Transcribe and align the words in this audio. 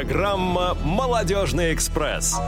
Программа 0.00 0.72
«Молодежный 0.82 1.74
экспресс». 1.74 2.40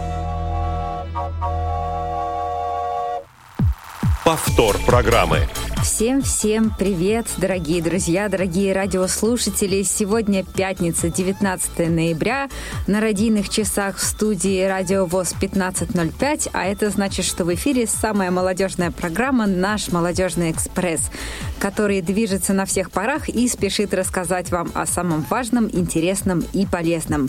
Повтор 4.24 4.78
программы. 4.86 5.46
Всем-всем 5.82 6.72
привет, 6.78 7.26
дорогие 7.38 7.82
друзья, 7.82 8.28
дорогие 8.28 8.72
радиослушатели. 8.72 9.82
Сегодня 9.82 10.44
пятница, 10.44 11.08
19 11.08 11.90
ноября. 11.90 12.48
На 12.86 13.00
родийных 13.00 13.48
часах 13.48 13.96
в 13.96 14.04
студии 14.04 14.64
Радио 14.64 15.06
ВОЗ 15.06 15.34
15.05, 15.40 16.50
а 16.52 16.66
это 16.66 16.88
значит, 16.90 17.24
что 17.24 17.44
в 17.44 17.52
эфире 17.54 17.88
самая 17.88 18.30
молодежная 18.30 18.92
программа 18.92 19.46
«Наш 19.46 19.88
молодежный 19.88 20.52
экспресс», 20.52 21.10
который 21.58 22.00
движется 22.00 22.52
на 22.52 22.64
всех 22.64 22.92
парах 22.92 23.28
и 23.28 23.48
спешит 23.48 23.92
рассказать 23.92 24.52
вам 24.52 24.70
о 24.74 24.86
самом 24.86 25.26
важном, 25.28 25.68
интересном 25.72 26.44
и 26.52 26.64
полезном. 26.64 27.28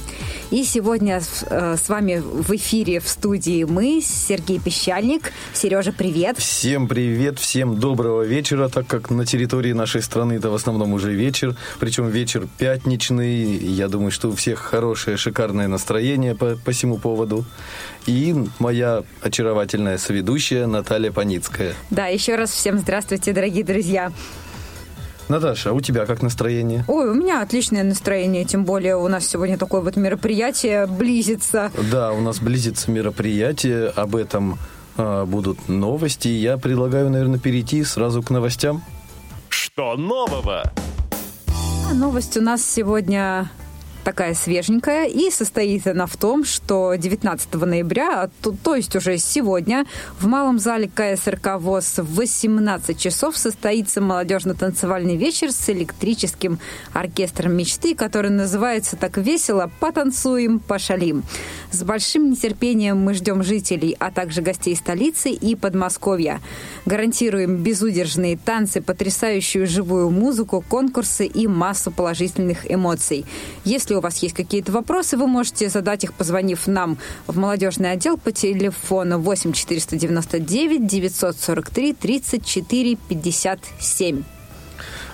И 0.51 0.63
сегодня 0.63 1.21
э, 1.49 1.75
с 1.75 1.89
вами 1.89 2.21
в 2.23 2.55
эфире 2.55 2.99
в 2.99 3.09
студии 3.09 3.63
мы, 3.63 3.99
Сергей 4.03 4.59
Пещальник. 4.59 5.31
Сережа, 5.53 5.91
привет. 5.91 6.37
Всем 6.37 6.87
привет, 6.87 7.39
всем 7.39 7.79
доброго 7.79 8.21
вечера 8.21 8.42
вечера, 8.43 8.67
так 8.67 8.87
как 8.87 9.09
на 9.09 9.25
территории 9.25 9.71
нашей 9.71 10.01
страны 10.01 10.33
это 10.33 10.49
в 10.49 10.53
основном 10.53 10.91
уже 10.91 11.13
вечер, 11.13 11.55
причем 11.79 12.09
вечер 12.09 12.45
пятничный. 12.57 13.57
Я 13.57 13.87
думаю, 13.87 14.11
что 14.11 14.27
у 14.27 14.35
всех 14.35 14.59
хорошее, 14.59 15.15
шикарное 15.15 15.69
настроение 15.69 16.35
по, 16.35 16.57
по 16.57 16.71
всему 16.71 16.97
поводу. 16.97 17.45
И 18.05 18.35
моя 18.59 19.03
очаровательная 19.21 19.97
соведущая 19.97 20.67
Наталья 20.67 21.13
Паницкая. 21.13 21.73
Да, 21.89 22.07
еще 22.07 22.35
раз 22.35 22.51
всем 22.51 22.79
здравствуйте, 22.79 23.31
дорогие 23.31 23.63
друзья. 23.63 24.11
Наташа, 25.29 25.69
а 25.69 25.73
у 25.73 25.79
тебя 25.79 26.05
как 26.05 26.21
настроение? 26.21 26.83
Ой, 26.89 27.11
у 27.11 27.13
меня 27.13 27.41
отличное 27.41 27.85
настроение, 27.85 28.43
тем 28.43 28.65
более 28.65 28.97
у 28.97 29.07
нас 29.07 29.25
сегодня 29.25 29.57
такое 29.57 29.79
вот 29.79 29.95
мероприятие 29.95 30.85
близится. 30.85 31.71
Да, 31.89 32.11
у 32.11 32.19
нас 32.19 32.39
близится 32.39 32.91
мероприятие, 32.91 33.87
об 33.87 34.17
этом 34.17 34.59
будут 34.97 35.69
новости. 35.69 36.27
Я 36.27 36.57
предлагаю, 36.57 37.09
наверное, 37.09 37.39
перейти 37.39 37.83
сразу 37.83 38.21
к 38.21 38.29
новостям. 38.29 38.83
Что 39.49 39.95
нового? 39.95 40.63
А 41.89 41.93
новость 41.93 42.37
у 42.37 42.41
нас 42.41 42.63
сегодня 42.63 43.49
такая 44.03 44.33
свеженькая, 44.33 45.07
и 45.07 45.29
состоит 45.31 45.87
она 45.87 46.05
в 46.05 46.17
том, 46.17 46.43
что 46.43 46.93
19 46.95 47.53
ноября, 47.53 48.29
то, 48.41 48.53
то 48.63 48.75
есть 48.75 48.95
уже 48.95 49.17
сегодня, 49.17 49.85
в 50.19 50.27
Малом 50.27 50.59
зале 50.59 50.89
КСРК 50.93 51.59
ВОЗ 51.59 51.99
в 51.99 52.15
18 52.15 52.97
часов 52.97 53.37
состоится 53.37 54.01
молодежно-танцевальный 54.01 55.15
вечер 55.15 55.51
с 55.51 55.69
электрическим 55.69 56.59
оркестром 56.93 57.55
мечты, 57.55 57.95
который 57.95 58.31
называется 58.31 58.95
так 58.97 59.17
весело 59.17 59.71
«Потанцуем, 59.79 60.59
пошалим». 60.59 61.23
С 61.71 61.83
большим 61.83 62.29
нетерпением 62.29 62.97
мы 62.99 63.15
ждем 63.15 63.43
жителей, 63.43 63.95
а 63.99 64.11
также 64.11 64.41
гостей 64.41 64.75
столицы 64.75 65.31
и 65.31 65.55
Подмосковья. 65.55 66.39
Гарантируем 66.85 67.57
безудержные 67.57 68.37
танцы, 68.37 68.79
потрясающую 68.79 69.65
живую 69.65 70.11
музыку, 70.11 70.63
конкурсы 70.67 71.25
и 71.25 71.47
массу 71.47 71.89
положительных 71.89 72.71
эмоций. 72.71 73.25
Если 73.65 73.92
если 73.93 73.97
у 73.97 74.01
вас 74.01 74.23
есть 74.23 74.35
какие-то 74.35 74.71
вопросы, 74.71 75.17
вы 75.17 75.27
можете 75.27 75.69
задать 75.69 76.03
их, 76.03 76.13
позвонив 76.13 76.67
нам 76.67 76.97
в 77.27 77.37
молодежный 77.37 77.91
отдел 77.91 78.17
по 78.17 78.31
телефону 78.31 79.19
8 79.19 79.53
499 79.53 80.87
943 80.87 81.93
34 81.93 82.95
57. 82.95 84.23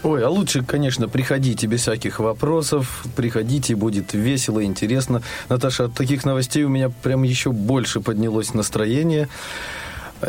Ой, 0.04 0.24
а 0.24 0.30
лучше, 0.30 0.64
конечно, 0.64 1.10
приходите 1.10 1.68
без 1.68 1.82
всяких 1.82 2.20
вопросов. 2.20 3.04
Приходите, 3.18 3.76
будет 3.76 4.14
весело, 4.14 4.64
интересно. 4.64 5.22
Наташа, 5.50 5.86
от 5.86 5.94
таких 5.94 6.24
новостей 6.24 6.64
у 6.64 6.70
меня 6.70 6.90
прям 6.90 7.24
еще 7.24 7.52
больше 7.52 8.00
поднялось 8.00 8.54
настроение. 8.54 9.28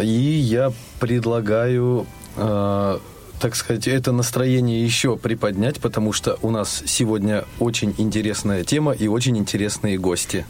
И 0.03 0.07
я 0.07 0.73
предлагаю 0.99 2.07
э, 2.37 2.99
так 3.41 3.57
сказать, 3.57 3.89
это 3.89 4.13
настроение 4.13 4.85
еще 4.85 5.17
приподнять, 5.17 5.81
потому 5.81 6.13
что 6.13 6.39
у 6.43 6.51
нас 6.51 6.83
сегодня 6.87 7.45
очень 7.59 7.95
интересная 7.97 8.65
тема 8.65 8.93
и 8.93 9.09
очень 9.09 9.37
интересные 9.39 9.99
гости. 9.99 10.45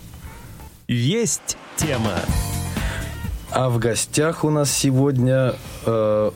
Есть 0.88 1.56
тема. 1.76 2.18
А 3.52 3.68
в 3.68 3.78
гостях 3.78 4.44
у 4.44 4.50
нас 4.50 4.72
сегодня 4.72 5.54
э, 5.86 6.30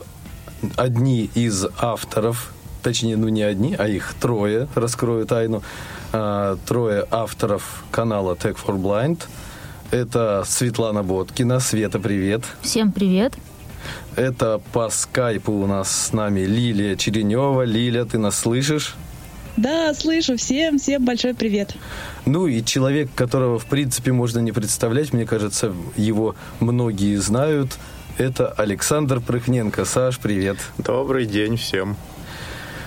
одни 0.77 1.29
из 1.35 1.65
авторов, 1.77 2.53
точнее, 2.81 3.17
ну 3.17 3.27
не 3.27 3.43
одни, 3.43 3.75
а 3.77 3.87
их 3.87 4.13
трое, 4.19 4.67
раскрою 4.75 5.25
тайну, 5.25 5.61
э, 6.13 6.57
трое 6.65 7.05
авторов 7.11 7.83
канала 7.91 8.35
Tech 8.35 8.57
for 8.65 8.77
Blind. 8.77 9.23
Это 9.91 10.43
Светлана 10.47 11.03
Боткина. 11.03 11.59
Света, 11.59 11.99
привет. 11.99 12.43
Всем 12.61 12.91
привет. 12.91 13.33
Это 14.15 14.61
по 14.71 14.89
скайпу 14.89 15.51
у 15.51 15.67
нас 15.67 16.07
с 16.07 16.13
нами 16.13 16.41
Лилия 16.41 16.95
Черенева. 16.95 17.63
Лиля, 17.63 18.05
ты 18.05 18.17
нас 18.17 18.39
слышишь? 18.39 18.95
Да, 19.57 19.93
слышу. 19.93 20.37
Всем, 20.37 20.79
всем 20.79 21.03
большой 21.03 21.33
привет. 21.33 21.75
Ну 22.25 22.47
и 22.47 22.63
человек, 22.63 23.09
которого, 23.13 23.59
в 23.59 23.65
принципе, 23.65 24.13
можно 24.13 24.39
не 24.39 24.53
представлять, 24.53 25.11
мне 25.11 25.25
кажется, 25.25 25.73
его 25.97 26.35
многие 26.59 27.17
знают, 27.17 27.77
это 28.17 28.47
Александр 28.47 29.19
Прыхненко. 29.19 29.83
Саш, 29.83 30.19
привет. 30.19 30.57
Добрый 30.77 31.25
день 31.25 31.57
всем. 31.57 31.97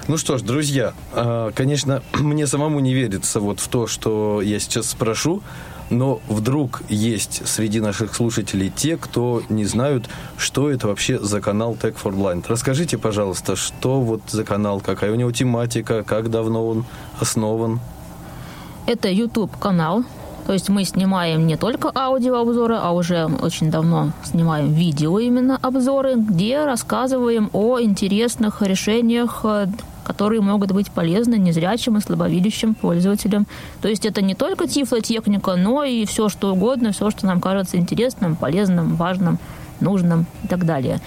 Ну 0.08 0.16
что 0.16 0.38
ж, 0.38 0.42
друзья, 0.42 0.94
а, 1.12 1.52
конечно, 1.52 2.02
мне 2.14 2.46
самому 2.46 2.80
не 2.80 2.94
верится 2.94 3.40
вот 3.40 3.60
в 3.60 3.68
то, 3.68 3.86
что 3.86 4.40
я 4.40 4.58
сейчас 4.58 4.88
спрошу, 4.88 5.42
но 5.90 6.20
вдруг 6.28 6.82
есть 6.88 7.46
среди 7.46 7.80
наших 7.80 8.14
слушателей 8.14 8.70
те, 8.74 8.96
кто 8.96 9.42
не 9.48 9.64
знают, 9.64 10.08
что 10.36 10.70
это 10.70 10.88
вообще 10.88 11.18
за 11.18 11.40
канал 11.40 11.76
Tech 11.80 11.96
for 12.02 12.14
Blind. 12.14 12.44
Расскажите, 12.48 12.98
пожалуйста, 12.98 13.56
что 13.56 14.00
вот 14.00 14.22
за 14.28 14.44
канал, 14.44 14.80
какая 14.80 15.12
у 15.12 15.14
него 15.14 15.32
тематика, 15.32 16.02
как 16.02 16.30
давно 16.30 16.66
он 16.66 16.84
основан? 17.20 17.80
Это 18.86 19.08
YouTube-канал, 19.08 20.04
то 20.46 20.54
есть 20.54 20.70
мы 20.70 20.84
снимаем 20.84 21.46
не 21.46 21.56
только 21.56 21.92
аудиообзоры, 21.94 22.76
а 22.76 22.92
уже 22.92 23.26
очень 23.26 23.70
давно 23.70 24.12
снимаем 24.24 24.72
видео 24.72 25.18
именно 25.18 25.58
обзоры, 25.60 26.14
где 26.14 26.64
рассказываем 26.64 27.50
о 27.52 27.80
интересных 27.80 28.62
решениях 28.62 29.44
которые 30.08 30.40
могут 30.40 30.72
быть 30.72 30.90
полезны 30.90 31.34
незрячим 31.34 31.98
и 31.98 32.00
слабовидящим 32.00 32.74
пользователям. 32.74 33.46
То 33.82 33.88
есть 33.88 34.06
это 34.06 34.22
не 34.22 34.34
только 34.34 34.66
тифлотехника, 34.66 35.54
но 35.56 35.84
и 35.84 36.06
все 36.06 36.30
что 36.30 36.54
угодно, 36.54 36.92
все, 36.92 37.10
что 37.10 37.26
нам 37.26 37.42
кажется 37.42 37.76
интересным, 37.76 38.34
полезным, 38.34 38.96
важным, 38.96 39.38
нужным 39.80 40.24
и 40.44 40.48
так 40.48 40.64
далее. 40.64 41.00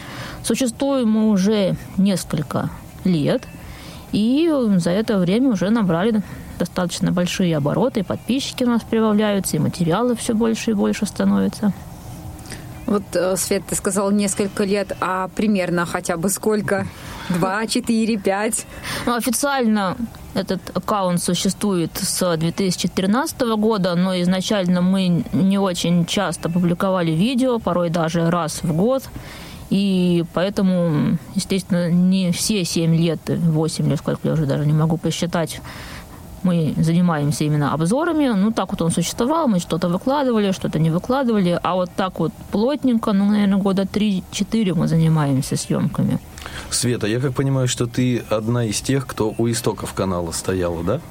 Существуем 0.44 1.10
мы 1.10 1.30
уже 1.32 1.76
несколько 1.98 2.70
лет, 3.04 3.48
и 4.12 4.48
за 4.78 4.92
это 4.92 5.18
время 5.18 5.50
уже 5.50 5.72
набрали 5.72 6.22
достаточно 6.60 7.12
большие 7.12 7.58
обороты, 7.58 8.02
и 8.02 8.04
подписчики 8.04 8.64
у 8.64 8.68
нас 8.68 8.84
прибавляются, 8.84 9.58
и 9.58 9.60
материалы 9.60 10.16
все 10.16 10.36
больше 10.36 10.72
и 10.72 10.76
больше 10.76 11.08
становятся. 11.08 11.74
Вот, 12.92 13.04
э, 13.14 13.38
Свет, 13.38 13.64
ты 13.70 13.76
сказал 13.76 14.12
несколько 14.12 14.66
лет, 14.66 14.98
а 15.00 15.30
примерно 15.30 15.86
хотя 15.86 16.18
бы 16.18 16.28
сколько? 16.28 16.86
Два, 17.30 17.66
четыре, 17.68 18.18
пять? 18.18 18.66
Ну, 19.06 19.16
официально 19.16 19.96
этот 20.34 20.60
аккаунт 20.76 21.24
существует 21.24 21.92
с 21.96 22.36
2013 22.36 23.40
года, 23.56 23.96
но 23.96 24.20
изначально 24.20 24.82
мы 24.82 25.24
не 25.32 25.58
очень 25.58 26.06
часто 26.06 26.50
публиковали 26.50 27.12
видео, 27.12 27.60
порой 27.60 27.90
даже 27.90 28.30
раз 28.30 28.62
в 28.62 28.76
год. 28.76 29.04
И 29.70 30.26
поэтому, 30.34 31.18
естественно, 31.34 31.90
не 31.90 32.34
все 32.34 32.66
7 32.66 32.94
лет, 32.94 33.22
8 33.26 33.90
лет, 33.90 34.00
сколько 34.00 34.28
я 34.28 34.34
уже 34.34 34.46
даже 34.46 34.66
не 34.66 34.74
могу 34.74 34.98
посчитать, 34.98 35.62
мы 36.44 36.74
занимаемся 36.78 37.44
именно 37.44 37.74
обзорами. 37.74 38.28
Ну, 38.28 38.52
так 38.52 38.72
вот 38.72 38.82
он 38.82 38.92
существовал, 38.92 39.48
мы 39.48 39.60
что-то 39.60 39.90
выкладывали, 39.90 40.52
что-то 40.52 40.80
не 40.80 40.90
выкладывали. 40.90 41.60
А 41.64 41.76
вот 41.76 41.90
так 41.96 42.20
вот 42.20 42.32
плотненько, 42.52 43.14
ну, 43.14 43.26
наверное, 43.26 43.58
года 43.60 43.84
3-4 43.84 44.74
мы 44.76 44.88
занимаемся 44.88 45.56
съемками. 45.56 46.20
Света, 46.70 47.08
я 47.08 47.20
как 47.20 47.34
понимаю, 47.34 47.68
что 47.68 47.86
ты 47.86 48.24
одна 48.30 48.66
из 48.66 48.82
тех, 48.82 49.06
кто 49.06 49.34
у 49.38 49.50
истоков 49.50 49.94
канала 49.94 50.32
стояла, 50.32 50.84
да? 50.84 51.02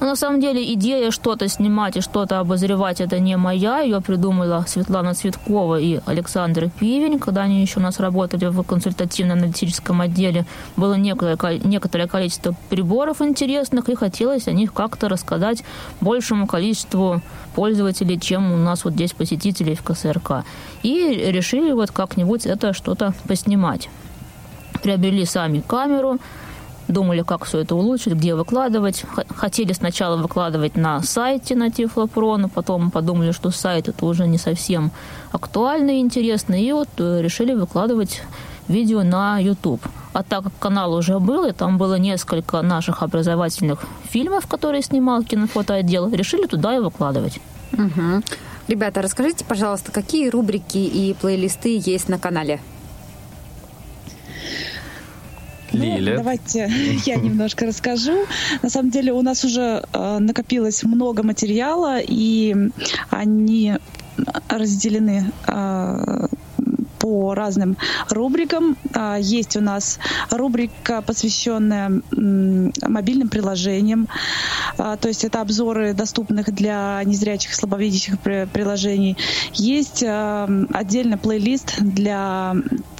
Но 0.00 0.06
на 0.06 0.16
самом 0.16 0.40
деле 0.40 0.72
идея 0.74 1.10
что-то 1.10 1.48
снимать 1.48 1.96
и 1.96 2.00
что-то 2.00 2.40
обозревать 2.40 3.00
это 3.00 3.20
не 3.20 3.36
моя. 3.36 3.80
Ее 3.80 4.00
придумала 4.00 4.64
Светлана 4.68 5.14
Цветкова 5.14 5.80
и 5.80 6.00
Александр 6.04 6.68
Пивень, 6.78 7.18
когда 7.18 7.42
они 7.42 7.62
еще 7.62 7.78
у 7.78 7.82
нас 7.82 8.00
работали 8.00 8.46
в 8.46 8.62
консультативно-аналитическом 8.64 10.00
отделе. 10.00 10.46
Было 10.76 10.94
некоторое, 10.94 11.58
некоторое 11.60 12.08
количество 12.08 12.54
приборов 12.68 13.22
интересных, 13.22 13.88
и 13.88 13.94
хотелось 13.94 14.48
о 14.48 14.52
них 14.52 14.74
как-то 14.74 15.08
рассказать 15.08 15.64
большему 16.00 16.46
количеству 16.46 17.22
пользователей, 17.54 18.18
чем 18.20 18.52
у 18.52 18.56
нас 18.56 18.84
вот 18.84 18.94
здесь 18.94 19.12
посетителей 19.12 19.74
в 19.76 19.82
КСРК. 19.82 20.44
И 20.82 21.24
решили 21.28 21.72
вот 21.72 21.92
как-нибудь 21.92 22.46
это 22.46 22.72
что-то 22.72 23.14
поснимать. 23.28 23.88
Приобрели 24.82 25.24
сами 25.24 25.60
камеру, 25.60 26.18
думали, 26.88 27.22
как 27.22 27.44
все 27.44 27.60
это 27.60 27.74
улучшить, 27.74 28.14
где 28.14 28.34
выкладывать. 28.34 29.04
Хотели 29.36 29.72
сначала 29.72 30.16
выкладывать 30.16 30.76
на 30.76 31.02
сайте 31.02 31.54
на 31.54 31.70
Тифлопро, 31.70 32.36
но 32.36 32.48
потом 32.48 32.90
подумали, 32.90 33.32
что 33.32 33.50
сайт 33.50 33.88
это 33.88 34.04
уже 34.04 34.26
не 34.26 34.38
совсем 34.38 34.90
актуально 35.32 35.92
и 35.92 36.00
интересно, 36.00 36.54
и 36.54 36.72
вот 36.72 36.88
э, 36.98 37.22
решили 37.22 37.54
выкладывать 37.54 38.22
видео 38.68 39.02
на 39.02 39.38
YouTube. 39.38 39.82
А 40.12 40.22
так 40.22 40.44
как 40.44 40.52
канал 40.58 40.94
уже 40.94 41.18
был, 41.18 41.44
и 41.44 41.52
там 41.52 41.76
было 41.78 41.96
несколько 41.96 42.62
наших 42.62 43.02
образовательных 43.02 43.84
фильмов, 44.04 44.46
которые 44.46 44.82
снимал 44.82 45.22
кинофотоотдел, 45.22 46.10
решили 46.10 46.46
туда 46.46 46.76
и 46.76 46.78
выкладывать. 46.78 47.40
Угу. 47.72 48.22
Ребята, 48.68 49.02
расскажите, 49.02 49.44
пожалуйста, 49.44 49.92
какие 49.92 50.28
рубрики 50.30 50.78
и 50.78 51.14
плейлисты 51.14 51.80
есть 51.84 52.08
на 52.08 52.18
канале? 52.18 52.60
Лиля. 55.74 56.12
Ну, 56.12 56.18
давайте 56.18 56.70
я 57.06 57.16
немножко 57.16 57.66
расскажу. 57.66 58.24
На 58.62 58.70
самом 58.70 58.90
деле 58.90 59.12
у 59.12 59.22
нас 59.22 59.44
уже 59.44 59.84
э, 59.92 60.18
накопилось 60.18 60.82
много 60.84 61.22
материала, 61.22 61.98
и 62.00 62.54
они 63.10 63.74
разделены 64.48 65.32
э, 65.46 66.26
по 67.04 67.34
разным 67.34 67.76
рубрикам. 68.08 68.78
А, 68.94 69.18
есть 69.18 69.56
у 69.56 69.60
нас 69.60 69.98
рубрика, 70.30 71.02
посвященная 71.02 72.00
мобильным 72.10 73.28
приложениям. 73.28 74.08
А, 74.78 74.96
то 74.96 75.08
есть 75.08 75.22
это 75.22 75.42
обзоры 75.42 75.92
доступных 75.92 76.50
для 76.54 77.02
незрячих 77.04 77.52
и 77.52 77.54
слабовидящих 77.54 78.18
приложений. 78.20 79.18
Есть 79.52 80.02
а, 80.02 80.48
отдельно 80.72 81.18
плейлист 81.18 81.78
для 81.78 82.56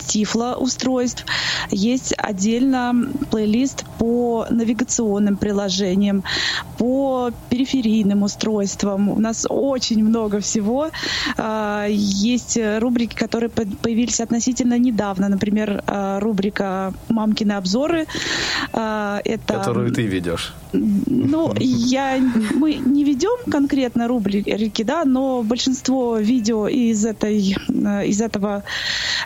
Тифло 0.07 0.57
устройств. 0.59 1.25
Есть 1.71 2.15
отдельно 2.17 2.95
плейлист 3.31 3.85
по 3.99 4.47
навигационным 4.51 5.37
приложениям, 5.37 6.25
по 6.79 7.31
периферийным 7.51 8.23
устройствам. 8.23 9.09
У 9.09 9.21
нас 9.21 9.47
очень 9.49 10.05
много 10.05 10.41
всего. 10.41 10.91
Есть 11.89 12.59
рубрики, 12.79 13.15
которые 13.15 13.51
появились 13.51 14.21
относительно 14.21 14.79
недавно. 14.79 15.29
Например, 15.29 15.83
э, 15.87 16.19
рубрика 16.21 16.93
«Мамкины 17.09 17.53
обзоры». 17.53 18.07
Э, 18.73 19.21
это... 19.25 19.55
Которую 19.55 19.93
ты 19.93 20.03
ведешь. 20.03 20.55
Ну, 20.75 21.55
я, 21.61 22.19
мы 22.55 22.75
не 22.75 23.05
ведем 23.05 23.51
конкретно 23.51 24.09
рубрики, 24.09 24.83
да, 24.83 25.05
но 25.05 25.43
большинство 25.43 26.19
видео 26.19 26.67
из, 26.69 27.05
этой, 27.05 27.57
э, 27.69 28.07
из 28.07 28.21
этого 28.21 28.65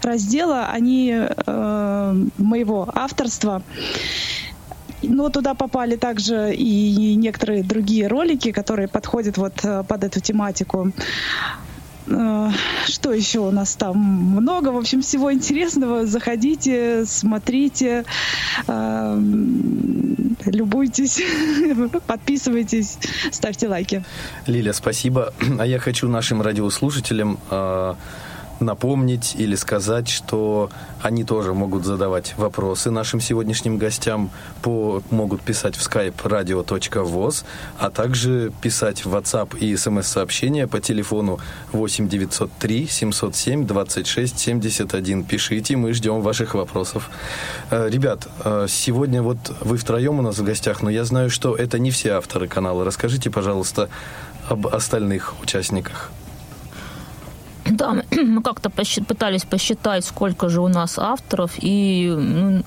раздела, 0.03 0.67
они 0.67 1.15
э, 1.15 2.15
моего 2.39 2.89
авторства. 2.95 3.63
Но 5.03 5.29
туда 5.29 5.55
попали 5.55 5.97
также 5.97 6.53
и 6.55 7.15
некоторые 7.15 7.63
другие 7.63 8.09
ролики, 8.09 8.53
которые 8.53 8.89
подходят 8.89 9.39
вот 9.39 9.55
под 9.63 10.05
эту 10.05 10.21
тематику. 10.21 10.93
Э, 12.11 12.51
что 12.87 13.13
еще 13.13 13.41
у 13.41 13.51
нас 13.51 13.77
там? 13.77 13.99
Много, 13.99 14.69
в 14.69 14.77
общем, 14.77 15.03
всего 15.03 15.33
интересного. 15.33 16.07
Заходите, 16.07 17.05
смотрите, 17.07 18.05
э, 18.67 19.21
любуйтесь, 20.47 21.21
подписывайтесь, 22.07 22.99
ставьте 23.31 23.69
лайки. 23.69 24.05
Лиля, 24.47 24.73
спасибо. 24.73 25.33
А 25.59 25.67
я 25.67 25.79
хочу 25.79 26.09
нашим 26.09 26.41
радиослушателям 26.41 27.39
э, 27.51 27.95
напомнить 28.61 29.35
или 29.37 29.55
сказать, 29.55 30.09
что 30.09 30.71
они 31.03 31.25
тоже 31.25 31.55
могут 31.55 31.85
задавать 31.85 32.35
вопросы 32.37 32.91
нашим 32.91 33.21
сегодняшним 33.21 33.79
гостям, 33.79 34.31
по, 34.63 35.03
могут 35.11 35.43
писать 35.43 35.77
в 35.77 35.81
skype 35.81 36.15
radio.voz, 36.23 37.45
а 37.79 37.91
также 37.91 38.53
писать 38.61 39.05
в 39.05 39.15
WhatsApp 39.15 39.59
и 39.59 39.77
смс-сообщения 39.77 40.67
по 40.67 40.81
телефону 40.81 41.39
8 41.73 42.09
903 42.09 42.87
707 42.87 43.67
26 43.67 44.39
71. 44.39 45.25
Пишите, 45.25 45.77
мы 45.77 45.93
ждем 45.93 46.21
ваших 46.21 46.55
вопросов. 46.55 47.11
Э, 47.71 47.89
ребят, 47.89 48.29
э, 48.45 48.67
сегодня 48.69 49.23
вот 49.23 49.39
вы 49.61 49.77
втроем 49.77 50.19
у 50.19 50.23
нас 50.23 50.39
в 50.39 50.45
гостях, 50.45 50.83
но 50.83 50.91
я 50.91 51.05
знаю, 51.05 51.31
что 51.31 51.55
это 51.55 51.79
не 51.79 51.91
все 51.91 52.13
авторы 52.13 52.49
канала. 52.49 52.85
Расскажите, 52.85 53.31
пожалуйста, 53.31 53.89
об 54.49 54.67
остальных 54.67 55.35
участниках. 55.43 56.11
Да, 57.79 58.03
мы 58.11 58.43
как-то 58.43 58.71
пытались 58.71 59.45
посчитать, 59.45 60.05
сколько 60.05 60.49
же 60.49 60.61
у 60.61 60.69
нас 60.69 60.99
авторов, 60.99 61.53
и 61.59 62.13
ну, 62.17 62.63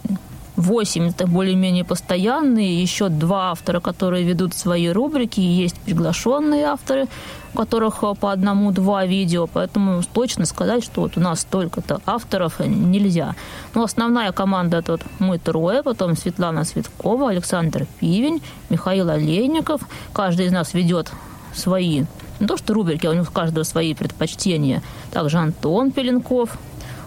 8 0.55 1.09
это 1.09 1.27
более-менее 1.27 1.83
постоянные, 1.83 2.81
еще 2.81 3.09
два 3.09 3.51
автора, 3.51 3.81
которые 3.81 4.23
ведут 4.23 4.53
свои 4.53 4.87
рубрики, 4.87 5.41
есть 5.41 5.77
приглашенные 5.81 6.65
авторы, 6.65 7.07
у 7.53 7.57
которых 7.57 8.03
по 8.19 8.31
одному-два 8.31 9.05
видео, 9.05 9.47
поэтому 9.47 10.01
точно 10.13 10.45
сказать, 10.45 10.83
что 10.83 11.01
вот 11.01 11.17
у 11.17 11.19
нас 11.19 11.41
столько-то 11.41 11.99
авторов 12.05 12.59
нельзя. 12.59 13.35
Но 13.75 13.83
основная 13.83 14.31
команда 14.31 14.77
это 14.77 14.93
вот 14.93 15.01
мы 15.19 15.39
трое, 15.39 15.83
потом 15.83 16.15
Светлана 16.15 16.63
Светкова, 16.63 17.31
Александр 17.31 17.85
Пивень, 17.99 18.41
Михаил 18.69 19.09
Олейников. 19.09 19.81
Каждый 20.13 20.45
из 20.45 20.53
нас 20.53 20.73
ведет 20.73 21.11
свои 21.53 22.05
не 22.41 22.47
то 22.47 22.57
что 22.57 22.73
рубрики, 22.73 23.05
а 23.05 23.11
у 23.11 23.13
них 23.13 23.29
у 23.29 23.31
каждого 23.31 23.63
свои 23.63 23.93
предпочтения. 23.93 24.81
Также 25.11 25.37
Антон 25.37 25.91
Пеленков, 25.91 26.57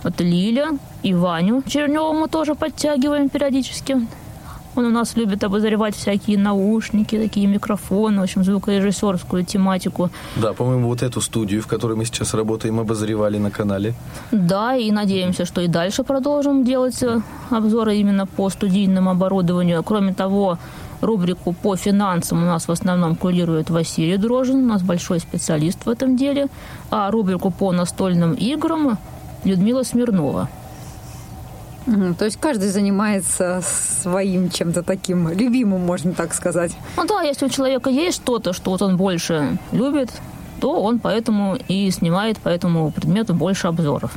вот 0.03 0.21
Лиля 0.21 0.79
и 1.03 1.13
Ваню 1.15 1.63
Черневу 1.67 2.13
мы 2.13 2.29
тоже 2.29 2.55
подтягиваем 2.55 3.29
периодически. 3.29 4.07
Он 4.77 4.87
у 4.87 4.91
нас 4.91 5.17
любит 5.17 5.45
обозревать 5.45 5.95
всякие 5.95 6.37
наушники, 6.37 7.17
такие 7.17 7.47
микрофоны, 7.47 8.21
в 8.21 8.25
общем, 8.25 8.45
звукорежиссерскую 8.45 9.45
тематику. 9.45 10.11
Да, 10.37 10.53
по-моему, 10.53 10.89
вот 10.89 11.03
эту 11.03 11.21
студию, 11.21 11.63
в 11.63 11.67
которой 11.67 11.97
мы 11.97 12.05
сейчас 12.05 12.35
работаем, 12.35 12.81
обозревали 12.81 13.39
на 13.39 13.51
канале. 13.51 13.95
Да, 14.33 14.75
и 14.75 14.91
надеемся, 14.91 15.45
что 15.45 15.61
и 15.61 15.69
дальше 15.69 16.03
продолжим 16.03 16.65
делать 16.65 17.03
э, 17.03 17.21
обзоры 17.51 17.97
именно 17.97 18.27
по 18.27 18.51
студийному 18.51 19.11
оборудованию. 19.11 19.83
Кроме 19.85 20.13
того, 20.13 20.59
Рубрику 21.05 21.53
по 21.53 21.77
финансам 21.77 22.43
у 22.43 22.47
нас 22.47 22.67
в 22.67 22.71
основном 22.71 23.15
курирует 23.15 23.69
Василий 23.69 24.17
Дрожин, 24.17 24.65
у 24.65 24.67
нас 24.67 24.83
большой 24.83 25.21
специалист 25.21 25.85
в 25.85 25.91
этом 25.91 26.17
деле, 26.17 26.47
а 26.91 27.11
рубрику 27.11 27.51
по 27.51 27.73
настольным 27.73 28.33
играм 28.33 28.97
Людмила 29.45 29.83
Смирнова. 29.83 30.49
то 32.19 32.25
есть 32.25 32.39
каждый 32.41 32.71
занимается 32.71 33.63
своим 34.03 34.49
чем-то 34.49 34.83
таким 34.83 35.29
любимым, 35.29 35.83
можно 35.83 36.15
так 36.15 36.33
сказать. 36.33 36.73
Ну 36.97 37.05
да, 37.05 37.21
если 37.21 37.45
у 37.45 37.51
человека 37.51 37.91
есть 37.91 38.17
что-то, 38.17 38.55
что 38.55 38.71
вот 38.71 38.81
он 38.81 38.97
больше 38.97 39.59
любит, 39.73 40.11
то 40.63 40.83
он 40.83 41.01
поэтому 41.01 41.59
и 41.69 41.91
снимает 41.91 42.39
по 42.39 42.49
этому 42.49 42.91
предмету 42.91 43.35
больше 43.35 43.67
обзоров. 43.67 44.13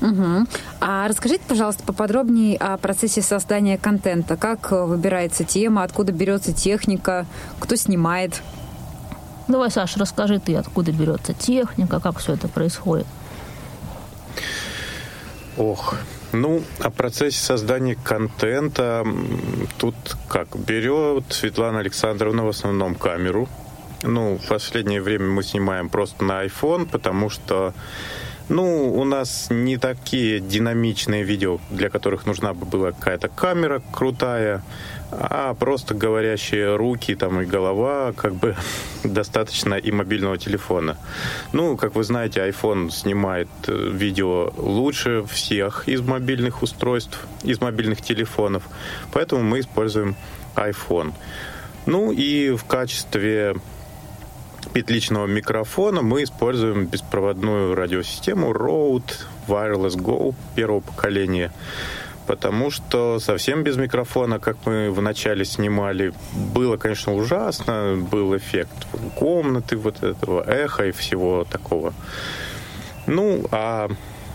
Угу. 0.00 0.46
А 0.80 1.08
расскажите, 1.08 1.42
пожалуйста, 1.48 1.82
поподробнее 1.82 2.56
о 2.56 2.76
процессе 2.76 3.20
создания 3.20 3.78
контента. 3.78 4.36
Как 4.36 4.70
выбирается 4.70 5.44
тема, 5.44 5.82
откуда 5.82 6.12
берется 6.12 6.52
техника, 6.52 7.26
кто 7.58 7.76
снимает? 7.76 8.42
Давай, 9.48 9.70
Саша, 9.70 9.98
расскажи 9.98 10.38
ты, 10.38 10.56
откуда 10.56 10.92
берется 10.92 11.32
техника, 11.32 12.00
как 12.00 12.18
все 12.18 12.34
это 12.34 12.48
происходит. 12.48 13.06
Ох, 15.56 15.96
ну, 16.32 16.62
о 16.80 16.90
процессе 16.90 17.40
создания 17.40 17.96
контента 17.96 19.04
тут 19.78 19.96
как? 20.28 20.56
Берет 20.56 21.24
Светлана 21.30 21.80
Александровна 21.80 22.44
в 22.44 22.48
основном 22.48 22.94
камеру. 22.94 23.48
Ну, 24.02 24.38
в 24.38 24.46
последнее 24.46 25.02
время 25.02 25.26
мы 25.26 25.42
снимаем 25.42 25.88
просто 25.88 26.22
на 26.22 26.44
iPhone, 26.44 26.86
потому 26.86 27.30
что 27.30 27.74
ну, 28.48 28.94
у 28.94 29.04
нас 29.04 29.48
не 29.50 29.76
такие 29.76 30.40
динамичные 30.40 31.22
видео, 31.22 31.58
для 31.70 31.90
которых 31.90 32.26
нужна 32.26 32.54
бы 32.54 32.64
была 32.64 32.92
какая-то 32.92 33.28
камера 33.28 33.82
крутая, 33.92 34.62
а 35.10 35.54
просто 35.54 35.94
говорящие 35.94 36.76
руки 36.76 37.14
там 37.14 37.40
и 37.40 37.46
голова, 37.46 38.12
как 38.16 38.34
бы 38.34 38.56
достаточно 39.04 39.74
и 39.74 39.90
мобильного 39.92 40.38
телефона. 40.38 40.96
Ну, 41.52 41.76
как 41.76 41.94
вы 41.94 42.04
знаете, 42.04 42.40
iPhone 42.40 42.90
снимает 42.90 43.48
э, 43.66 43.90
видео 43.92 44.52
лучше 44.56 45.24
всех 45.30 45.88
из 45.88 46.00
мобильных 46.00 46.62
устройств, 46.62 47.26
из 47.42 47.60
мобильных 47.60 48.00
телефонов, 48.00 48.62
поэтому 49.12 49.42
мы 49.42 49.60
используем 49.60 50.16
iPhone. 50.56 51.12
Ну 51.86 52.12
и 52.12 52.50
в 52.50 52.64
качестве 52.64 53.56
петличного 54.72 55.26
микрофона 55.26 56.02
мы 56.02 56.22
используем 56.22 56.86
беспроводную 56.86 57.74
радиосистему 57.74 58.52
Rode 58.52 59.12
Wireless 59.46 59.96
Go 59.96 60.34
первого 60.54 60.80
поколения. 60.80 61.52
Потому 62.26 62.70
что 62.70 63.18
совсем 63.20 63.62
без 63.62 63.76
микрофона, 63.76 64.38
как 64.38 64.58
мы 64.66 64.90
вначале 64.90 65.46
снимали, 65.46 66.12
было, 66.54 66.76
конечно, 66.76 67.14
ужасно. 67.14 67.96
Был 68.10 68.36
эффект 68.36 68.86
комнаты, 69.16 69.78
вот 69.78 70.02
этого 70.02 70.42
эха 70.42 70.86
и 70.86 70.92
всего 70.92 71.46
такого. 71.50 71.94
Ну, 73.06 73.46
а 73.50 73.88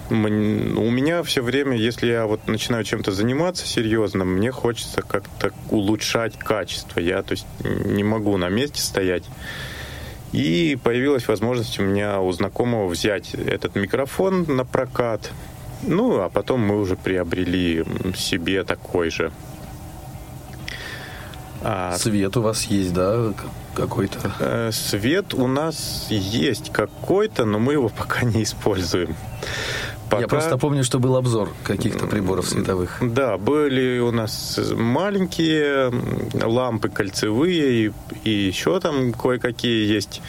у 0.10 0.16
меня 0.16 1.22
все 1.22 1.44
время, 1.44 1.78
если 1.78 2.08
я 2.08 2.26
вот 2.26 2.48
начинаю 2.48 2.84
чем-то 2.84 3.12
заниматься 3.12 3.68
серьезно, 3.68 4.26
мне 4.26 4.52
хочется 4.52 5.04
как-то 5.04 5.52
улучшать 5.70 6.38
качество. 6.38 7.00
Я, 7.00 7.22
то 7.22 7.34
есть, 7.34 7.46
не 7.64 8.04
могу 8.04 8.38
на 8.38 8.50
месте 8.50 8.82
стоять. 8.82 9.24
И 10.34 10.78
появилась 10.84 11.28
возможность 11.28 11.80
у 11.80 11.84
меня 11.84 12.20
у 12.20 12.32
знакомого 12.32 12.88
взять 12.88 13.36
этот 13.36 13.76
микрофон 13.76 14.46
на 14.48 14.66
прокат. 14.66 15.32
Ну, 15.84 16.20
а 16.22 16.30
потом 16.30 16.62
мы 16.62 16.80
уже 16.80 16.96
приобрели 16.96 17.86
себе 18.16 18.64
такой 18.64 19.12
же. 19.12 19.32
А... 21.62 21.96
Свет 21.98 22.36
у 22.36 22.42
вас 22.42 22.66
есть, 22.66 22.94
да, 22.94 23.34
какой-то? 23.76 24.20
Э, 24.40 24.72
свет 24.72 25.34
у 25.34 25.48
нас 25.48 26.08
есть 26.10 26.72
какой-то, 26.72 27.46
но 27.46 27.60
мы 27.60 27.74
его 27.74 27.90
пока 27.98 28.24
не 28.24 28.44
используем. 28.44 29.16
Пока... 30.14 30.22
Я 30.22 30.28
просто 30.28 30.58
помню, 30.60 30.84
что 30.84 31.00
был 31.00 31.16
обзор 31.16 31.50
каких-то 31.64 32.06
приборов 32.06 32.48
световых. 32.48 32.98
Да, 33.02 33.38
были 33.40 33.98
у 33.98 34.12
нас 34.12 34.60
маленькие 34.76 35.92
лампы 36.40 36.90
кольцевые 36.90 37.88
и, 37.88 37.92
и 38.24 38.30
еще 38.30 38.80
там 38.80 39.12
кое-какие 39.14 39.92
есть. 39.92 40.22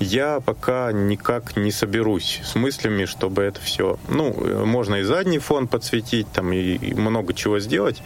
Я 0.00 0.40
пока 0.40 0.90
никак 0.90 1.56
не 1.56 1.70
соберусь 1.70 2.40
с 2.44 2.56
мыслями, 2.56 3.04
чтобы 3.04 3.42
это 3.42 3.60
все... 3.60 3.96
Ну, 4.08 4.34
можно 4.64 4.96
и 4.96 5.02
задний 5.04 5.38
фон 5.38 5.68
подсветить, 5.68 6.26
там 6.32 6.52
и, 6.52 6.74
и 6.74 6.94
много 6.94 7.32
чего 7.32 7.60
сделать. 7.60 8.02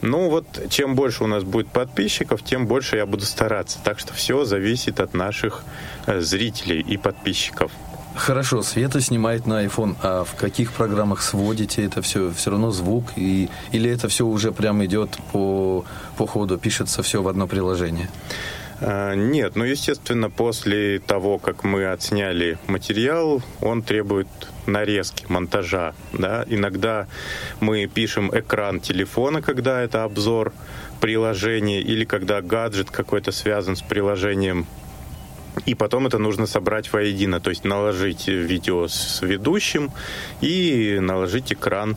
Ну, 0.00 0.30
вот 0.30 0.46
чем 0.70 0.94
больше 0.94 1.24
у 1.24 1.26
нас 1.26 1.44
будет 1.44 1.68
подписчиков, 1.68 2.42
тем 2.42 2.66
больше 2.66 2.96
я 2.96 3.04
буду 3.04 3.26
стараться. 3.26 3.78
Так 3.84 3.98
что 3.98 4.14
все 4.14 4.46
зависит 4.46 4.98
от 4.98 5.12
наших 5.12 5.62
э, 6.06 6.20
зрителей 6.20 6.80
и 6.80 6.96
подписчиков. 6.96 7.70
Хорошо, 8.16 8.62
Света 8.62 9.00
снимает 9.00 9.46
на 9.46 9.64
iPhone, 9.64 9.96
а 10.02 10.24
в 10.24 10.34
каких 10.34 10.72
программах 10.72 11.22
сводите 11.22 11.84
это 11.84 12.02
все? 12.02 12.32
Все 12.32 12.50
равно 12.50 12.70
звук? 12.70 13.12
И, 13.16 13.48
или 13.72 13.90
это 13.90 14.08
все 14.08 14.26
уже 14.26 14.52
прям 14.52 14.84
идет 14.84 15.16
по, 15.32 15.84
по 16.16 16.26
ходу, 16.26 16.58
пишется 16.58 17.02
все 17.02 17.22
в 17.22 17.28
одно 17.28 17.46
приложение? 17.46 18.08
А, 18.80 19.14
нет, 19.14 19.56
ну, 19.56 19.64
естественно, 19.64 20.28
после 20.28 20.98
того, 20.98 21.38
как 21.38 21.64
мы 21.64 21.86
отсняли 21.86 22.58
материал, 22.66 23.42
он 23.60 23.82
требует 23.82 24.28
нарезки, 24.66 25.26
монтажа. 25.28 25.94
Да? 26.12 26.44
Иногда 26.48 27.06
мы 27.60 27.86
пишем 27.86 28.30
экран 28.36 28.80
телефона, 28.80 29.42
когда 29.42 29.80
это 29.80 30.04
обзор 30.04 30.52
приложения, 31.00 31.80
или 31.80 32.04
когда 32.04 32.40
гаджет 32.40 32.90
какой-то 32.90 33.32
связан 33.32 33.76
с 33.76 33.82
приложением 33.82 34.66
и 35.66 35.74
потом 35.74 36.06
это 36.06 36.18
нужно 36.18 36.46
собрать 36.46 36.92
воедино, 36.92 37.40
то 37.40 37.50
есть 37.50 37.64
наложить 37.64 38.28
видео 38.28 38.88
с 38.88 39.22
ведущим 39.22 39.90
и 40.40 40.98
наложить 41.00 41.52
экран 41.52 41.96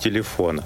телефона. 0.00 0.64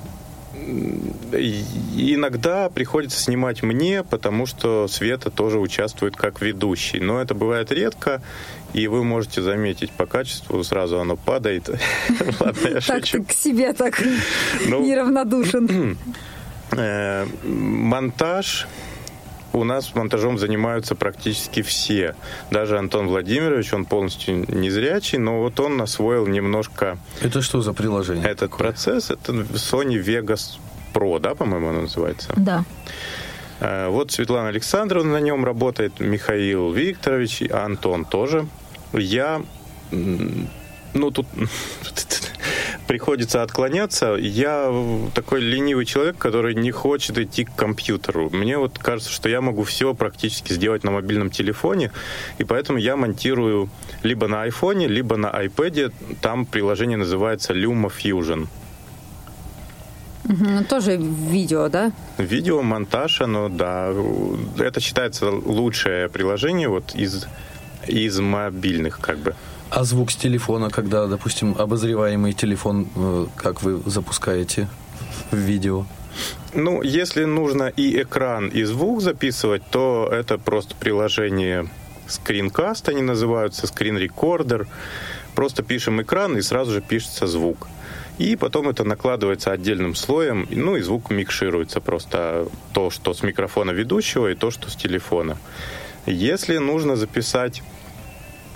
И 1.33 2.15
иногда 2.15 2.69
приходится 2.69 3.21
снимать 3.21 3.63
мне, 3.63 4.03
потому 4.03 4.47
что 4.47 4.89
Света 4.89 5.31
тоже 5.31 5.59
участвует 5.59 6.17
как 6.17 6.41
ведущий. 6.43 7.01
Но 7.01 7.21
это 7.21 7.35
бывает 7.35 7.71
редко, 7.73 8.23
и 8.73 8.87
вы 8.89 9.05
можете 9.05 9.41
заметить 9.41 9.91
по 9.93 10.07
качеству, 10.07 10.63
сразу 10.65 11.01
оно 11.01 11.17
падает. 11.17 11.69
Ладно, 12.41 12.69
я 12.69 12.81
Так 12.81 13.05
ты 13.05 13.23
к 13.23 13.33
себе 13.33 13.73
так 13.73 14.03
ну, 14.67 14.85
неравнодушен. 14.85 15.97
Э, 16.71 17.25
монтаж 17.45 18.69
у 19.59 19.65
нас 19.65 19.95
монтажом 19.95 20.39
занимаются 20.39 20.95
практически 20.95 21.63
все. 21.63 22.15
Даже 22.51 22.79
Антон 22.79 23.09
Владимирович, 23.09 23.73
он 23.73 23.85
полностью 23.85 24.45
незрячий, 24.55 25.19
но 25.19 25.41
вот 25.41 25.59
он 25.61 25.81
освоил 25.81 26.27
немножко... 26.27 26.99
Это 27.21 27.43
что 27.43 27.61
за 27.61 27.73
приложение? 27.73 28.25
Этот 28.25 28.51
такое? 28.51 28.59
процесс, 28.59 29.11
это 29.11 29.33
Sony 29.33 30.03
Vegas 30.03 30.59
Pro, 30.95 31.19
да, 31.21 31.35
по-моему, 31.35 31.69
оно 31.69 31.83
называется? 31.83 32.33
Да. 32.37 32.65
Э, 33.61 33.89
вот 33.89 34.13
Светлана 34.13 34.49
Александровна 34.49 35.13
на 35.13 35.21
нем 35.21 35.45
работает, 35.45 36.01
Михаил 36.01 36.73
Викторович, 36.73 37.51
Антон 37.51 38.05
тоже. 38.05 38.47
Я 38.93 39.43
ну, 40.95 41.11
тут 41.11 41.27
приходится 42.87 43.43
отклоняться. 43.43 44.15
Я 44.15 44.73
такой 45.15 45.41
ленивый 45.41 45.85
человек, 45.85 46.19
который 46.19 46.55
не 46.55 46.71
хочет 46.71 47.19
идти 47.19 47.45
к 47.45 47.55
компьютеру. 47.55 48.31
Мне 48.31 48.59
вот 48.59 48.79
кажется, 48.79 49.13
что 49.13 49.29
я 49.29 49.41
могу 49.41 49.65
все 49.65 49.95
практически 49.95 50.53
сделать 50.53 50.85
на 50.85 50.91
мобильном 50.91 51.31
телефоне, 51.31 51.93
и 52.39 52.45
поэтому 52.45 52.79
я 52.79 52.97
монтирую 52.97 53.69
либо 54.03 54.29
на 54.29 54.43
айфоне, 54.43 54.89
либо 54.89 55.17
на 55.17 55.27
iPad. 55.29 55.93
Там 56.21 56.47
приложение 56.47 56.97
называется 56.97 57.53
Luma 57.53 57.91
Fusion. 57.91 58.49
Угу, 60.25 60.65
тоже 60.69 60.97
видео, 60.97 61.69
да? 61.69 61.93
Видео, 62.19 62.61
монтаж, 62.63 63.23
оно, 63.23 63.49
да. 63.49 63.95
Это 64.59 64.81
считается 64.81 65.31
лучшее 65.31 66.09
приложение 66.11 66.69
вот 66.69 66.95
из, 66.95 67.27
из 67.87 68.21
мобильных, 68.21 69.01
как 69.01 69.19
бы. 69.19 69.35
А 69.71 69.85
звук 69.85 70.11
с 70.11 70.17
телефона, 70.17 70.71
когда, 70.71 71.07
допустим, 71.07 71.55
обозреваемый 71.59 72.33
телефон, 72.33 72.89
э, 72.97 73.27
как 73.37 73.63
вы 73.63 73.83
запускаете 73.85 74.67
в 75.31 75.37
видео? 75.37 75.85
Ну, 76.55 76.83
если 76.83 77.25
нужно 77.25 77.73
и 77.77 78.01
экран, 78.03 78.49
и 78.49 78.65
звук 78.65 79.03
записывать, 79.03 79.63
то 79.71 80.09
это 80.11 80.39
просто 80.39 80.75
приложение 80.75 81.69
скринкаст, 82.07 82.89
они 82.89 83.03
называются, 83.03 83.67
скрин-рекордер. 83.67 84.67
Просто 85.35 85.63
пишем 85.63 86.01
экран, 86.01 86.39
и 86.39 86.43
сразу 86.43 86.73
же 86.73 86.81
пишется 86.81 87.27
звук. 87.27 87.69
И 88.17 88.37
потом 88.37 88.71
это 88.71 88.85
накладывается 88.85 89.53
отдельным 89.53 89.95
слоем, 89.95 90.49
ну 90.51 90.77
и 90.77 90.81
звук 90.81 91.11
микшируется 91.11 91.81
просто 91.81 92.49
то, 92.73 92.91
что 92.91 93.13
с 93.13 93.23
микрофона 93.23 93.71
ведущего, 93.71 94.29
и 94.29 94.35
то, 94.35 94.51
что 94.51 94.71
с 94.71 94.77
телефона. 94.77 95.37
Если 96.07 96.57
нужно 96.57 96.97
записать 96.97 97.63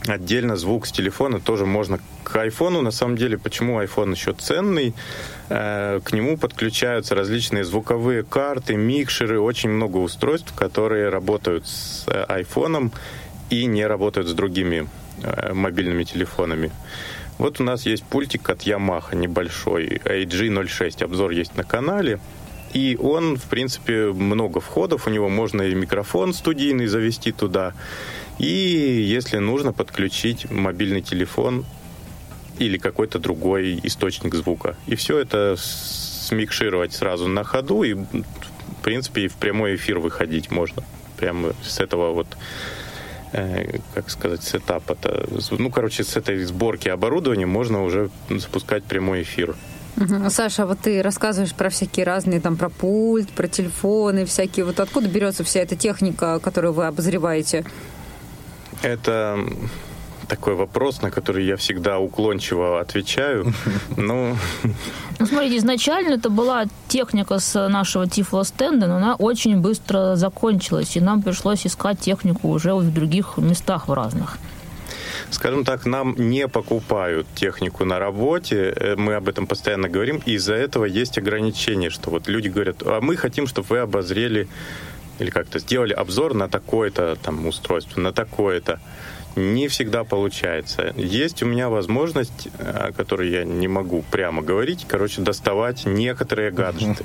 Отдельно 0.08 0.56
звук 0.56 0.86
с 0.86 0.92
телефона 0.92 1.40
тоже 1.40 1.64
можно 1.64 2.00
к 2.24 2.34
айфону. 2.34 2.82
На 2.82 2.90
самом 2.90 3.16
деле, 3.16 3.38
почему 3.38 3.80
iPhone 3.80 4.12
еще 4.12 4.32
ценный? 4.32 4.94
Э, 5.48 6.00
к 6.02 6.12
нему 6.12 6.36
подключаются 6.36 7.14
различные 7.14 7.64
звуковые 7.64 8.24
карты, 8.24 8.74
микшеры, 8.74 9.40
очень 9.40 9.70
много 9.70 9.98
устройств, 9.98 10.52
которые 10.54 11.08
работают 11.08 11.68
с 11.68 12.04
э, 12.08 12.24
айфоном 12.24 12.90
и 13.50 13.66
не 13.66 13.86
работают 13.86 14.28
с 14.28 14.32
другими 14.32 14.88
э, 15.22 15.52
мобильными 15.52 16.02
телефонами. 16.02 16.72
Вот 17.38 17.60
у 17.60 17.64
нас 17.64 17.86
есть 17.86 18.04
пультик 18.04 18.50
от 18.50 18.62
Yamaha 18.62 19.14
небольшой, 19.14 20.00
AG06, 20.04 21.04
обзор 21.04 21.30
есть 21.30 21.56
на 21.56 21.62
канале. 21.62 22.18
И 22.72 22.96
он, 23.00 23.36
в 23.36 23.44
принципе, 23.44 24.06
много 24.12 24.60
входов, 24.60 25.06
у 25.06 25.10
него 25.10 25.28
можно 25.28 25.62
и 25.62 25.74
микрофон 25.74 26.32
студийный 26.32 26.86
завести 26.86 27.30
туда, 27.30 27.74
и, 28.38 28.46
если 28.46 29.38
нужно, 29.38 29.72
подключить 29.72 30.50
мобильный 30.50 31.02
телефон 31.02 31.64
или 32.58 32.78
какой-то 32.78 33.18
другой 33.18 33.80
источник 33.82 34.34
звука. 34.34 34.76
И 34.86 34.94
все 34.94 35.18
это 35.18 35.56
смикшировать 35.58 36.92
сразу 36.92 37.28
на 37.28 37.44
ходу, 37.44 37.82
и, 37.82 37.94
в 37.94 38.82
принципе, 38.82 39.22
и 39.22 39.28
в 39.28 39.34
прямой 39.34 39.76
эфир 39.76 39.98
выходить 39.98 40.50
можно. 40.50 40.82
Прямо 41.16 41.52
с 41.62 41.80
этого 41.80 42.12
вот 42.12 42.26
э, 43.32 43.78
как 43.94 44.10
сказать, 44.10 44.42
сетапа. 44.42 44.92
-то. 44.92 45.56
Ну, 45.58 45.70
короче, 45.70 46.04
с 46.04 46.16
этой 46.16 46.44
сборки 46.44 46.88
оборудования 46.88 47.46
можно 47.46 47.82
уже 47.84 48.10
запускать 48.30 48.84
прямой 48.84 49.22
эфир. 49.22 49.54
Угу. 49.96 50.30
Саша, 50.30 50.66
вот 50.66 50.78
ты 50.80 51.02
рассказываешь 51.02 51.54
про 51.54 51.68
всякие 51.68 52.06
разные, 52.06 52.40
там, 52.40 52.56
про 52.56 52.70
пульт, 52.70 53.28
про 53.30 53.46
телефоны, 53.46 54.24
всякие. 54.24 54.64
Вот 54.64 54.80
откуда 54.80 55.08
берется 55.08 55.44
вся 55.44 55.60
эта 55.60 55.76
техника, 55.76 56.40
которую 56.40 56.72
вы 56.72 56.86
обозреваете? 56.86 57.64
Это 58.82 59.38
такой 60.28 60.54
вопрос, 60.54 61.02
на 61.02 61.10
который 61.10 61.44
я 61.44 61.56
всегда 61.56 61.98
уклончиво 61.98 62.80
отвечаю. 62.80 63.52
Ну, 63.96 64.36
ну 65.18 65.26
смотрите, 65.26 65.58
изначально 65.58 66.14
это 66.14 66.30
была 66.30 66.64
техника 66.88 67.38
с 67.38 67.68
нашего 67.68 68.08
тифло-стенда, 68.08 68.86
но 68.86 68.96
она 68.96 69.14
очень 69.14 69.58
быстро 69.58 70.16
закончилась, 70.16 70.96
и 70.96 71.00
нам 71.00 71.22
пришлось 71.22 71.66
искать 71.66 72.00
технику 72.00 72.48
уже 72.48 72.74
в 72.74 72.92
других 72.92 73.36
местах 73.36 73.88
в 73.88 73.92
разных. 73.92 74.38
Скажем 75.30 75.64
так, 75.64 75.86
нам 75.86 76.14
не 76.16 76.48
покупают 76.48 77.26
технику 77.34 77.84
на 77.84 77.98
работе, 77.98 78.74
э, 78.76 78.96
мы 78.96 79.14
об 79.14 79.28
этом 79.28 79.46
постоянно 79.46 79.88
говорим, 79.88 80.22
и 80.26 80.32
из-за 80.32 80.54
этого 80.54 80.84
есть 80.84 81.18
ограничения, 81.18 81.90
что 81.90 82.10
вот 82.10 82.28
люди 82.28 82.48
говорят, 82.48 82.82
а 82.84 83.00
мы 83.00 83.16
хотим, 83.16 83.46
чтобы 83.46 83.66
вы 83.70 83.78
обозрели 83.78 84.48
или 85.18 85.30
как-то 85.30 85.58
сделали 85.58 85.92
обзор 85.92 86.34
на 86.34 86.48
такое-то 86.48 87.16
там 87.22 87.46
устройство, 87.46 88.00
на 88.00 88.12
такое-то. 88.12 88.80
Не 89.34 89.68
всегда 89.68 90.04
получается. 90.04 90.92
Есть 90.96 91.42
у 91.42 91.46
меня 91.46 91.70
возможность, 91.70 92.48
о 92.58 92.92
которой 92.92 93.30
я 93.30 93.44
не 93.44 93.66
могу 93.66 94.04
прямо 94.10 94.42
говорить, 94.42 94.84
короче, 94.86 95.22
доставать 95.22 95.86
некоторые 95.86 96.50
гаджеты. 96.50 97.04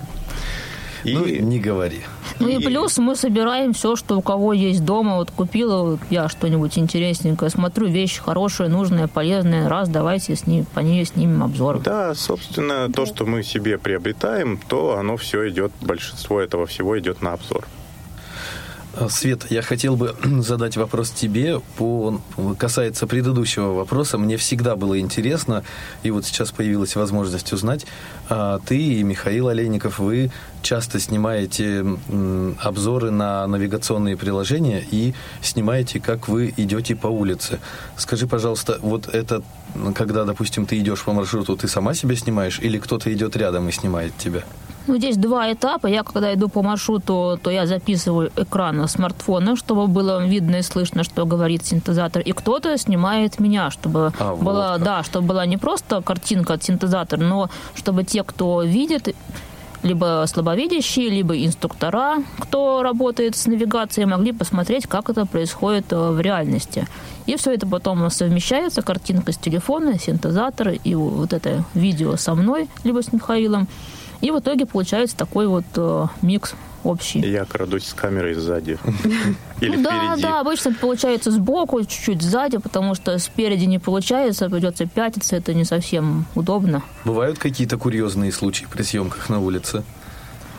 И... 1.04 1.14
Ну, 1.14 1.26
не 1.26 1.60
говори. 1.60 2.02
Ну 2.40 2.50
и 2.50 2.64
плюс 2.64 2.98
мы 2.98 3.16
собираем 3.16 3.74
все, 3.74 3.96
что 3.96 4.18
у 4.18 4.22
кого 4.22 4.52
есть 4.52 4.84
дома. 4.84 5.16
Вот 5.16 5.32
купила 5.32 5.92
вот 5.92 6.00
я 6.10 6.28
что-нибудь 6.28 6.78
интересненькое, 6.78 7.50
смотрю 7.50 7.88
вещь 7.88 8.20
хорошая, 8.20 8.68
нужная, 8.68 9.08
полезная. 9.08 9.70
Раз, 9.70 9.90
давайте 9.90 10.36
с 10.36 10.46
ней, 10.48 10.66
по 10.74 10.82
ней 10.82 11.06
снимем 11.06 11.44
обзор. 11.44 11.80
Да, 11.80 12.14
собственно, 12.14 12.92
то, 12.92 13.06
что 13.06 13.26
мы 13.26 13.44
себе 13.44 13.78
приобретаем, 13.78 14.60
то 14.68 14.98
оно 14.98 15.18
все 15.18 15.48
идет, 15.50 15.72
большинство 15.82 16.42
этого 16.42 16.66
всего 16.66 17.00
идет 17.00 17.22
на 17.22 17.34
обзор. 17.34 17.66
А, 19.00 19.10
Свет, 19.10 19.46
я 19.52 19.62
хотел 19.62 19.96
бы 19.96 20.16
задать 20.42 20.76
вопрос 20.76 21.12
тебе, 21.12 21.60
по, 21.78 22.20
касается 22.58 23.06
предыдущего 23.06 23.74
вопроса. 23.74 24.18
Мне 24.18 24.38
всегда 24.38 24.76
было 24.76 25.00
интересно, 25.00 25.64
и 26.02 26.10
вот 26.10 26.26
сейчас 26.26 26.52
появилась 26.52 26.96
возможность 26.96 27.54
узнать, 27.54 27.86
а, 28.30 28.60
ты 28.66 28.78
и 28.78 29.04
Михаил 29.04 29.50
Олейников, 29.50 30.00
вы 30.00 30.32
часто 30.64 31.00
снимаете 31.00 31.86
обзоры 32.60 33.12
на 33.12 33.46
навигационные 33.48 34.18
приложения 34.18 34.84
и 34.90 35.14
снимаете, 35.42 36.00
как 36.00 36.28
вы 36.28 36.54
идете 36.58 36.96
по 36.96 37.08
улице. 37.08 37.60
Скажи, 37.98 38.28
пожалуйста, 38.28 38.80
вот 38.82 39.08
это, 39.08 39.44
когда, 39.94 40.26
допустим, 40.26 40.66
ты 40.66 40.80
идешь 40.80 41.04
по 41.04 41.14
маршруту, 41.14 41.56
ты 41.56 41.68
сама 41.68 41.94
себя 41.94 42.16
снимаешь 42.16 42.60
или 42.60 42.80
кто-то 42.80 43.14
идет 43.14 43.36
рядом 43.38 43.70
и 43.70 43.72
снимает 43.72 44.18
тебя? 44.18 44.44
Ну, 44.88 44.98
здесь 44.98 45.18
два 45.18 45.52
этапа. 45.52 45.88
Я, 45.88 46.04
когда 46.04 46.34
иду 46.34 46.48
по 46.48 46.64
маршруту, 46.64 47.38
то 47.44 47.52
я 47.52 47.66
записываю 47.66 48.32
экран 48.38 48.88
смартфона, 48.88 49.56
чтобы 49.58 49.88
было 49.88 50.26
видно 50.26 50.58
и 50.58 50.62
слышно, 50.62 51.04
что 51.04 51.26
говорит 51.26 51.66
синтезатор. 51.66 52.22
И 52.22 52.32
кто-то 52.32 52.78
снимает 52.78 53.40
меня, 53.40 53.70
чтобы 53.70 54.14
А, 54.20 54.34
вот 54.34 54.44
была, 54.44 54.74
как. 54.74 54.84
да, 54.84 55.04
чтобы 55.04 55.28
была 55.28 55.46
не 55.46 55.58
просто 55.58 56.02
картинка 56.02 56.54
от 56.54 56.64
синтезатора, 56.64 57.22
но 57.22 57.50
чтобы 57.76 58.06
те, 58.06 58.24
кто 58.24 58.62
видит, 58.62 59.14
либо 59.84 60.24
слабовидящие, 60.28 61.10
либо 61.10 61.38
инструктора, 61.38 62.18
кто 62.40 62.82
работает 62.82 63.36
с 63.36 63.46
навигацией, 63.46 64.08
могли 64.08 64.32
посмотреть, 64.32 64.88
как 64.88 65.10
это 65.10 65.26
происходит 65.26 65.92
э, 65.92 66.12
в 66.12 66.20
реальности. 66.20 66.88
И 67.26 67.36
все 67.36 67.54
это 67.54 67.68
потом 67.68 68.10
совмещается, 68.10 68.82
картинка 68.82 69.32
с 69.32 69.38
телефона, 69.38 70.00
синтезатор 70.00 70.70
и 70.70 70.96
вот 70.96 71.34
это 71.34 71.64
видео 71.74 72.16
со 72.16 72.36
мной, 72.36 72.70
либо 72.84 73.02
с 73.02 73.12
Михаилом. 73.14 73.68
И 74.22 74.32
в 74.32 74.40
итоге 74.40 74.66
получается 74.66 75.16
такой 75.16 75.48
вот 75.48 75.66
э, 75.76 76.06
микс 76.22 76.54
общий. 76.84 77.20
Я 77.20 77.46
крадусь 77.46 77.86
с 77.88 77.94
камерой 77.94 78.34
сзади. 78.34 78.78
Или 79.62 79.76
Ну 79.76 79.84
да, 79.84 80.14
впереди. 80.14 80.22
да, 80.22 80.40
обычно 80.40 80.74
получается 80.74 81.32
сбоку, 81.32 81.82
чуть-чуть 81.82 82.22
сзади, 82.22 82.58
потому 82.58 82.96
что 82.96 83.18
спереди 83.20 83.66
не 83.66 83.80
получается, 83.80 84.50
придется 84.50 84.86
пятиться, 84.86 85.36
это 85.36 85.54
не 85.54 85.66
совсем 85.66 86.26
удобно. 86.36 86.84
Бывают 87.06 87.40
какие-то 87.40 87.78
курьезные 87.78 88.32
случаи 88.32 88.66
при 88.72 88.84
съемках 88.84 89.30
на 89.30 89.40
улице? 89.40 89.84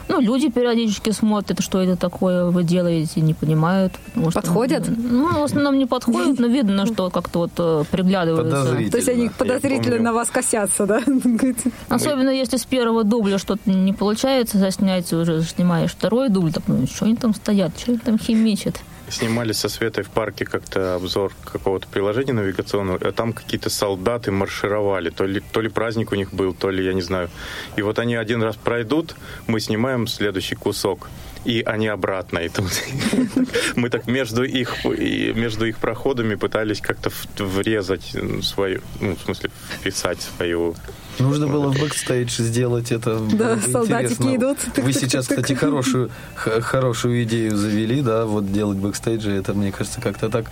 Ну, 0.09 0.21
люди 0.21 0.49
периодически 0.49 1.11
смотрят, 1.11 1.61
что 1.63 1.81
это 1.81 1.97
такое 1.97 2.47
вы 2.47 2.65
делаете, 2.65 3.21
не 3.21 3.35
понимают. 3.35 3.93
потому 4.07 4.31
что, 4.31 4.41
Подходят? 4.41 4.85
Ну, 4.89 5.41
в 5.41 5.43
основном 5.43 5.79
не 5.79 5.87
подходят, 5.87 6.39
но 6.39 6.47
видно, 6.47 6.87
что 6.87 7.11
как-то 7.11 7.41
вот 7.41 7.51
э, 7.59 7.85
приглядываются. 7.91 8.91
То 8.91 8.97
есть 8.97 9.09
они 9.09 9.29
подозрительно 9.29 9.99
на 9.99 10.13
вас 10.13 10.31
косятся, 10.31 10.87
да? 10.87 11.03
Особенно 11.89 12.31
если 12.31 12.57
с 12.57 12.65
первого 12.65 13.05
дубля 13.05 13.39
что-то 13.39 13.71
не 13.71 13.93
получается 13.93 14.59
заснять, 14.59 15.13
уже 15.13 15.43
снимаешь 15.43 15.93
второй 15.93 16.29
дубль, 16.29 16.53
так, 16.53 16.65
ну, 16.67 16.87
что 16.87 17.05
они 17.05 17.17
там 17.17 17.35
стоят, 17.35 17.79
что 17.79 17.93
они 17.93 17.99
там 17.99 18.19
химичат. 18.19 18.81
Снимали 19.11 19.53
со 19.53 19.69
Светой 19.69 20.05
в 20.05 20.11
парке 20.11 20.45
как-то 20.45 20.95
обзор 20.95 21.33
какого-то 21.45 21.87
приложения 21.89 22.33
навигационного, 22.35 22.99
а 23.01 23.13
там 23.13 23.33
какие-то 23.33 23.71
солдаты 23.71 24.31
маршировали. 24.31 25.11
То 25.11 25.25
ли, 25.25 25.41
то 25.41 25.61
ли 25.61 25.69
праздник 25.69 26.13
у 26.13 26.15
них 26.15 26.33
был, 26.35 26.53
то 26.53 26.71
ли 26.71 26.85
я 26.85 26.93
не 26.93 27.03
знаю. 27.03 27.31
И 27.77 27.83
вот 27.83 27.99
они 27.99 28.17
один 28.17 28.43
раз 28.43 28.57
пройдут, 28.57 29.15
мы 29.47 29.61
снимаем 29.61 30.07
следующий 30.07 30.57
кусок. 30.57 31.09
И 31.45 31.63
они 31.63 31.89
обратно. 31.89 32.39
И 32.39 32.49
тут 32.49 32.71
мы 33.77 33.91
так 33.91 34.07
между 34.07 34.45
их, 34.45 34.85
и 34.85 35.33
между 35.35 35.67
их 35.67 35.79
проходами 35.79 36.35
пытались 36.35 36.81
как-то 36.81 37.11
врезать 37.39 38.15
свою, 38.43 38.81
ну, 39.01 39.17
в 39.17 39.21
смысле, 39.21 39.51
вписать 39.81 40.21
свою 40.21 40.75
Нужно 41.19 41.49
было 41.49 41.73
в 41.73 41.79
бэкстейдж 41.79 42.43
сделать 42.43 42.93
это. 42.93 43.19
Да, 43.19 43.59
солдатики 43.59 44.37
идут. 44.37 44.59
Вы 44.77 44.93
сейчас, 44.93 45.27
кстати, 45.27 45.53
хорошую, 45.53 46.11
хорошую 46.37 47.25
идею 47.25 47.57
завели, 47.57 48.03
да, 48.03 48.25
вот 48.25 48.53
делать 48.53 48.79
бэкстейджи, 48.79 49.33
это, 49.33 49.53
мне 49.53 49.73
кажется, 49.73 50.01
как-то 50.01 50.29
так 50.29 50.47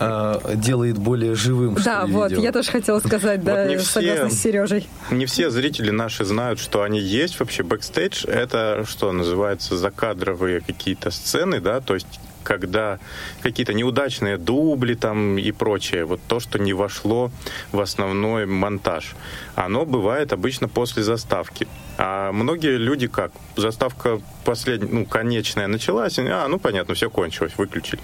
а, 0.00 0.54
делает 0.54 0.98
более 0.98 1.34
живым, 1.34 1.74
Да, 1.74 2.04
ли, 2.04 2.12
вот, 2.12 2.30
видео. 2.30 2.42
я 2.42 2.52
тоже 2.52 2.70
хотела 2.70 3.00
сказать, 3.00 3.44
да, 3.44 3.66
не 3.66 3.76
все. 3.76 4.28
с 4.28 4.40
Сережей. 4.40 4.88
Не 5.10 5.26
все 5.26 5.50
зрители 5.50 5.90
наши 5.90 6.24
знают, 6.24 6.58
что 6.58 6.82
они 6.82 6.98
есть 7.00 7.38
вообще. 7.38 7.62
Бэкстейдж— 7.62 8.24
это 8.26 8.84
что 8.88 9.12
называется 9.12 9.76
закадровые 9.76 10.60
какие-то 10.60 11.10
сцены, 11.10 11.60
да, 11.60 11.80
то 11.80 11.94
есть 11.94 12.20
когда 12.42 12.98
какие-то 13.42 13.74
неудачные 13.74 14.38
дубли 14.38 14.94
там 14.94 15.36
и 15.38 15.52
прочее, 15.52 16.04
вот 16.04 16.20
то, 16.26 16.40
что 16.40 16.58
не 16.58 16.72
вошло 16.72 17.30
в 17.70 17.80
основной 17.80 18.46
монтаж, 18.46 19.14
оно 19.54 19.84
бывает 19.84 20.32
обычно 20.32 20.66
после 20.66 21.02
заставки. 21.02 21.68
А 21.98 22.32
многие 22.32 22.76
люди 22.76 23.06
как? 23.06 23.32
Заставка 23.56 24.20
последняя, 24.44 24.88
ну, 24.90 25.04
конечная 25.04 25.66
началась, 25.66 26.18
и, 26.18 26.26
а, 26.26 26.48
ну, 26.48 26.58
понятно, 26.58 26.94
все 26.94 27.10
кончилось, 27.10 27.52
выключили. 27.58 28.00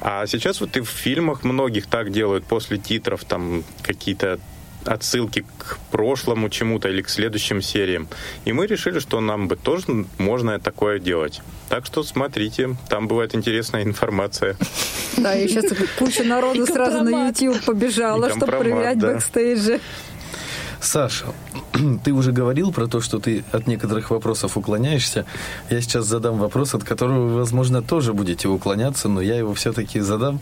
А 0.00 0.26
сейчас 0.26 0.60
вот 0.60 0.76
и 0.76 0.80
в 0.80 0.88
фильмах 0.88 1.44
многих 1.44 1.86
так 1.86 2.10
делают 2.10 2.44
после 2.44 2.78
титров, 2.78 3.24
там 3.24 3.64
какие-то 3.82 4.38
отсылки 4.84 5.44
к 5.58 5.78
прошлому 5.90 6.48
чему-то 6.48 6.88
или 6.88 7.02
к 7.02 7.08
следующим 7.08 7.60
сериям. 7.60 8.08
И 8.44 8.52
мы 8.52 8.66
решили, 8.66 8.98
что 8.98 9.20
нам 9.20 9.48
бы 9.48 9.56
тоже 9.56 10.06
можно 10.18 10.58
такое 10.58 10.98
делать. 10.98 11.42
Так 11.68 11.86
что 11.86 12.02
смотрите, 12.02 12.76
там 12.88 13.06
бывает 13.06 13.34
интересная 13.34 13.82
информация. 13.82 14.56
Да, 15.16 15.34
и 15.34 15.48
сейчас 15.48 15.72
куча 15.98 16.24
народу 16.24 16.66
сразу 16.66 17.02
на. 17.02 17.28
YouTube 17.28 17.62
побежала, 17.64 18.30
чтобы 18.30 18.46
проверять 18.46 18.98
бэкстейджи. 18.98 19.80
Саша, 20.80 21.26
ты 22.04 22.12
уже 22.12 22.32
говорил 22.32 22.72
про 22.72 22.86
то, 22.86 23.00
что 23.00 23.18
ты 23.18 23.44
от 23.52 23.66
некоторых 23.66 24.10
вопросов 24.10 24.56
уклоняешься. 24.56 25.26
Я 25.68 25.80
сейчас 25.82 26.06
задам 26.06 26.38
вопрос, 26.38 26.74
от 26.74 26.84
которого 26.84 27.26
вы, 27.26 27.36
возможно, 27.36 27.82
тоже 27.82 28.14
будете 28.14 28.48
уклоняться, 28.48 29.08
но 29.08 29.20
я 29.20 29.36
его 29.36 29.52
все-таки 29.54 30.00
задам. 30.00 30.40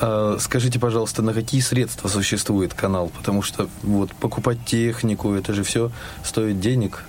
А, 0.00 0.36
Скажите, 0.38 0.78
пожалуйста, 0.78 1.22
на 1.22 1.34
какие 1.34 1.60
средства 1.60 2.08
существует 2.08 2.72
канал? 2.72 3.10
Потому 3.16 3.42
что 3.42 3.68
вот 3.82 4.12
покупать 4.12 4.58
технику, 4.64 5.32
это 5.32 5.52
же 5.52 5.64
все 5.64 5.90
стоит 6.22 6.60
денег. 6.60 7.04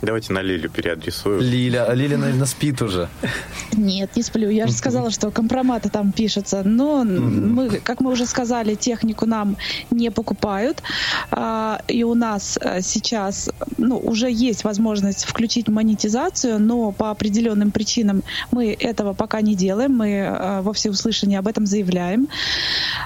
Давайте 0.00 0.32
на 0.32 0.42
Лилю 0.42 0.70
переадресую. 0.70 1.40
Лиля, 1.40 1.84
а 1.86 1.94
Лиля, 1.94 2.18
наверное, 2.18 2.46
спит 2.46 2.80
уже. 2.82 3.08
Нет, 3.72 4.14
не 4.14 4.22
сплю. 4.22 4.48
Я 4.48 4.66
же 4.66 4.72
сказала, 4.72 5.10
что 5.10 5.30
компроматы 5.30 5.88
там 5.88 6.12
пишутся. 6.12 6.62
Но 6.64 7.04
мы, 7.04 7.68
как 7.82 8.00
мы 8.00 8.12
уже 8.12 8.24
сказали, 8.26 8.74
технику 8.76 9.26
нам 9.26 9.56
не 9.90 10.10
покупают. 10.10 10.82
А, 11.30 11.80
И 11.88 12.04
у 12.04 12.14
нас 12.14 12.58
а, 12.60 12.80
сейчас 12.80 13.50
ну, 13.76 13.98
уже 13.98 14.30
есть 14.30 14.62
возможность 14.64 15.24
включить 15.24 15.68
монетизацию, 15.68 16.60
но 16.60 16.92
по 16.92 17.10
определенным 17.10 17.72
причинам 17.72 18.22
мы 18.52 18.76
этого 18.78 19.14
пока 19.14 19.40
не 19.40 19.56
делаем. 19.56 19.96
Мы 19.96 20.26
а, 20.26 20.62
во 20.62 20.72
всеуслышание 20.72 21.40
об 21.40 21.48
этом 21.48 21.66
заявляем. 21.66 22.28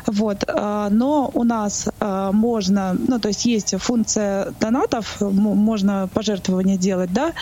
Вот. 0.07 0.45
а, 0.47 0.91
Но 0.91 1.31
у 1.33 1.45
нас 1.45 1.89
можно, 2.01 2.97
ну, 3.09 3.19
то 3.19 3.29
есть 3.29 3.47
есть 3.47 3.75
функция 3.79 4.53
донатов, 4.61 5.21
можно 5.21 6.09
пожертвования 6.13 6.77
делать, 6.83 7.13
да, 7.13 7.33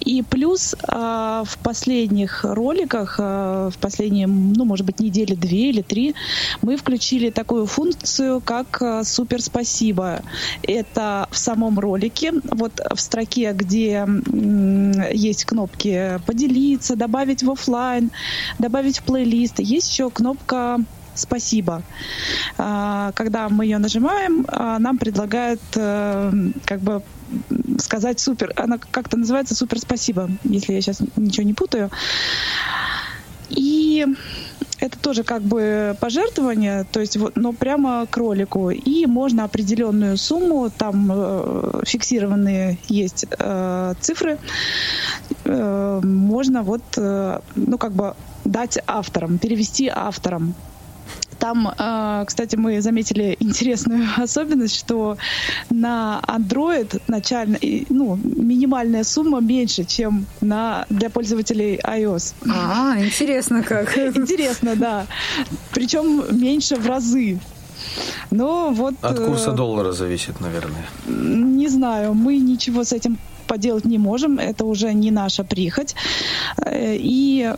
и 0.00 0.22
плюс 0.22 0.74
а, 0.88 1.44
в 1.44 1.58
последних 1.58 2.44
роликах, 2.44 3.16
а, 3.20 3.70
в 3.70 3.78
последние, 3.78 4.26
ну, 4.26 4.64
может 4.64 4.86
быть, 4.86 4.98
недели 5.00 5.34
две 5.34 5.70
или 5.70 5.82
три, 5.82 6.14
мы 6.62 6.76
включили 6.76 7.30
такую 7.30 7.66
функцию, 7.66 8.40
как 8.40 8.82
а, 8.82 9.04
супер 9.04 9.42
спасибо. 9.42 10.22
Это 10.62 11.28
в 11.30 11.38
самом 11.38 11.78
ролике, 11.78 12.32
вот 12.50 12.80
в 12.94 13.00
строке, 13.00 13.52
где 13.52 14.06
м, 14.06 14.92
есть 15.12 15.44
кнопки 15.44 16.18
поделиться, 16.26 16.96
добавить 16.96 17.42
в 17.42 17.50
офлайн, 17.50 18.10
добавить 18.58 18.98
в 18.98 19.02
плейлист, 19.04 19.60
есть 19.60 19.90
еще 19.90 20.10
кнопка 20.10 20.80
спасибо. 21.14 21.82
Когда 22.56 23.48
мы 23.48 23.64
ее 23.64 23.78
нажимаем, 23.78 24.46
нам 24.52 24.98
предлагают 24.98 25.62
э, 25.74 26.32
как 26.64 26.80
бы 26.80 27.02
сказать 27.78 28.20
супер. 28.20 28.52
Она 28.56 28.78
как-то 28.78 29.16
называется 29.16 29.54
супер 29.54 29.78
спасибо, 29.78 30.30
если 30.44 30.72
я 30.72 30.80
сейчас 30.80 31.00
ничего 31.16 31.44
не 31.44 31.54
путаю. 31.54 31.90
И 33.48 34.04
это 34.78 34.98
тоже 34.98 35.22
как 35.22 35.42
бы 35.42 35.96
пожертвование, 36.00 36.84
то 36.90 37.00
есть 37.00 37.16
вот, 37.16 37.36
но 37.36 37.52
прямо 37.52 38.06
к 38.06 38.16
ролику. 38.16 38.70
И 38.70 39.06
можно 39.06 39.44
определенную 39.44 40.16
сумму, 40.16 40.70
там 40.70 41.10
э, 41.12 41.82
фиксированные 41.86 42.78
есть 42.88 43.24
э, 43.38 43.94
цифры, 44.00 44.38
э, 45.44 46.00
можно 46.02 46.62
вот, 46.62 46.82
э, 46.96 47.40
ну 47.54 47.78
как 47.78 47.92
бы 47.92 48.14
дать 48.44 48.78
авторам, 48.86 49.38
перевести 49.38 49.88
авторам. 49.88 50.54
Там, 51.38 51.68
э, 51.68 52.24
кстати, 52.26 52.56
мы 52.56 52.80
заметили 52.80 53.36
интересную 53.40 54.06
особенность, 54.16 54.76
что 54.76 55.16
на 55.70 56.20
Android 56.26 57.00
начально, 57.08 57.58
ну, 57.88 58.18
минимальная 58.24 59.04
сумма 59.04 59.40
меньше, 59.40 59.84
чем 59.84 60.26
на, 60.40 60.86
для 60.90 61.10
пользователей 61.10 61.76
iOS. 61.82 62.34
А, 62.48 62.96
интересно 62.98 63.62
как. 63.62 63.96
Интересно, 64.16 64.76
да. 64.76 65.06
Причем 65.72 66.24
меньше 66.38 66.76
в 66.76 66.86
разы. 66.86 67.38
Но 68.30 68.70
вот... 68.70 68.94
От 69.02 69.18
курса 69.18 69.50
э, 69.50 69.54
доллара 69.54 69.92
зависит, 69.92 70.40
наверное. 70.40 70.86
Не 71.06 71.68
знаю, 71.68 72.14
мы 72.14 72.38
ничего 72.38 72.84
с 72.84 72.92
этим 72.92 73.18
поделать 73.46 73.84
не 73.84 73.98
можем, 73.98 74.38
это 74.38 74.64
уже 74.64 74.92
не 74.92 75.10
наша 75.10 75.44
прихоть. 75.44 75.94
Э, 76.64 76.96
И 76.98 77.52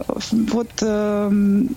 вот 0.52 0.70
эм, 0.82 1.70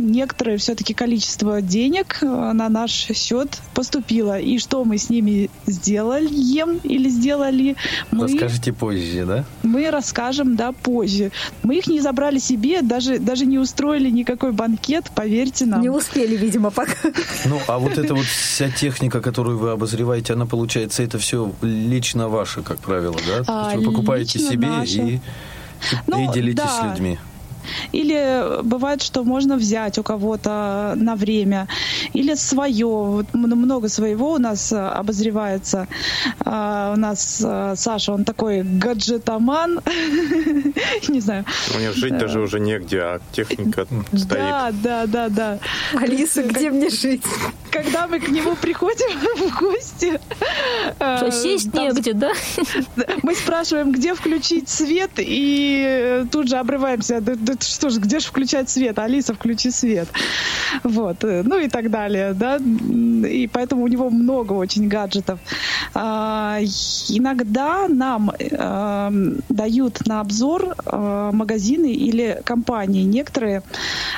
некоторое 0.00 0.56
все-таки 0.56 0.94
количество 0.94 1.60
денег 1.62 2.18
э, 2.22 2.26
на 2.26 2.68
наш 2.68 2.90
счет 2.90 3.58
поступило. 3.74 4.38
И 4.38 4.58
что 4.58 4.84
мы 4.84 4.98
с 4.98 5.10
ними 5.10 5.50
сделали 5.66 6.28
или 6.82 7.08
сделали, 7.08 7.76
мы, 8.10 8.24
Расскажите 8.24 8.72
позже, 8.72 9.24
да? 9.26 9.44
мы 9.62 9.90
расскажем 9.90 10.56
да, 10.56 10.72
позже. 10.72 11.30
Мы 11.62 11.76
их 11.78 11.86
не 11.86 12.00
забрали 12.00 12.38
себе, 12.38 12.82
даже, 12.82 13.18
даже 13.18 13.46
не 13.46 13.58
устроили 13.58 14.10
никакой 14.10 14.52
банкет, 14.52 15.10
поверьте 15.14 15.66
нам. 15.66 15.80
Не 15.80 15.90
успели, 15.90 16.36
видимо, 16.36 16.70
пока. 16.70 16.92
Ну, 17.44 17.60
а 17.68 17.78
вот 17.78 17.98
эта 17.98 18.14
вот 18.14 18.24
вся 18.24 18.70
техника, 18.70 19.20
которую 19.20 19.58
вы 19.58 19.70
обозреваете, 19.70 20.32
она, 20.32 20.46
получается, 20.46 21.02
это 21.02 21.18
все 21.18 21.52
лично 21.62 22.28
ваше, 22.28 22.62
как 22.62 22.78
правило, 22.78 23.16
да? 23.26 23.44
То 23.44 23.52
А, 23.66 23.72
есть 23.72 23.84
вы 23.84 23.92
покупаете 23.92 24.38
лично 24.38 24.52
себе 24.52 24.68
и, 24.84 25.14
и 25.16 25.20
Ну, 26.06 26.32
делитесь 26.32 26.64
да. 26.64 26.80
с 26.80 26.90
людьми. 26.90 27.18
Или 27.92 28.62
бывает, 28.62 29.02
что 29.02 29.24
можно 29.24 29.56
взять 29.56 29.98
у 29.98 30.02
кого-то 30.02 30.94
на 30.96 31.16
время, 31.16 31.68
или 32.12 32.34
свое. 32.34 32.86
Вот 32.86 33.34
много 33.34 33.88
своего 33.88 34.32
у 34.32 34.38
нас 34.38 34.72
э, 34.72 34.76
обозревается. 34.78 35.86
А, 36.44 36.92
У 36.94 36.98
нас 36.98 37.42
э, 37.44 37.74
Саша, 37.76 38.12
он 38.12 38.24
такой 38.24 38.62
гаджетоман. 38.62 39.80
Не 41.08 41.20
знаю. 41.20 41.44
У 41.74 41.78
меня 41.78 41.92
жить 41.92 42.16
даже 42.18 42.40
уже 42.40 42.60
негде, 42.60 43.00
а 43.00 43.20
техника 43.32 43.86
стоит. 44.08 44.28
Да, 44.28 44.70
да, 44.72 45.06
да, 45.06 45.28
да. 45.28 45.58
Алиса, 45.94 46.42
где 46.42 46.70
мне 46.70 46.90
жить? 46.90 47.22
Когда 47.70 48.06
мы 48.06 48.18
к 48.20 48.28
нему 48.28 48.56
приходим 48.56 49.18
в 49.50 49.60
гости, 49.60 50.20
э, 50.98 51.16
Что, 51.16 51.30
сесть 51.30 51.72
там 51.72 51.84
негде, 51.84 52.12
да? 52.12 52.32
Мы 53.22 53.34
спрашиваем, 53.34 53.92
где 53.92 54.14
включить 54.14 54.68
свет, 54.68 55.10
и 55.18 55.84
э, 55.86 56.24
тут 56.30 56.48
же 56.48 56.56
обрываемся. 56.56 57.20
Да, 57.20 57.34
да 57.36 57.54
что 57.60 57.90
ж, 57.90 57.98
где 57.98 58.18
же 58.18 58.26
включать 58.26 58.68
свет? 58.70 58.98
Алиса, 58.98 59.34
включи 59.34 59.70
свет. 59.70 60.08
Вот. 60.82 61.24
э, 61.24 61.42
Ну 61.44 61.58
и 61.58 61.68
так 61.68 61.90
далее, 61.90 62.32
да. 62.34 62.56
И 62.56 63.46
поэтому 63.52 63.82
у 63.84 63.88
него 63.88 64.10
много 64.10 64.52
очень 64.54 64.88
гаджетов. 64.88 65.38
А, 65.94 66.58
Иногда 67.08 67.86
нам 67.88 68.30
э, 68.38 69.10
дают 69.48 70.06
на 70.06 70.20
обзор 70.20 70.74
э, 70.84 71.30
магазины 71.32 71.92
или 71.92 72.40
компании 72.44 73.02
некоторые 73.04 73.62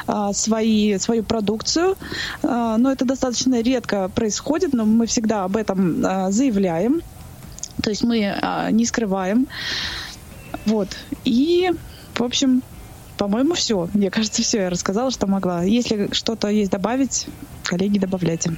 э, 0.06 0.30
свои, 0.32 0.98
свою 0.98 1.22
продукцию. 1.22 1.96
Э, 2.42 2.76
Но 2.78 2.90
это 2.92 3.04
достаточно 3.04 3.41
редко 3.50 4.09
происходит, 4.09 4.72
но 4.72 4.85
мы 4.85 5.07
всегда 5.07 5.44
об 5.44 5.57
этом 5.57 6.05
э, 6.05 6.31
заявляем. 6.31 7.02
То 7.83 7.90
есть 7.90 8.02
мы 8.05 8.24
а, 8.40 8.70
не 8.70 8.85
скрываем. 8.85 9.48
Вот. 10.66 10.88
И, 11.24 11.70
в 12.14 12.22
общем, 12.22 12.62
по-моему, 13.16 13.55
все. 13.55 13.88
Мне 13.94 14.11
кажется, 14.11 14.42
все 14.42 14.62
я 14.62 14.70
рассказала, 14.70 15.11
что 15.11 15.26
могла. 15.26 15.62
Если 15.62 16.09
что-то 16.12 16.48
есть 16.48 16.70
добавить, 16.70 17.26
коллеги, 17.64 17.98
добавляйте. 17.98 18.57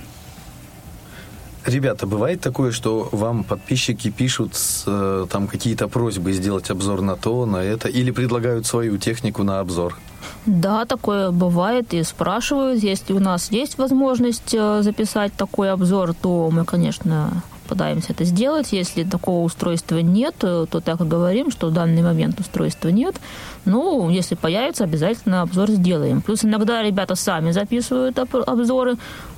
Ребята, 1.67 2.07
бывает 2.07 2.41
такое, 2.41 2.73
что 2.73 3.09
вам 3.11 3.43
подписчики 3.43 4.11
пишут 4.11 4.55
с, 4.55 4.85
э, 4.87 5.27
там 5.31 5.47
какие-то 5.47 5.89
просьбы 5.89 6.33
сделать 6.33 6.71
обзор 6.71 7.01
на 7.01 7.17
то, 7.17 7.47
на 7.47 7.57
это, 7.57 7.89
или 7.89 8.11
предлагают 8.11 8.67
свою 8.67 8.99
технику 8.99 9.45
на 9.45 9.61
обзор? 9.61 9.97
Да, 10.45 10.85
такое 10.85 11.31
бывает 11.31 11.95
и 11.95 12.03
спрашивают. 12.03 12.83
Если 12.83 13.15
у 13.15 13.19
нас 13.21 13.51
есть 13.51 13.79
возможность 13.79 14.55
э, 14.55 14.83
записать 14.83 15.33
такой 15.33 15.71
обзор, 15.71 16.13
то 16.13 16.51
мы, 16.53 16.67
конечно, 16.67 17.43
пытаемся 17.67 18.13
это 18.13 18.25
сделать. 18.25 18.73
Если 18.73 19.05
такого 19.05 19.45
устройства 19.45 19.99
нет, 19.99 20.35
э, 20.43 20.67
то 20.71 20.81
так 20.81 21.01
и 21.01 21.05
говорим, 21.05 21.51
что 21.51 21.69
в 21.69 21.73
данный 21.73 22.03
момент 22.03 22.41
устройства 22.41 22.89
нет. 22.91 23.17
Ну, 23.65 24.11
если 24.11 24.35
появится, 24.35 24.85
обязательно 24.85 25.41
обзор 25.41 25.71
сделаем. 25.71 26.21
Плюс 26.21 26.45
иногда 26.45 26.83
ребята 26.83 27.15
сами 27.15 27.53
записывают 27.53 28.19
об- 28.19 28.37
обзоры. 28.47 28.97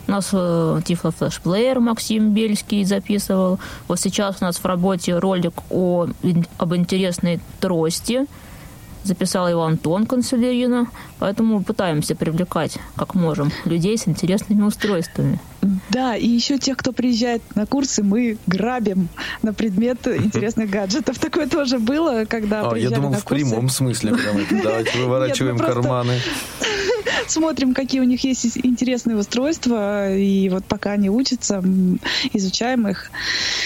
У 0.08 0.10
нас 0.10 0.30
э, 0.32 0.80
Тифло 0.84 1.10
флешплеер 1.10 1.80
Максим 1.80 2.32
Бельский 2.32 2.84
записывал. 2.84 3.58
Вот 3.88 3.98
сейчас 3.98 4.36
у 4.40 4.44
нас 4.44 4.58
в 4.58 4.64
работе 4.64 5.18
ролик 5.18 5.54
о, 5.70 6.06
об 6.58 6.74
интересной 6.74 7.40
трости. 7.60 8.26
Записал 9.02 9.48
его 9.48 9.64
Антон 9.64 10.06
Консулерина. 10.06 10.86
Поэтому 11.18 11.62
пытаемся 11.62 12.14
привлекать, 12.14 12.78
как 12.94 13.14
можем, 13.14 13.50
людей 13.64 13.98
с 13.98 14.06
интересными 14.06 14.62
устройствами. 14.62 15.40
Да, 15.90 16.16
и 16.16 16.26
еще 16.26 16.58
тех, 16.58 16.76
кто 16.76 16.92
приезжает 16.92 17.42
на 17.54 17.66
курсы, 17.66 18.02
мы 18.02 18.38
грабим 18.46 19.08
на 19.42 19.52
предмет 19.52 20.06
интересных 20.06 20.70
гаджетов. 20.70 21.18
Такое 21.18 21.46
тоже 21.46 21.78
было, 21.78 22.24
когда 22.26 22.68
А, 22.70 22.76
я 22.76 22.90
думал, 22.90 23.10
на 23.10 23.18
в 23.18 23.24
курсы. 23.24 23.44
прямом 23.44 23.68
смысле. 23.68 24.14
прям 24.14 24.62
Давайте 24.62 24.98
выворачиваем 24.98 25.56
Нет, 25.56 25.62
мы 25.66 25.72
просто- 25.72 25.82
карманы. 25.82 26.14
Смотрим, 27.28 27.74
какие 27.74 28.00
у 28.00 28.04
них 28.04 28.22
есть 28.24 28.56
интересные 28.62 29.16
устройства, 29.16 30.14
и 30.14 30.48
вот 30.48 30.64
пока 30.64 30.92
они 30.92 31.10
учатся, 31.10 31.62
изучаем 32.32 32.86
их. 32.88 33.10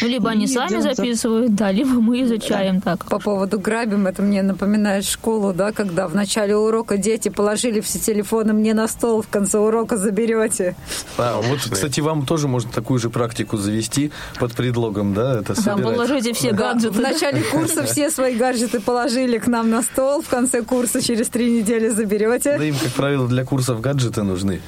Ну, 0.01 0.09
либо 0.09 0.31
они 0.31 0.47
сами 0.47 0.81
записывают, 0.81 1.55
да, 1.55 1.71
либо 1.71 1.91
мы 2.01 2.23
изучаем 2.23 2.81
так. 2.81 3.05
По 3.07 3.19
поводу 3.19 3.59
грабим, 3.59 4.07
это 4.07 4.23
мне 4.23 4.43
напоминает 4.43 5.05
школу, 5.05 5.53
да, 5.53 5.73
когда 5.73 6.09
в 6.09 6.15
начале 6.15 6.57
урока 6.57 6.97
дети 6.97 7.29
положили 7.29 7.81
все 7.81 7.99
телефоны 7.99 8.53
мне 8.53 8.73
на 8.73 8.89
стол, 8.89 9.21
в 9.23 9.29
конце 9.29 9.59
урока 9.59 9.97
заберете. 9.97 10.75
А, 11.19 11.41
вот, 11.43 11.59
кстати, 11.71 11.89
вам 11.98 12.24
тоже 12.26 12.46
можно 12.46 12.70
такую 12.70 13.00
же 13.00 13.11
практику 13.11 13.57
завести 13.57 14.12
под 14.38 14.53
предлогом, 14.53 15.14
да, 15.14 15.40
это 15.40 15.55
собирать. 15.55 15.83
положите 15.83 16.33
все 16.33 16.53
Да, 16.53 16.74
гаджеты. 16.74 16.94
в 16.98 17.00
начале 17.00 17.42
курса 17.42 17.85
все 17.85 18.11
свои 18.11 18.37
гаджеты 18.37 18.79
положили 18.81 19.38
к 19.38 19.46
нам 19.48 19.70
на 19.70 19.83
стол, 19.83 20.22
в 20.22 20.29
конце 20.29 20.62
курса 20.62 21.03
через 21.03 21.29
три 21.29 21.50
недели 21.50 21.88
Да 21.88 21.94
заберете. 21.96 22.57
им, 22.61 22.76
как 22.76 22.92
правило, 22.92 23.26
для 23.26 23.44
курсов 23.44 23.81
гаджеты 23.81 24.22
нужны. 24.22 24.61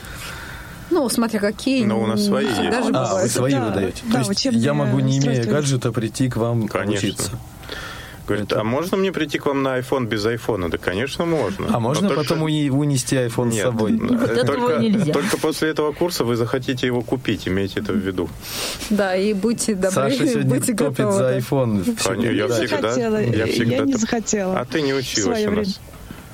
Ну, 0.90 1.08
смотря 1.08 1.40
какие. 1.40 1.85
Но 1.85 2.00
у 2.02 2.06
нас 2.06 2.24
свои 2.24 2.46
есть. 2.46 2.58
А, 2.92 3.14
вы 3.22 3.28
свои 3.28 3.52
Да, 3.52 3.66
выдаете. 3.66 4.02
да, 4.08 4.22
То 4.24 4.28
есть 4.30 4.44
я 4.44 4.74
могу, 4.74 5.00
не 5.00 5.18
имея 5.18 5.44
гаджета, 5.44 5.90
прийти 5.92 6.28
к 6.28 6.37
вам 6.37 6.68
Конечно. 6.68 7.08
учиться. 7.08 7.30
Говорит, 8.26 8.52
а 8.52 8.62
можно 8.62 8.96
мне 8.96 9.11
прийти 9.12 9.38
к 9.38 9.46
вам 9.46 9.62
на 9.62 9.78
iPhone 9.78 10.06
без 10.06 10.24
айфона? 10.24 10.70
Да, 10.70 10.78
конечно, 10.78 11.24
можно. 11.26 11.66
А 11.74 11.80
можно 11.80 12.08
Но 12.08 12.14
только- 12.14 12.22
потом 12.22 12.42
унести 12.42 13.16
iPhone 13.16 13.50
с 13.50 13.54
Нет, 13.54 13.64
собой? 13.64 13.92
э, 13.92 13.96
Вот 13.96 14.46
только, 14.46 14.78
нельзя. 14.78 15.12
только 15.12 15.37
после 15.38 15.70
этого 15.70 15.92
курса 15.92 16.24
вы 16.24 16.37
захотите 16.37 16.87
его 16.87 17.02
купить, 17.02 17.48
имейте 17.48 17.80
это 17.80 17.92
в 17.92 17.96
виду. 17.96 18.28
Да, 18.90 19.16
и 19.16 19.32
будьте 19.35 19.74
добры, 19.74 19.90
Саша 19.90 20.26
сегодня 20.28 20.54
будьте 20.54 20.74
топит 20.74 20.96
готовы. 20.98 21.12
за 21.12 21.18
да. 21.18 21.38
iPhone. 21.38 21.98
Конечно, 22.04 22.30
я 22.30 22.48
Да. 22.48 22.54
всегда- 22.54 22.76
захотела. 22.82 23.16
я 23.20 23.46
всегда 23.46 23.78
не 23.85 23.92
так- 23.92 24.00
захотела. 24.00 24.61
А 24.61 24.64
ты 24.64 24.82
не 24.82 24.94
училась 24.94 25.44
у 25.46 25.50
время. 25.50 25.64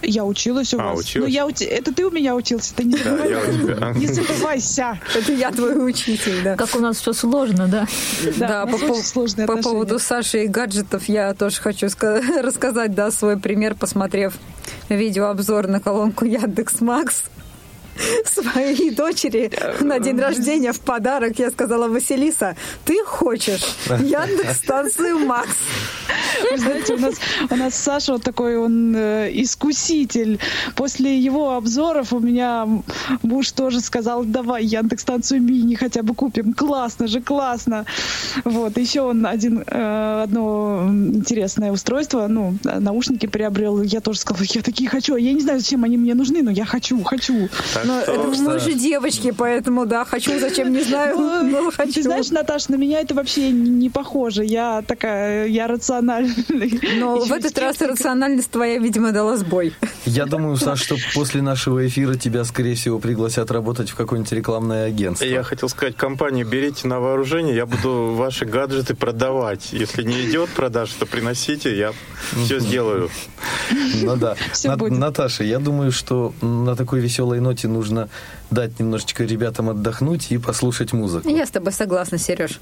Я 0.03 0.25
училась 0.25 0.73
у 0.75 0.79
А, 0.81 0.91
вас. 0.95 1.01
училась? 1.01 1.29
Ну, 1.29 1.35
я 1.35 1.47
ути- 1.47 1.65
Это 1.65 1.93
ты 1.93 2.07
у 2.07 2.11
меня 2.11 2.35
учился, 2.35 2.75
ты 2.75 2.85
не 2.85 2.93
Да, 2.97 3.05
забывай. 3.05 3.31
я 3.31 3.39
у 3.41 3.53
тебя. 3.53 3.93
Не 3.95 4.07
забывайся. 4.07 5.01
Это 5.15 5.33
я 5.33 5.51
твой 5.51 5.89
учитель, 5.89 6.43
да. 6.45 6.57
Как 6.57 6.75
у 6.77 6.79
нас 6.81 6.99
все 6.99 7.13
сложно, 7.13 7.67
да. 7.69 7.87
Да, 8.39 8.65
у 8.65 9.47
по, 9.47 9.57
поводу 9.63 9.99
Саши 9.99 10.45
и 10.45 10.47
гаджетов 10.47 11.09
я 11.09 11.35
тоже 11.35 11.61
хочу 11.61 11.87
ска- 11.87 12.41
рассказать, 12.43 12.95
да, 12.95 13.11
свой 13.11 13.39
пример, 13.39 13.75
посмотрев 13.75 14.35
видеообзор 14.89 15.67
на 15.67 15.81
колонку 15.81 16.25
Яндекс 16.25 16.81
Макс 16.81 17.23
своей 18.25 18.91
дочери 18.91 19.51
на 19.81 19.99
день 19.99 20.19
рождения 20.19 20.73
в 20.73 20.81
подарок. 20.81 21.39
Я 21.39 21.51
сказала, 21.51 21.89
Василиса, 21.89 22.57
ты 22.85 23.05
хочешь 23.05 23.77
Яндекс 23.87 24.59
станцию 24.59 25.19
Макс? 25.21 25.57
Вы 26.51 26.59
знаете, 26.59 26.95
у 26.95 26.99
нас, 26.99 27.15
у 27.51 27.57
нас 27.57 27.75
Саша 27.75 28.13
вот 28.13 28.23
такой, 28.23 28.57
он 28.57 28.95
э, 28.97 29.31
искуситель. 29.33 30.39
После 30.75 31.19
его 31.19 31.55
обзоров 31.55 32.13
у 32.13 32.21
меня 32.21 32.67
муж 33.23 33.51
тоже 33.51 33.81
сказал, 33.81 34.25
давай 34.25 34.65
Яндекс 34.65 35.03
станцию 35.03 35.43
мини 35.43 35.75
хотя 35.75 36.03
бы 36.03 36.15
купим. 36.15 36.55
Классно 36.55 37.09
же, 37.09 37.21
классно. 37.21 37.85
Вот, 38.45 38.79
еще 38.79 39.03
он 39.03 39.27
один, 39.27 39.65
э, 39.67 40.23
одно 40.25 40.89
интересное 40.89 41.73
устройство, 41.73 42.27
ну, 42.29 42.57
наушники 42.63 43.27
приобрел. 43.27 43.83
Я 43.83 44.01
тоже 44.01 44.21
сказала, 44.21 44.47
я 44.49 44.63
такие 44.63 44.89
хочу. 44.89 45.17
Я 45.17 45.33
не 45.33 45.41
знаю, 45.41 45.61
зачем 45.61 45.85
они 45.85 45.97
мне 45.97 46.15
нужны, 46.15 46.43
но 46.43 46.51
я 46.51 46.65
хочу, 46.65 47.03
хочу. 47.03 47.49
Так 47.75 47.88
Ну, 47.89 47.99
это 48.01 48.43
мы 48.43 48.59
же 48.59 48.75
девочки, 48.75 49.31
поэтому, 49.31 49.87
да, 49.87 50.05
хочу, 50.05 50.39
зачем, 50.39 50.73
не 50.73 50.83
знаю, 50.83 51.17
но 51.45 51.71
Ты 51.71 51.77
хочу. 51.77 52.03
знаешь, 52.03 52.29
Наташа, 52.31 52.73
на 52.73 52.77
меня 52.77 53.01
это 53.01 53.15
вообще 53.15 53.51
не 53.51 53.89
похоже. 53.89 54.45
Я 54.45 54.83
такая, 54.87 55.47
я 55.47 55.67
рациональная. 55.67 56.35
Но 56.99 57.19
в 57.19 57.33
этот 57.33 57.59
раз 57.59 57.81
рациональность 57.81 58.51
твоя, 58.51 58.79
видимо, 58.79 59.13
дала 59.13 59.37
сбой. 59.39 59.73
Я 60.05 60.27
думаю, 60.27 60.57
Саш, 60.57 60.83
что 60.83 60.97
после 61.15 61.41
нашего 61.41 61.87
эфира 61.87 62.15
тебя, 62.15 62.45
скорее 62.45 62.75
всего, 62.75 62.99
пригласят 62.99 63.51
работать 63.51 63.89
в 63.91 63.95
какое-нибудь 63.95 64.33
рекламное 64.33 64.87
агентство. 64.87 65.25
Я 65.25 65.43
хотел 65.43 65.71
сказать, 65.71 65.97
компании, 65.97 66.45
берите 66.45 66.87
на 66.89 67.01
вооружение, 67.01 67.57
я 67.57 67.65
буду 67.65 68.13
ваши 68.15 68.45
гаджеты 68.45 68.95
продавать. 68.95 69.73
Если 69.73 70.03
не 70.03 70.29
идет 70.29 70.51
продажа, 70.51 70.93
то 70.99 71.07
приносите, 71.07 71.77
я 71.77 71.93
все 72.45 72.61
сделаю. 72.61 73.11
Ну 74.03 74.17
да. 74.17 74.37
Наташа, 74.91 75.45
я 75.45 75.59
думаю, 75.59 75.91
что 75.93 76.35
на 76.43 76.77
такой 76.77 77.01
веселой 77.01 77.41
ноте 77.41 77.69
нужно 77.79 78.09
дать 78.51 78.81
немножечко 78.81 79.25
ребятам 79.25 79.71
отдохнуть 79.71 80.33
и 80.33 80.39
послушать 80.39 80.93
музыку. 80.93 81.29
Я 81.29 81.47
с 81.47 81.51
тобой 81.51 81.73
согласна, 81.73 82.19
Сереж. 82.19 82.61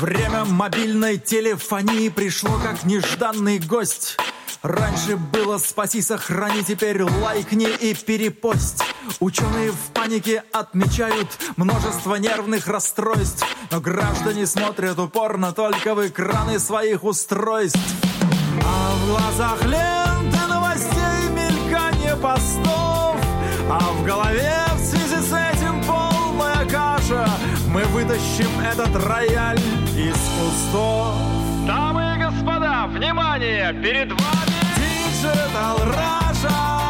Время 0.00 0.44
мобильной 0.46 1.18
телефонии 1.18 2.08
пришло 2.08 2.58
как 2.58 2.84
нежданный 2.84 3.58
гость. 3.58 4.16
Раньше 4.62 5.16
было 5.16 5.58
спаси, 5.58 6.00
сохрани, 6.00 6.62
теперь 6.62 7.02
лайкни 7.02 7.68
и 7.68 7.94
перепость. 7.94 8.82
Ученые 9.18 9.72
в 9.72 9.90
панике 9.92 10.44
отмечают 10.52 11.28
множество 11.56 12.14
нервных 12.14 12.68
расстройств, 12.68 13.44
но 13.72 13.80
граждане 13.80 14.46
смотрят 14.46 14.98
упорно 14.98 15.52
только 15.52 15.94
в 15.94 16.06
экраны 16.06 16.58
своих 16.58 17.04
устройств. 17.04 17.80
А 18.62 18.94
в 18.94 19.06
глазах 19.06 19.64
ленты 19.64 20.46
новостей 20.46 21.30
мелькание 21.30 22.14
постов, 22.16 23.16
а 23.70 23.80
в 23.94 24.04
голове 24.04 24.62
в 24.74 24.78
связи 24.78 25.22
с 25.22 25.32
этим 25.32 25.82
полная 25.86 26.68
каша. 26.68 27.26
Мы 27.68 27.82
вытащим 27.84 28.60
этот 28.60 28.94
рояль 29.06 29.60
из 29.96 30.18
кустов. 30.38 31.14
Дамы 31.66 32.16
и 32.16 32.22
господа, 32.22 32.86
внимание! 32.88 33.72
Перед 33.72 34.10
вами 34.10 34.52
Digital 34.76 35.78
Russia! 35.88 36.81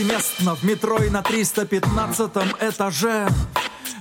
Повсеместно 0.00 0.54
в 0.54 0.62
метро 0.62 0.98
и 1.02 1.10
на 1.10 1.22
315 1.22 2.30
этаже. 2.60 3.28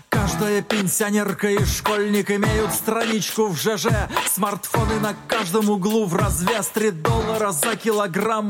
Каждая 0.07 0.62
пенсионерка 0.62 1.49
и 1.49 1.63
школьник 1.65 2.31
имеют 2.31 2.73
страничку 2.73 3.47
в 3.47 3.57
ЖЖ 3.57 3.88
Смартфоны 4.33 4.99
на 4.99 5.13
каждом 5.27 5.69
углу 5.69 6.05
в 6.05 6.15
развес 6.15 6.67
3 6.67 6.91
доллара 6.91 7.51
за 7.51 7.75
килограмм. 7.75 8.49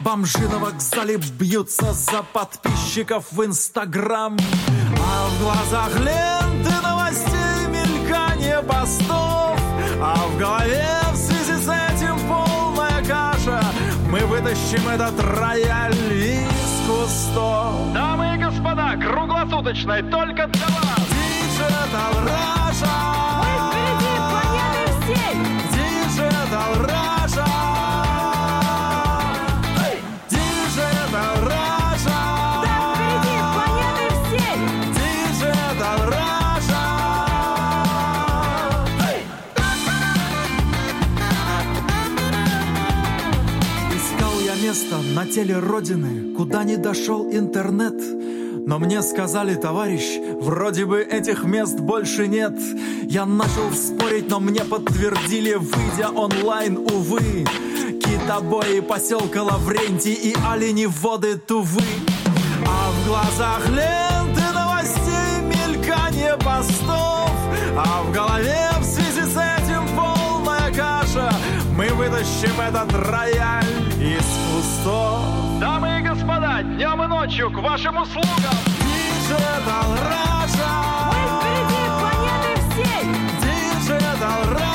Бомжи 0.00 0.48
на 0.48 0.58
вокзале 0.58 1.16
бьются 1.16 1.92
за 1.92 2.22
подписчиков 2.32 3.26
в 3.30 3.44
Инстаграм. 3.44 4.36
А 5.00 5.28
в 5.28 5.42
глазах 5.42 5.90
ленты 6.00 6.72
новостей 6.82 7.66
мелькание 7.68 8.62
постов. 8.62 9.58
А 10.00 10.16
в 10.26 10.38
голове 10.38 11.00
в 11.12 11.16
связи 11.16 11.62
с 11.62 11.68
этим 11.68 12.18
полная 12.28 13.04
каша. 13.06 13.62
Мы 14.10 14.20
вытащим 14.26 14.88
этот 14.88 15.20
рояль 15.20 16.47
кустов 16.88 17.92
Дамы 17.92 18.34
и 18.34 18.38
господа, 18.38 18.96
круглосуточной 18.96 20.02
только 20.02 20.46
для 20.46 20.66
вас! 20.66 20.98
Digital 21.10 22.14
Russia! 22.24 22.88
Мы 23.40 23.50
впереди 23.68 24.07
теле 45.38 45.60
Родины, 45.60 46.34
куда 46.34 46.64
не 46.64 46.76
дошел 46.76 47.30
интернет. 47.30 47.94
Но 48.66 48.80
мне 48.80 49.02
сказали, 49.02 49.54
товарищ, 49.54 50.18
вроде 50.40 50.84
бы 50.84 51.00
этих 51.00 51.44
мест 51.44 51.78
больше 51.78 52.26
нет. 52.26 52.54
Я 53.04 53.24
начал 53.24 53.70
спорить, 53.72 54.28
но 54.28 54.40
мне 54.40 54.64
подтвердили, 54.64 55.54
выйдя 55.54 56.10
онлайн, 56.10 56.78
увы. 56.78 57.44
Китобои 58.02 58.80
поселка 58.80 59.44
Лаврентий 59.44 60.14
и 60.14 60.34
олени 60.44 60.86
воды 60.86 61.36
Тувы. 61.36 61.84
А 62.66 62.90
в 62.90 63.06
глазах 63.06 63.62
ленты 63.68 64.42
новостей 64.52 65.40
мелькание 65.44 66.36
постов, 66.38 67.30
а 67.76 68.02
в 68.02 68.12
голове 68.12 68.70
в 68.80 68.84
связи 68.84 69.22
с 69.22 69.36
этим 69.36 69.86
полная 69.94 70.74
каша. 70.74 71.32
Мы 71.76 71.86
вытащим 71.90 72.60
этот 72.60 72.92
рояль 72.92 73.87
из 74.58 74.64
кустов. 74.64 75.58
Дамы 75.60 75.98
и 75.98 76.02
господа, 76.02 76.62
днем 76.62 77.02
и 77.02 77.06
ночью 77.06 77.50
к 77.50 77.58
вашим 77.58 77.96
услугам! 77.98 78.28
Digital 78.80 79.88
Russia! 80.08 80.70
Мы 81.06 81.20
впереди 81.38 81.82
планеты 81.98 82.60
всей! 82.70 83.04
Digital 83.40 84.54
Russia! 84.54 84.67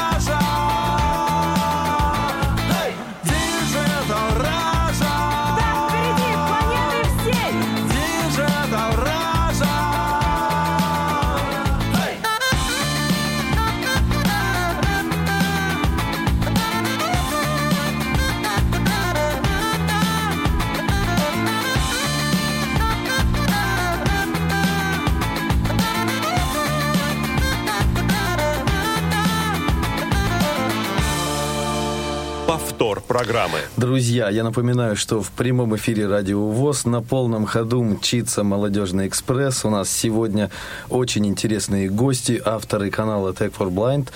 Программы. 33.13 33.60
Друзья, 33.78 34.28
я 34.30 34.43
напоминаю, 34.43 34.95
что 34.95 35.21
в 35.21 35.30
прямом 35.30 35.76
эфире 35.76 36.08
Радио 36.08 36.49
ВОЗ 36.49 36.86
на 36.86 36.99
полном 37.04 37.45
ходу 37.45 37.84
мчится 37.84 38.43
«Молодежный 38.43 39.08
экспресс». 39.08 39.65
У 39.65 39.69
нас 39.69 39.91
сегодня 39.91 40.49
очень 40.89 41.28
интересные 41.28 41.89
гости, 41.89 42.41
авторы 42.43 42.89
канала 42.89 43.32
Tech 43.32 43.54
for 43.56 43.69
Blind, 43.69 44.08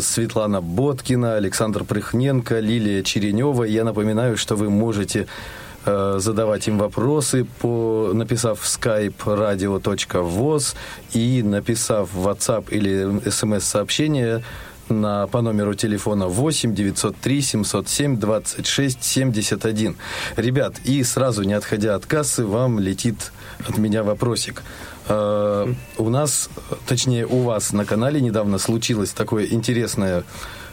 Светлана 0.00 0.60
Боткина, 0.60 1.34
Александр 1.34 1.82
Прыхненко, 1.82 2.60
Лилия 2.60 3.02
Черенева. 3.02 3.64
Я 3.64 3.82
напоминаю, 3.82 4.36
что 4.36 4.54
вы 4.54 4.70
можете 4.70 5.26
э, 5.84 6.18
задавать 6.20 6.68
им 6.68 6.78
вопросы, 6.78 7.44
по, 7.60 8.12
написав 8.14 8.60
в 8.60 8.66
skype 8.66 9.16
radio.voz 9.26 10.76
и 11.12 11.42
написав 11.42 12.12
в 12.12 12.28
WhatsApp 12.28 12.66
или 12.70 13.28
смс-сообщение 13.28 14.44
на, 14.90 15.26
по 15.26 15.42
номеру 15.42 15.74
телефона 15.74 16.26
8 16.26 16.74
903 16.74 17.42
707 17.42 18.16
26 18.18 19.04
71. 19.04 19.96
Ребят, 20.36 20.74
и 20.84 21.02
сразу, 21.02 21.42
не 21.42 21.54
отходя 21.54 21.94
от 21.94 22.06
кассы, 22.06 22.44
вам 22.44 22.78
летит 22.78 23.32
от 23.66 23.78
меня 23.78 24.02
вопросик. 24.02 24.62
Э, 25.08 25.72
у 25.96 26.08
нас, 26.08 26.50
точнее, 26.86 27.26
у 27.26 27.42
вас 27.42 27.72
на 27.72 27.84
канале 27.84 28.20
недавно 28.20 28.58
случилось 28.58 29.10
такое 29.10 29.46
интересное 29.46 30.24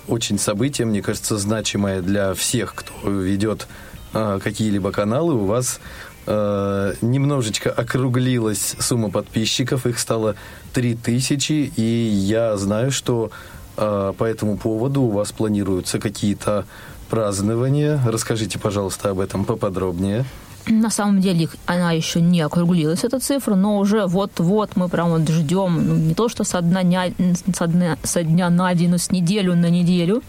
очень 0.08 0.38
событие, 0.38 0.86
мне 0.86 1.02
кажется, 1.02 1.38
значимое 1.38 2.02
для 2.02 2.34
всех, 2.34 2.76
кто 2.76 3.10
ведет 3.10 3.68
э, 4.14 4.40
какие-либо 4.44 4.92
каналы. 4.92 5.34
У 5.34 5.46
вас 5.46 5.80
э, 6.28 6.94
немножечко 7.02 7.72
округлилась 7.72 8.76
сумма 8.80 9.10
подписчиков, 9.10 9.86
их 9.86 10.00
стало 10.00 10.36
3000, 10.74 11.74
и 11.76 11.82
я 11.82 12.58
знаю, 12.58 12.92
что 12.92 13.32
по 13.76 14.24
этому 14.24 14.58
поводу 14.58 15.02
у 15.02 15.10
вас 15.10 15.32
планируются 15.32 16.00
какие-то 16.00 16.66
празднования. 17.10 18.00
Расскажите, 18.06 18.60
пожалуйста, 18.60 19.10
об 19.10 19.20
этом 19.20 19.46
поподробнее. 19.46 20.26
На 20.68 20.90
самом 20.90 21.22
деле 21.22 21.48
она 21.68 21.92
еще 21.92 22.20
не 22.20 22.42
округлилась, 22.42 23.04
эта 23.04 23.20
цифра, 23.20 23.54
но 23.54 23.78
уже 23.78 24.08
вот-вот 24.08 24.76
мы 24.76 24.90
прям 24.90 25.10
вот 25.10 25.30
ждем, 25.30 25.88
ну, 25.88 25.96
не 25.96 26.16
то 26.16 26.28
что 26.28 26.44
со 26.44 26.62
дня, 26.62 27.12
со 27.54 27.68
дня, 27.68 27.98
со 28.02 28.24
дня 28.24 28.50
на 28.50 28.74
день, 28.74 28.90
но 28.90 28.98
с 28.98 29.12
неделю 29.12 29.56
на 29.56 29.70
неделю. 29.70 30.24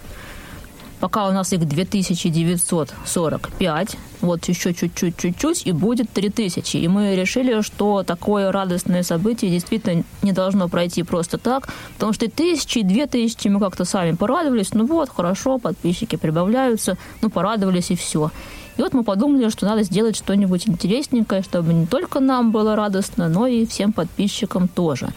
Пока 1.00 1.28
у 1.28 1.32
нас 1.32 1.52
их 1.52 1.68
2945, 1.68 3.96
вот 4.22 4.48
еще 4.48 4.72
чуть-чуть, 4.72 5.18
чуть-чуть, 5.18 5.66
и 5.66 5.72
будет 5.72 6.10
3000. 6.10 6.78
И 6.78 6.88
мы 6.88 7.14
решили, 7.14 7.60
что 7.60 8.02
такое 8.02 8.50
радостное 8.50 9.02
событие 9.02 9.50
действительно 9.50 10.04
не 10.22 10.32
должно 10.32 10.68
пройти 10.68 11.02
просто 11.02 11.36
так, 11.36 11.68
потому 11.94 12.14
что 12.14 12.24
и 12.24 12.28
тысячи, 12.28 12.78
и 12.78 12.82
две 12.82 13.06
тысячи 13.06 13.48
мы 13.48 13.60
как-то 13.60 13.84
сами 13.84 14.12
порадовались, 14.12 14.72
ну 14.72 14.86
вот, 14.86 15.10
хорошо, 15.10 15.58
подписчики 15.58 16.16
прибавляются, 16.16 16.96
ну 17.20 17.28
порадовались 17.28 17.90
и 17.90 17.96
все. 17.96 18.30
И 18.78 18.82
вот 18.82 18.94
мы 18.94 19.04
подумали, 19.04 19.48
что 19.48 19.66
надо 19.66 19.82
сделать 19.82 20.16
что-нибудь 20.16 20.68
интересненькое, 20.68 21.42
чтобы 21.42 21.72
не 21.72 21.86
только 21.86 22.20
нам 22.20 22.52
было 22.52 22.76
радостно, 22.76 23.28
но 23.28 23.46
и 23.46 23.66
всем 23.66 23.92
подписчикам 23.92 24.68
тоже. 24.68 25.08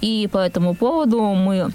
И 0.00 0.28
по 0.30 0.38
этому 0.38 0.74
поводу 0.74 1.22
мы 1.22 1.72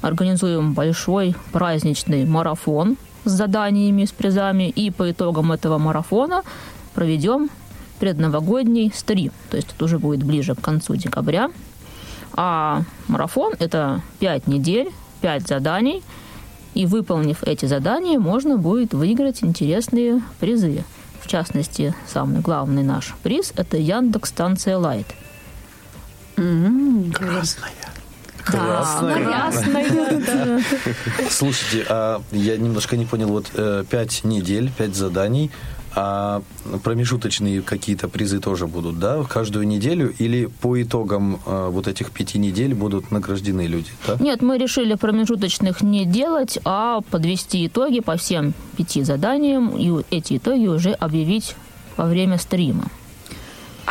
организуем 0.00 0.72
большой 0.72 1.34
праздничный 1.52 2.24
марафон 2.24 2.96
с 3.24 3.30
заданиями, 3.30 4.04
с 4.04 4.12
призами, 4.12 4.68
и 4.68 4.90
по 4.90 5.10
итогам 5.10 5.52
этого 5.52 5.78
марафона 5.78 6.42
проведем 6.94 7.50
предновогодний 7.98 8.92
стрим. 8.94 9.32
То 9.50 9.56
есть 9.56 9.68
это 9.74 9.84
уже 9.84 9.98
будет 9.98 10.22
ближе 10.22 10.54
к 10.54 10.60
концу 10.60 10.96
декабря. 10.96 11.50
А 12.32 12.82
марафон– 13.08 13.54
это 13.58 14.00
5 14.20 14.46
недель, 14.46 14.90
5 15.20 15.48
заданий, 15.48 16.02
и 16.72 16.86
выполнив 16.86 17.42
эти 17.42 17.66
задания, 17.66 18.18
можно 18.18 18.56
будет 18.56 18.94
выиграть 18.94 19.42
интересные 19.42 20.22
призы. 20.38 20.84
В 21.20 21.26
частности, 21.26 21.94
самый 22.06 22.40
главный 22.40 22.82
наш 22.82 23.14
приз– 23.22 23.52
это 23.56 23.76
Яндекс 23.76 24.30
станция 24.30 24.78
Лайт. 24.78 25.06
Красная. 26.34 27.89
Красная. 28.50 29.52
Слушайте, 31.30 31.86
а 31.88 32.22
я 32.32 32.56
немножко 32.56 32.96
не 32.96 33.06
понял, 33.06 33.28
вот 33.28 33.50
э, 33.54 33.84
пять 33.88 34.24
недель, 34.24 34.70
пять 34.76 34.94
заданий, 34.94 35.50
а 35.94 36.42
промежуточные 36.84 37.62
какие-то 37.62 38.08
призы 38.08 38.38
тоже 38.38 38.66
будут, 38.66 38.98
да, 38.98 39.24
каждую 39.24 39.66
неделю 39.66 40.14
или 40.18 40.46
по 40.46 40.80
итогам 40.80 41.40
э, 41.44 41.68
вот 41.70 41.88
этих 41.88 42.12
пяти 42.12 42.38
недель 42.38 42.74
будут 42.74 43.10
награждены 43.10 43.66
люди, 43.66 43.90
да? 44.06 44.16
Нет, 44.20 44.40
мы 44.40 44.58
решили 44.58 44.94
промежуточных 44.94 45.82
не 45.82 46.04
делать, 46.04 46.58
а 46.64 47.00
подвести 47.10 47.66
итоги 47.66 48.00
по 48.00 48.16
всем 48.16 48.54
пяти 48.76 49.02
заданиям 49.02 49.76
и 49.76 50.04
эти 50.10 50.36
итоги 50.36 50.66
уже 50.66 50.92
объявить 50.92 51.56
во 51.96 52.06
время 52.06 52.38
стрима. 52.38 52.84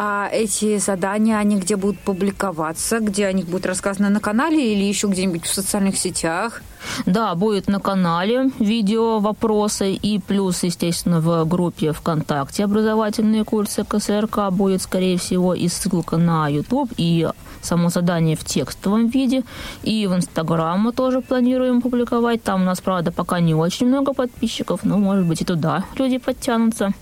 А 0.01 0.29
эти 0.31 0.77
задания, 0.77 1.37
они 1.37 1.57
где 1.57 1.75
будут 1.75 1.99
публиковаться, 1.99 3.01
где 3.01 3.25
о 3.25 3.33
них 3.33 3.47
будет 3.47 3.65
рассказано 3.65 4.09
на 4.09 4.21
канале 4.21 4.71
или 4.73 4.85
еще 4.85 5.07
где-нибудь 5.07 5.45
в 5.45 5.53
социальных 5.53 5.97
сетях? 5.97 6.61
Да, 7.05 7.35
будет 7.35 7.67
на 7.67 7.81
канале 7.81 8.49
видео, 8.59 9.19
вопросы 9.19 9.91
и 9.91 10.19
плюс, 10.19 10.63
естественно, 10.63 11.19
в 11.19 11.43
группе 11.43 11.91
ВКонтакте 11.91 12.63
образовательные 12.63 13.43
курсы 13.43 13.83
КСРК 13.83 14.51
будет, 14.51 14.81
скорее 14.81 15.17
всего, 15.17 15.53
и 15.53 15.67
ссылка 15.67 16.15
на 16.15 16.47
YouTube, 16.47 16.93
и 16.95 17.27
само 17.61 17.89
задание 17.89 18.37
в 18.37 18.45
текстовом 18.45 19.09
виде. 19.09 19.43
И 19.83 20.07
в 20.07 20.15
Инстаграм 20.15 20.79
мы 20.79 20.93
тоже 20.93 21.19
планируем 21.19 21.81
публиковать. 21.81 22.41
Там 22.41 22.61
у 22.61 22.65
нас, 22.65 22.79
правда, 22.79 23.11
пока 23.11 23.41
не 23.41 23.53
очень 23.53 23.87
много 23.87 24.13
подписчиков, 24.13 24.85
но, 24.85 24.97
может 24.97 25.25
быть, 25.25 25.41
и 25.41 25.45
туда 25.45 25.83
люди 25.97 26.19
подтянутся. 26.19 26.93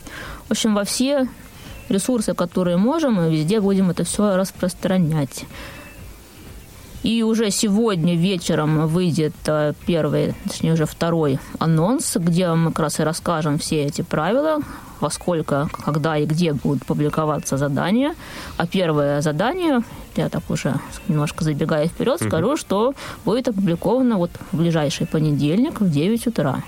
В 0.48 0.52
общем, 0.52 0.74
во 0.74 0.84
все 0.84 1.28
ресурсы, 1.90 2.34
которые 2.34 2.78
можем, 2.78 3.16
мы 3.16 3.32
везде 3.32 3.60
будем 3.62 3.90
это 3.90 4.04
все 4.04 4.36
распространять. 4.36 5.46
И 7.04 7.24
уже 7.24 7.52
сегодня 7.52 8.16
вечером 8.16 8.88
выйдет 8.88 9.36
э, 9.46 9.74
первый, 9.86 10.34
точнее 10.44 10.74
уже 10.74 10.86
второй 10.86 11.40
анонс, 11.60 12.18
где 12.18 12.52
мы 12.54 12.72
как 12.72 12.80
раз 12.80 13.00
и 13.00 13.04
расскажем 13.04 13.60
все 13.60 13.86
эти 13.86 14.02
правила, 14.02 14.60
во 15.00 15.10
сколько, 15.10 15.70
когда 15.86 16.18
и 16.18 16.26
где 16.26 16.54
будут 16.54 16.86
публиковаться 16.86 17.56
задания. 17.58 18.16
А 18.58 18.66
первое 18.66 19.22
задание, 19.22 19.84
я 20.16 20.28
так 20.30 20.50
уже 20.50 20.74
немножко 21.08 21.44
забегая 21.44 21.88
вперед, 21.88 22.22
скажу, 22.22 22.58
что 22.58 22.94
будет 23.24 23.48
опубликовано 23.48 24.18
вот 24.18 24.32
в 24.52 24.58
ближайший 24.58 25.08
понедельник 25.08 25.80
в 25.80 25.90
9 25.90 26.28
утра. 26.28 26.64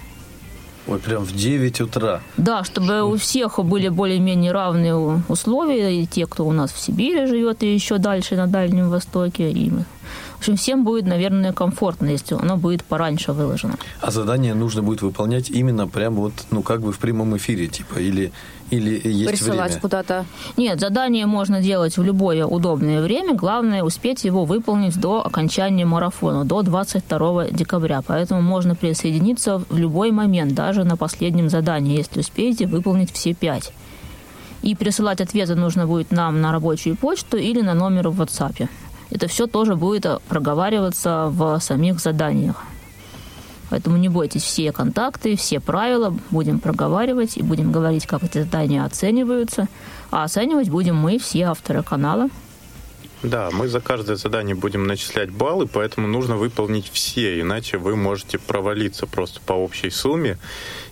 Ой, 0.90 0.98
прям 0.98 1.24
в 1.24 1.32
9 1.36 1.82
утра. 1.82 2.22
Да, 2.38 2.64
чтобы 2.64 3.04
у 3.04 3.16
всех 3.16 3.60
были 3.60 3.90
более-менее 3.90 4.52
равные 4.52 5.22
условия, 5.28 6.02
и 6.02 6.08
те, 6.08 6.26
кто 6.26 6.46
у 6.48 6.52
нас 6.52 6.72
в 6.72 6.80
Сибири 6.80 7.28
живет, 7.28 7.62
и 7.64 7.74
еще 7.74 8.00
дальше 8.00 8.36
на 8.36 8.48
Дальнем 8.48 8.90
Востоке, 8.90 9.52
и 9.52 9.70
в 9.70 10.42
общем, 10.42 10.56
всем 10.56 10.86
будет, 10.86 11.06
наверное, 11.06 11.52
комфортно, 11.52 12.08
если 12.08 12.34
оно 12.34 12.56
будет 12.56 12.84
пораньше 12.86 13.34
выложено. 13.34 13.76
А 14.00 14.10
задание 14.10 14.54
нужно 14.54 14.82
будет 14.82 15.02
выполнять 15.02 15.50
именно 15.50 15.86
прямо 15.86 16.16
вот, 16.22 16.34
ну, 16.50 16.64
как 16.64 16.82
бы 16.82 16.94
в 16.94 16.98
прямом 16.98 17.36
эфире, 17.36 17.68
типа, 17.68 18.00
или, 18.00 18.32
или 18.70 19.02
есть 19.08 19.28
Присылать 19.28 19.72
время? 19.72 19.82
куда-то? 19.82 20.26
Нет, 20.58 20.80
задание 20.80 21.26
можно 21.26 21.62
делать 21.62 21.98
в 21.98 22.04
любое 22.04 22.46
удобное 22.46 23.02
время. 23.02 23.34
Главное 23.36 23.84
успеть 23.84 24.24
его 24.24 24.46
выполнить 24.46 25.00
до 25.00 25.26
окончания 25.26 25.86
марафона, 25.86 26.46
до 26.46 26.62
22 26.62 27.50
декабря. 27.52 28.02
Поэтому 28.06 28.42
можно 28.42 28.76
присоединиться 28.76 29.58
в 29.70 29.78
любой 29.78 30.12
момент, 30.12 30.54
даже 30.54 30.84
на 30.84 30.98
последнем 30.98 31.50
задании, 31.50 31.98
если 31.98 32.20
успеете 32.20 32.68
выполнить 32.68 33.12
все 33.12 33.34
пять. 33.34 33.72
И 34.62 34.76
присылать 34.76 35.22
ответы 35.22 35.56
нужно 35.56 35.88
будет 35.88 36.12
нам 36.12 36.42
на 36.42 36.52
рабочую 36.52 36.96
почту 36.96 37.38
или 37.38 37.62
на 37.62 37.74
номер 37.74 38.10
в 38.10 38.22
WhatsApp 38.22 38.68
это 39.12 39.28
все 39.28 39.48
тоже 39.48 39.76
будет 39.76 40.06
проговариваться 40.28 41.28
в 41.30 41.60
самих 41.60 42.00
заданиях. 42.00 42.64
Поэтому 43.70 43.98
не 43.98 44.10
бойтесь, 44.10 44.44
все 44.44 44.72
контакты, 44.72 45.36
все 45.36 45.60
правила 45.60 46.16
будем 46.32 46.60
проговаривать 46.60 47.38
и 47.38 47.44
будем 47.44 47.72
говорить, 47.72 48.06
как 48.06 48.24
эти 48.24 48.40
задания 48.40 48.84
оцениваются. 48.84 49.68
А 50.12 50.24
оценивать 50.24 50.70
будем 50.70 50.96
мы, 50.96 51.20
все 51.20 51.44
авторы 51.44 51.84
канала. 51.84 52.30
Да, 53.22 53.50
мы 53.52 53.68
за 53.68 53.82
каждое 53.82 54.16
задание 54.16 54.56
будем 54.56 54.88
начислять 54.88 55.30
баллы, 55.30 55.68
поэтому 55.68 56.08
нужно 56.08 56.38
выполнить 56.38 56.90
все, 56.92 57.42
иначе 57.42 57.78
вы 57.78 57.98
можете 57.98 58.40
провалиться 58.40 59.08
просто 59.08 59.42
по 59.42 59.54
общей 59.54 59.90
сумме. 59.90 60.38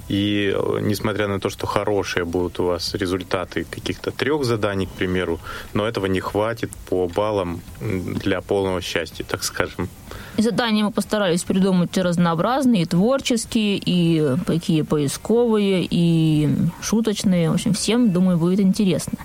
И 0.07 0.53
э, 0.55 0.79
несмотря 0.81 1.27
на 1.27 1.39
то, 1.39 1.49
что 1.49 1.67
хорошие 1.67 2.23
будут 2.25 2.59
у 2.59 2.65
вас 2.65 2.93
результаты 2.93 3.65
каких-то 3.69 4.11
трех 4.11 4.45
заданий, 4.45 4.85
к 4.85 4.91
примеру, 4.91 5.39
но 5.73 5.87
этого 5.87 6.05
не 6.05 6.19
хватит 6.19 6.71
по 6.89 7.07
баллам 7.07 7.61
для 7.79 8.41
полного 8.41 8.81
счастья, 8.81 9.23
так 9.23 9.43
скажем. 9.43 9.89
И 10.37 10.41
задания 10.41 10.83
мы 10.83 10.91
постарались 10.91 11.43
придумать 11.43 11.97
разнообразные, 11.97 12.83
и 12.83 12.85
творческие, 12.85 13.81
и 13.83 14.37
такие 14.45 14.83
поисковые, 14.83 15.87
и 15.89 16.49
шуточные. 16.81 17.49
В 17.49 17.55
общем, 17.55 17.73
всем, 17.73 18.11
думаю, 18.11 18.37
будет 18.37 18.59
интересно. 18.59 19.17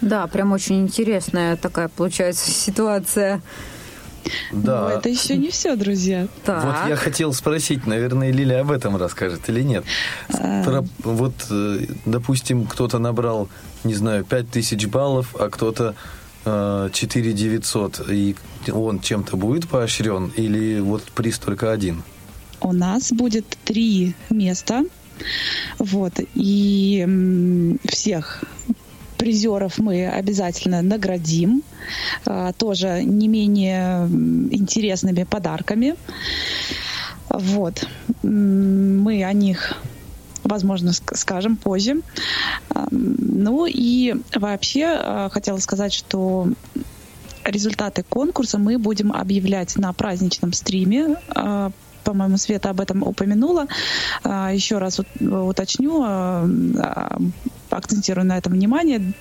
Да, 0.00 0.26
прям 0.26 0.52
очень 0.52 0.82
интересная 0.82 1.56
такая 1.56 1.88
получается 1.88 2.50
ситуация. 2.50 3.40
Да. 4.52 4.82
Но 4.82 4.90
это 4.90 5.08
еще 5.08 5.36
не 5.36 5.50
все, 5.50 5.76
друзья. 5.76 6.28
Так. 6.44 6.64
Вот 6.64 6.88
я 6.88 6.96
хотел 6.96 7.32
спросить, 7.32 7.86
наверное, 7.86 8.30
Лиля 8.30 8.60
об 8.60 8.70
этом 8.70 8.96
расскажет 8.96 9.48
или 9.48 9.62
нет. 9.62 9.84
А... 10.28 10.62
Про, 10.64 10.84
вот, 10.98 11.34
э, 11.50 11.86
допустим, 12.04 12.66
кто-то 12.66 12.98
набрал, 12.98 13.48
не 13.84 13.94
знаю, 13.94 14.24
5000 14.24 14.86
баллов, 14.86 15.34
а 15.38 15.48
кто-то 15.50 15.94
4 16.44 16.90
э, 16.94 17.32
900, 17.32 18.10
и 18.10 18.36
он 18.72 19.00
чем-то 19.00 19.36
будет 19.36 19.68
поощрен, 19.68 20.32
или 20.36 20.80
вот 20.80 21.02
приз 21.04 21.38
только 21.38 21.72
один? 21.72 22.02
У 22.60 22.72
нас 22.72 23.12
будет 23.12 23.46
три 23.64 24.14
места. 24.30 24.84
Вот. 25.78 26.14
И 26.34 27.78
всех 27.84 28.44
призеров 29.24 29.78
мы 29.78 30.06
обязательно 30.06 30.82
наградим, 30.82 31.62
а, 32.26 32.52
тоже 32.52 33.02
не 33.02 33.26
менее 33.26 34.06
интересными 34.50 35.24
подарками. 35.24 35.94
Вот. 37.30 37.88
Мы 38.22 39.24
о 39.24 39.32
них 39.32 39.78
возможно, 40.42 40.92
скажем 40.92 41.56
позже. 41.56 42.02
А, 42.68 42.86
ну 42.90 43.64
и 43.64 44.14
вообще 44.34 44.84
а, 44.84 45.30
хотела 45.30 45.56
сказать, 45.56 45.94
что 45.94 46.48
результаты 47.44 48.02
конкурса 48.02 48.58
мы 48.58 48.76
будем 48.76 49.10
объявлять 49.10 49.74
на 49.76 49.92
праздничном 49.94 50.52
стриме 50.52 51.16
по-моему, 52.04 52.36
Света 52.36 52.68
об 52.68 52.82
этом 52.82 53.02
упомянула. 53.02 53.66
Еще 54.24 54.76
раз 54.76 55.00
уточню, 55.20 56.04
акцентирую 57.74 58.26
на 58.26 58.38
этом 58.38 58.52
внимание. 58.52 59.12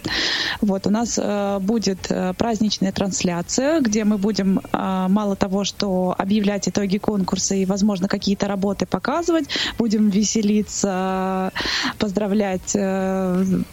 Вот, 0.62 0.88
у 0.88 0.90
нас 0.90 1.20
э, 1.22 1.60
будет 1.60 2.08
э, 2.10 2.34
праздничная 2.38 2.92
трансляция, 2.92 3.82
где 3.82 4.04
мы 4.04 4.18
будем 4.18 4.60
э, 4.60 5.06
мало 5.10 5.36
того, 5.36 5.64
что 5.64 6.16
объявлять 6.18 6.68
итоги 6.68 6.98
конкурса 6.98 7.56
и, 7.56 7.66
возможно, 7.66 8.08
какие-то 8.08 8.48
работы 8.48 8.86
показывать, 8.86 9.46
будем 9.78 10.10
веселиться, 10.10 11.52
поздравлять 11.98 12.76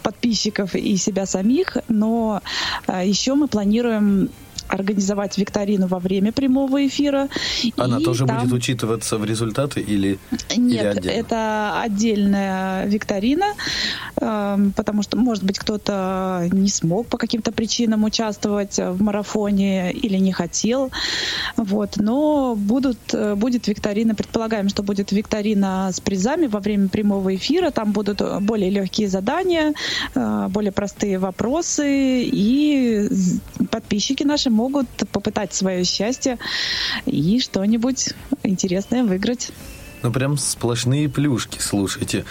подписчиков 0.03 0.75
и 0.75 0.97
себя 0.97 1.25
самих, 1.25 1.77
но 1.87 2.41
еще 2.87 3.35
мы 3.35 3.47
планируем 3.47 4.29
организовать 4.71 5.37
викторину 5.37 5.87
во 5.87 5.99
время 5.99 6.31
прямого 6.31 6.85
эфира. 6.87 7.27
Она 7.77 7.99
И 7.99 8.03
тоже 8.03 8.25
там- 8.25 8.39
будет 8.41 8.53
учитываться 8.53 9.17
в 9.17 9.25
результаты 9.25 9.81
или, 9.81 10.17
или 10.49 10.59
Нет, 10.59 10.97
отдельно? 10.97 11.11
это 11.11 11.81
отдельная 11.81 12.85
викторина, 12.87 13.45
эм, 14.19 14.71
потому 14.71 15.03
что, 15.03 15.17
может 15.17 15.43
быть, 15.43 15.59
кто-то 15.59 16.47
не 16.51 16.69
смог 16.69 17.07
по 17.07 17.17
каким-то 17.17 17.51
причинам 17.51 18.03
участвовать 18.03 18.77
в 18.77 19.01
марафоне 19.01 19.91
или 19.91 20.17
не 20.17 20.31
хотел. 20.31 20.91
Вот. 21.57 21.97
Но 21.97 22.55
будут, 22.55 22.97
э, 23.13 23.35
будет 23.35 23.67
викторина, 23.67 24.15
предполагаем, 24.15 24.69
что 24.69 24.83
будет 24.83 25.11
викторина 25.11 25.89
с 25.91 25.99
призами 25.99 26.47
во 26.47 26.59
время 26.59 26.87
прямого 26.87 27.35
эфира. 27.35 27.71
Там 27.71 27.91
будут 27.91 28.21
более 28.41 28.69
легкие 28.69 29.07
задания, 29.07 29.73
э, 30.15 30.47
более 30.49 30.71
простые 30.71 31.17
вопросы, 31.19 32.23
и 32.23 33.09
подписчики 33.69 34.23
наши 34.23 34.49
могут 34.49 34.60
попытать 35.11 35.53
свое 35.53 35.83
счастье 35.83 36.37
и 37.05 37.39
что-нибудь 37.39 38.13
интересное 38.43 39.03
выиграть. 39.03 39.51
Ну, 40.03 40.11
прям 40.11 40.37
сплошные 40.37 41.09
плюшки, 41.09 41.59
слушайте. 41.59 42.25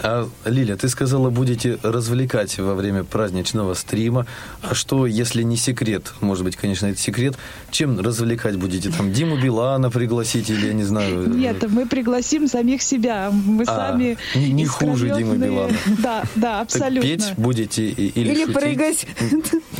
А, 0.00 0.28
Лиля, 0.44 0.76
ты 0.76 0.88
сказала, 0.88 1.28
будете 1.30 1.78
развлекать 1.82 2.56
во 2.58 2.74
время 2.74 3.02
праздничного 3.04 3.74
стрима. 3.74 4.26
А 4.62 4.74
что, 4.74 5.06
если 5.06 5.42
не 5.42 5.56
секрет? 5.56 6.12
Может 6.20 6.44
быть, 6.44 6.56
конечно, 6.56 6.86
это 6.86 6.98
секрет. 7.00 7.36
Чем 7.72 7.98
развлекать 7.98 8.56
будете? 8.56 8.90
Там 8.90 9.12
Диму 9.12 9.36
Билана 9.36 9.90
пригласить 9.90 10.50
или, 10.50 10.66
я 10.68 10.72
не 10.72 10.84
знаю... 10.84 11.28
Нет, 11.28 11.68
мы 11.68 11.86
пригласим 11.86 12.46
самих 12.46 12.82
себя. 12.82 13.30
Мы 13.32 13.64
А, 13.64 13.66
сами 13.90 14.16
не- 14.36 14.52
не 14.52 14.66
хуже 14.66 15.10
Димы. 15.16 15.36
Билана. 15.36 15.72
Да, 15.98 16.22
да, 16.36 16.52
Так 16.58 16.62
абсолютно. 16.62 17.02
петь 17.02 17.32
будете 17.36 17.88
или, 17.88 18.12
Или 18.30 18.40
шутить? 18.44 18.54
прыгать. 18.54 19.06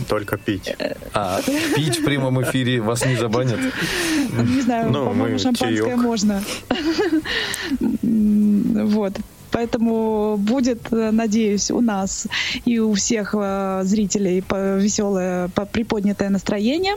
Только 0.09 0.37
пить. 0.37 0.75
А, 1.14 1.41
пить 1.77 2.01
в 2.01 2.05
прямом 2.05 2.43
эфире 2.43 2.81
вас 2.81 3.05
не 3.07 3.14
забанят? 3.16 3.59
Не 4.37 4.61
знаю, 4.62 4.91
Ну, 4.91 5.07
по-моему, 5.07 5.39
шампанское 5.39 5.77
чаек. 5.77 5.97
можно. 5.97 6.43
Вот. 8.89 9.12
Поэтому 9.51 10.36
будет, 10.38 10.92
э, 10.92 11.11
надеюсь, 11.11 11.70
у 11.70 11.80
нас 11.80 12.26
и 12.64 12.78
у 12.78 12.92
всех 12.94 13.34
э, 13.38 13.80
зрителей 13.84 14.42
веселое, 14.51 15.49
по- 15.49 15.66
приподнятое 15.66 16.30
настроение. 16.30 16.96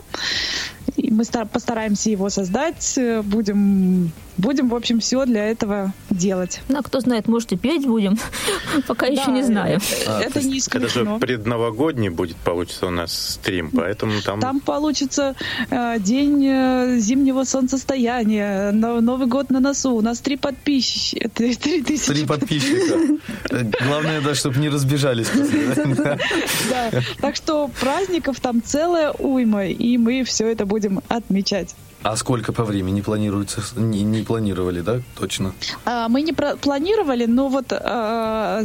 И 0.98 1.12
мы 1.12 1.24
ста- 1.24 1.46
постараемся 1.46 2.10
его 2.10 2.30
создать. 2.30 2.98
Э, 2.98 3.22
Будем, 3.22 4.12
будем, 4.38 4.70
в 4.70 4.76
общем, 4.76 5.00
все 5.00 5.26
для 5.26 5.46
этого 5.46 5.94
делать. 6.10 6.62
Ну, 6.68 6.80
а 6.80 6.84
кто 6.84 7.00
знает, 7.00 7.28
может, 7.28 7.52
и 7.54 7.58
петь 7.58 7.86
будем. 7.86 8.18
Пока 8.88 9.06
еще 9.08 9.26
Да, 9.26 9.32
не 9.32 9.44
знаю. 9.44 9.80
А, 10.08 10.20
то 10.22 10.26
Это 10.28 10.40
не 10.42 10.46
Это 10.46 10.52
же 10.52 10.58
исключено. 10.58 11.20
предновогодний 11.20 12.10
будет, 12.10 12.36
получится, 12.38 12.88
у 12.88 12.90
нас 12.90 13.12
стрим, 13.14 13.72
поэтому 13.72 14.22
там... 14.22 14.40
Там 14.40 14.60
получится 14.60 15.36
э, 15.70 16.00
день 16.00 16.46
э, 16.46 16.98
зимнего 17.00 17.44
солнцестояния, 17.44 18.72
но- 18.72 19.02
Новый 19.02 19.28
год 19.28 19.50
на 19.50 19.60
носу. 19.60 19.94
У 19.96 20.02
нас 20.02 20.20
три 20.20 20.38
подписчика. 20.38 21.30
Три 21.30 21.56
тысячи. 21.56 22.12
Три 22.14 22.26
подписчика. 22.26 23.20
Э, 23.50 23.64
Главное, 23.88 24.22
да, 24.22 24.36
чтобы 24.36 24.60
не 24.60 24.70
разбежались. 24.70 25.28
Так 27.22 27.36
что 27.36 27.70
праздников 27.80 28.40
там 28.40 28.62
целая 28.64 29.12
уйма, 29.12 29.66
и 29.68 29.98
мы 29.98 30.24
все 30.24 30.48
это 30.52 30.66
будем 30.72 31.02
отмечать. 31.10 31.76
А 32.02 32.16
сколько 32.16 32.54
по 32.54 32.64
времени 32.64 33.02
планируется? 33.02 33.62
Не, 33.76 34.04
не 34.04 34.24
планировали, 34.24 34.80
да? 34.80 35.02
Точно. 35.20 35.54
А, 35.86 36.08
Мы 36.08 36.22
не 36.22 36.32
планировали, 36.32 37.26
но 37.26 37.50
вот 37.50 37.74
а, 37.74 38.64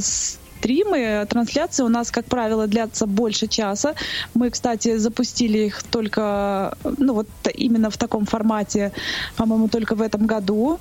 стримы, 0.59 1.27
трансляции 1.29 1.85
у 1.85 1.89
нас, 1.89 2.11
как 2.11 2.25
правило, 2.27 2.67
длятся 2.67 3.07
больше 3.07 3.47
часа. 3.47 3.95
Мы, 4.35 4.51
кстати, 4.51 4.97
запустили 4.97 5.59
их 5.59 5.83
только, 5.83 6.77
ну 6.99 7.15
вот 7.15 7.29
именно 7.55 7.91
в 7.91 7.97
таком 7.97 8.27
формате, 8.27 8.93
по-моему, 9.37 9.69
только 9.69 9.95
в 9.95 10.03
этом 10.03 10.27
году. 10.27 10.79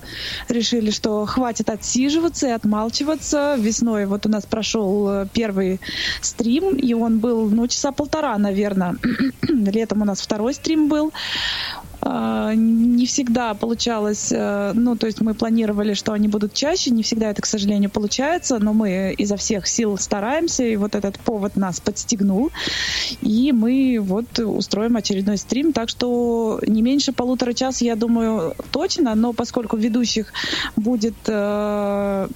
Решили, 0.49 0.91
что 0.91 1.25
хватит 1.25 1.69
отсиживаться 1.69 2.47
и 2.47 2.51
отмалчиваться. 2.51 3.55
Весной 3.59 4.05
вот 4.05 4.25
у 4.25 4.29
нас 4.29 4.45
прошел 4.45 5.09
э, 5.09 5.27
первый 5.33 5.79
стрим, 6.21 6.75
и 6.75 6.93
он 6.93 7.19
был, 7.19 7.49
ну, 7.49 7.67
часа 7.67 7.91
полтора, 7.91 8.37
наверное. 8.37 8.95
Летом 9.41 10.01
у 10.01 10.05
нас 10.05 10.21
второй 10.21 10.53
стрим 10.53 10.87
был. 10.89 11.11
А, 12.07 12.53
Не 12.53 13.07
всегда 13.07 13.55
получалось, 13.55 14.31
э, 14.31 14.73
ну, 14.75 14.95
то 14.95 15.07
есть 15.07 15.21
мы 15.21 15.33
планировали, 15.33 15.95
что 15.95 16.13
они 16.13 16.27
будут 16.27 16.53
чаще, 16.53 16.91
не 16.91 17.01
всегда 17.01 17.31
это, 17.31 17.41
к 17.41 17.47
сожалению, 17.47 17.89
получается, 17.89 18.59
но 18.59 18.73
мы 18.73 19.15
изо 19.17 19.37
всех 19.37 19.67
сил 19.67 19.97
стараемся, 19.97 20.63
и 20.63 20.75
вот 20.75 20.93
этот 20.93 21.17
повод 21.17 21.55
нас 21.55 21.79
подстегнул, 21.79 22.51
и 23.21 23.51
мы 23.51 23.97
вот 23.99 24.37
устроим 24.37 24.97
очередной 24.97 25.37
стрим, 25.37 25.73
так 25.73 25.89
что 25.89 26.59
не 26.67 26.83
меньше 26.83 27.11
полутора 27.11 27.53
часа, 27.53 27.83
я 27.83 27.95
думаю, 27.95 28.53
точно, 28.71 29.15
но 29.15 29.33
поскольку 29.33 29.75
ведущих 29.75 30.31
будет, 30.75 31.15
э, 31.25 32.27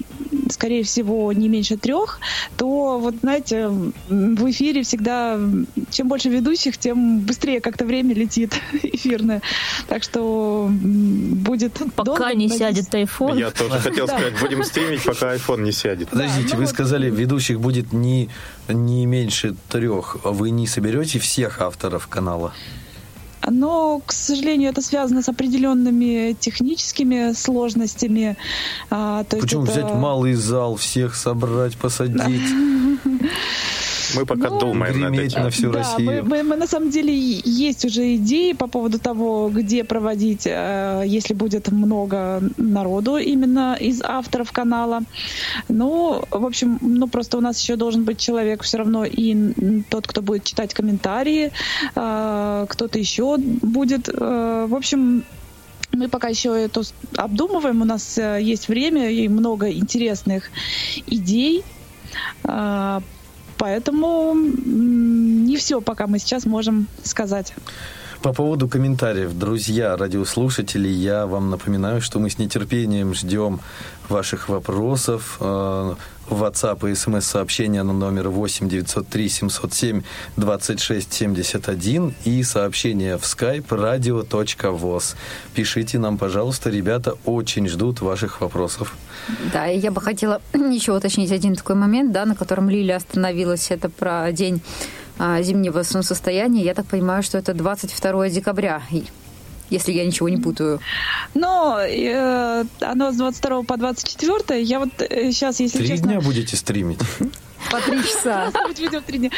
скорее 0.49 0.84
всего, 0.84 1.32
не 1.32 1.47
меньше 1.47 1.78
трех, 1.78 2.20
то 2.57 2.97
вот, 2.97 3.15
знаете, 3.22 3.70
в 3.70 4.49
эфире 4.49 4.82
всегда, 4.82 5.39
чем 5.91 6.07
больше 6.07 6.30
ведущих, 6.30 6.78
тем 6.78 7.20
быстрее 7.20 7.61
как-то 7.61 7.86
время 7.86 8.15
летит 8.15 8.59
эфирное. 8.84 9.41
Так 9.88 10.03
что 10.03 10.70
будет 10.72 11.74
Пока 11.95 12.03
долго, 12.03 12.26
не 12.36 12.47
надеюсь. 12.47 12.57
сядет 12.57 12.93
айфон. 12.95 13.38
Я 13.38 13.51
тоже 13.51 13.80
хотел 13.80 14.07
сказать, 14.07 14.39
будем 14.39 14.64
стримить, 14.64 15.03
пока 15.03 15.36
iPhone 15.36 15.62
не 15.62 15.72
сядет. 15.72 16.10
Подождите, 16.10 16.49
ну 16.53 16.60
вы 16.62 16.68
сказали, 16.68 17.10
ведущих 17.10 17.60
будет 17.60 17.93
не, 17.93 18.30
не 18.68 19.05
меньше 19.05 19.55
трех. 19.70 20.18
Вы 20.24 20.49
не 20.51 20.68
соберете 20.68 21.20
всех 21.20 21.62
авторов 21.62 22.07
канала? 22.07 22.53
Но, 23.51 24.01
к 24.05 24.12
сожалению, 24.12 24.70
это 24.70 24.82
связано 24.82 25.22
с 25.24 25.30
определенными 25.30 26.34
техническими 26.39 27.34
сложностями. 27.34 28.38
А, 28.91 29.24
то 29.24 29.38
есть 29.38 29.47
Почему 29.47 29.64
это- 29.64 29.72
взять 29.72 29.93
малый 29.95 30.34
зал, 30.34 30.76
всех 30.76 31.16
собрать, 31.16 31.76
посадить? 31.78 32.20
Мы 34.16 34.26
пока 34.26 34.49
Ну, 34.49 34.60
думаем 34.60 34.99
над 34.99 35.14
этим. 35.20 35.43
на 35.43 35.49
всю 35.49 35.72
да, 35.72 35.80
Россию. 35.80 36.05
Мы, 36.12 36.22
мы- 36.24 36.43
мы 36.43 36.55
на 36.55 36.68
самом 36.68 36.89
деле 36.89 37.14
есть 37.45 37.86
уже 37.86 38.16
идеи 38.16 38.53
по 38.53 38.68
поводу 38.68 38.99
того, 38.99 39.49
где 39.49 39.84
проводить, 39.84 40.45
э, 40.45 41.03
если 41.05 41.34
будет 41.34 41.72
много 41.72 42.41
народу 42.57 43.18
именно 43.18 43.76
из 43.80 44.01
авторов 44.01 44.51
канала. 44.51 45.01
Ну, 45.68 46.24
в 46.32 46.45
общем, 46.45 46.78
ну 46.82 47.07
просто 47.07 47.38
у 47.38 47.41
нас 47.41 47.60
еще 47.62 47.76
должен 47.76 48.03
быть 48.03 48.18
человек 48.20 48.64
все 48.64 48.78
равно 48.78 49.05
и 49.05 49.84
тот, 49.89 50.07
кто 50.07 50.22
будет 50.22 50.43
читать 50.43 50.74
комментарии, 50.74 51.51
э, 51.95 52.66
кто-то 52.70 52.99
еще 52.99 53.38
будет. 53.38 54.10
Э, 54.10 54.66
В 54.70 54.76
общем, 54.76 55.24
мы 55.91 56.07
пока 56.07 56.28
еще 56.30 56.49
это 56.49 56.82
обдумываем, 57.18 57.82
у 57.82 57.86
нас 57.86 58.18
э, 58.18 58.39
есть 58.41 58.68
время 58.70 59.10
и 59.12 59.28
много 59.28 59.72
интересных 59.72 60.49
идей. 61.07 61.64
Поэтому 63.60 64.34
не 64.36 65.57
все 65.57 65.82
пока 65.82 66.07
мы 66.07 66.18
сейчас 66.18 66.45
можем 66.45 66.88
сказать. 67.03 67.53
По 68.22 68.34
поводу 68.34 68.67
комментариев, 68.67 69.34
друзья, 69.34 69.95
радиослушатели, 69.95 70.89
я 70.89 71.26
вам 71.26 71.49
напоминаю, 71.49 72.01
что 72.01 72.20
мы 72.20 72.30
с 72.30 72.38
нетерпением 72.38 73.13
ждем 73.13 73.61
ваших 74.09 74.49
вопросов. 74.49 75.38
э, 75.39 75.95
WhatsApp 76.30 76.91
и 76.91 76.95
смс-сообщения 76.95 77.82
на 77.84 77.93
номер 77.93 78.30
8 78.30 78.67
903 78.70 79.30
707 79.30 80.01
26 80.38 81.13
71 81.13 82.13
и 82.26 82.43
сообщение 82.43 83.17
в 83.17 83.22
skype 83.22 83.67
radio.voz. 83.67 85.15
Пишите 85.53 85.97
нам, 85.97 86.17
пожалуйста, 86.17 86.70
ребята, 86.70 87.15
очень 87.26 87.67
ждут 87.67 88.01
ваших 88.01 88.41
вопросов. 88.41 88.95
Да, 89.53 89.67
и 89.67 89.80
я 89.80 89.91
бы 89.91 90.01
хотела 90.01 90.41
еще 90.53 90.91
уточнить 90.95 91.32
один 91.32 91.55
такой 91.55 91.76
момент, 91.76 92.11
да, 92.11 92.26
на 92.26 92.36
котором 92.36 92.70
Лилия 92.70 92.97
остановилась. 92.97 93.72
Это 93.72 93.89
про 93.89 94.32
день 94.32 94.61
зимнего 95.41 95.84
солнцестояния. 95.84 96.63
Я 96.63 96.74
так 96.74 96.86
понимаю, 96.86 97.24
что 97.24 97.38
это 97.38 97.53
22 97.53 98.30
декабря, 98.30 98.82
если 99.70 99.91
я 99.91 100.05
ничего 100.05 100.30
не 100.30 100.38
путаю. 100.38 100.80
Но 101.34 101.80
э, 101.82 102.63
оно 102.82 103.11
с 103.11 103.15
22 103.15 103.63
по 103.63 103.78
24. 103.78 104.61
Я 104.61 104.80
вот 104.80 104.89
сейчас, 104.97 105.59
если 105.59 105.80
Три 105.80 105.88
честно... 105.88 106.07
дня 106.07 106.22
будете 106.22 106.55
стримить? 106.55 106.99
По 107.72 107.80
три 107.82 108.01
часа. 108.03 108.51
Быть 108.68 108.80
видео 108.80 108.99
в 108.99 109.03
три 109.03 109.20
дня. 109.20 109.30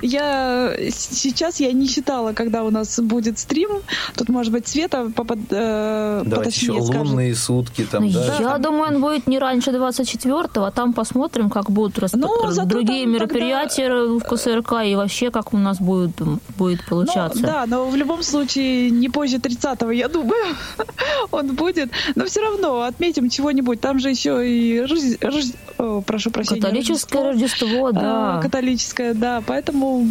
Я 0.00 0.74
сейчас 0.90 1.60
я 1.60 1.72
не 1.72 1.86
считала, 1.86 2.32
когда 2.32 2.64
у 2.64 2.70
нас 2.70 2.98
будет 3.00 3.38
стрим. 3.38 3.70
Тут, 4.16 4.28
может 4.28 4.52
быть, 4.52 4.66
Света 4.68 5.10
попад, 5.14 5.38
э, 5.50 6.22
Давайте 6.24 6.50
еще 6.60 6.82
скажет. 6.82 7.06
лунные 7.06 7.34
сутки 7.34 7.86
там, 7.90 8.04
Ну, 8.06 8.12
да? 8.12 8.36
Я 8.40 8.58
думаю, 8.58 8.94
он 8.94 9.00
будет 9.00 9.26
не 9.26 9.38
раньше 9.38 9.70
24-го, 9.70 10.64
а 10.64 10.70
там 10.70 10.92
посмотрим, 10.92 11.50
как 11.50 11.70
будут 11.70 11.98
расп- 11.98 12.16
Ну, 12.16 12.64
другие 12.66 13.04
там 13.04 13.12
мероприятия 13.12 13.90
в 14.18 14.20
КСРК 14.20 14.72
и 14.86 14.94
вообще, 14.94 15.30
как 15.30 15.52
у 15.52 15.58
нас 15.58 15.78
будет, 15.78 16.12
будет 16.56 16.80
Ну, 16.82 16.88
получаться. 16.88 17.42
да, 17.42 17.64
но 17.66 17.86
в 17.88 17.96
любом 17.96 18.22
случае 18.22 18.90
не 18.90 19.08
позже 19.08 19.38
30-го, 19.38 19.90
я 19.90 20.08
думаю, 20.08 20.54
он 21.30 21.54
будет. 21.54 21.90
Но 22.14 22.24
все 22.26 22.40
равно 22.40 22.82
отметим 22.82 23.28
чего-нибудь. 23.28 23.80
Там 23.80 23.98
же 23.98 24.10
еще 24.10 24.48
и 24.48 24.80
Рожде- 24.80 25.54
о, 25.78 26.00
прошу 26.02 26.30
прощения. 26.30 26.60
Католическое 26.60 27.31
Рождество, 27.32 27.86
а, 27.88 27.92
да. 27.92 28.40
Католическое, 28.42 29.14
да. 29.14 29.42
Поэтому 29.46 30.08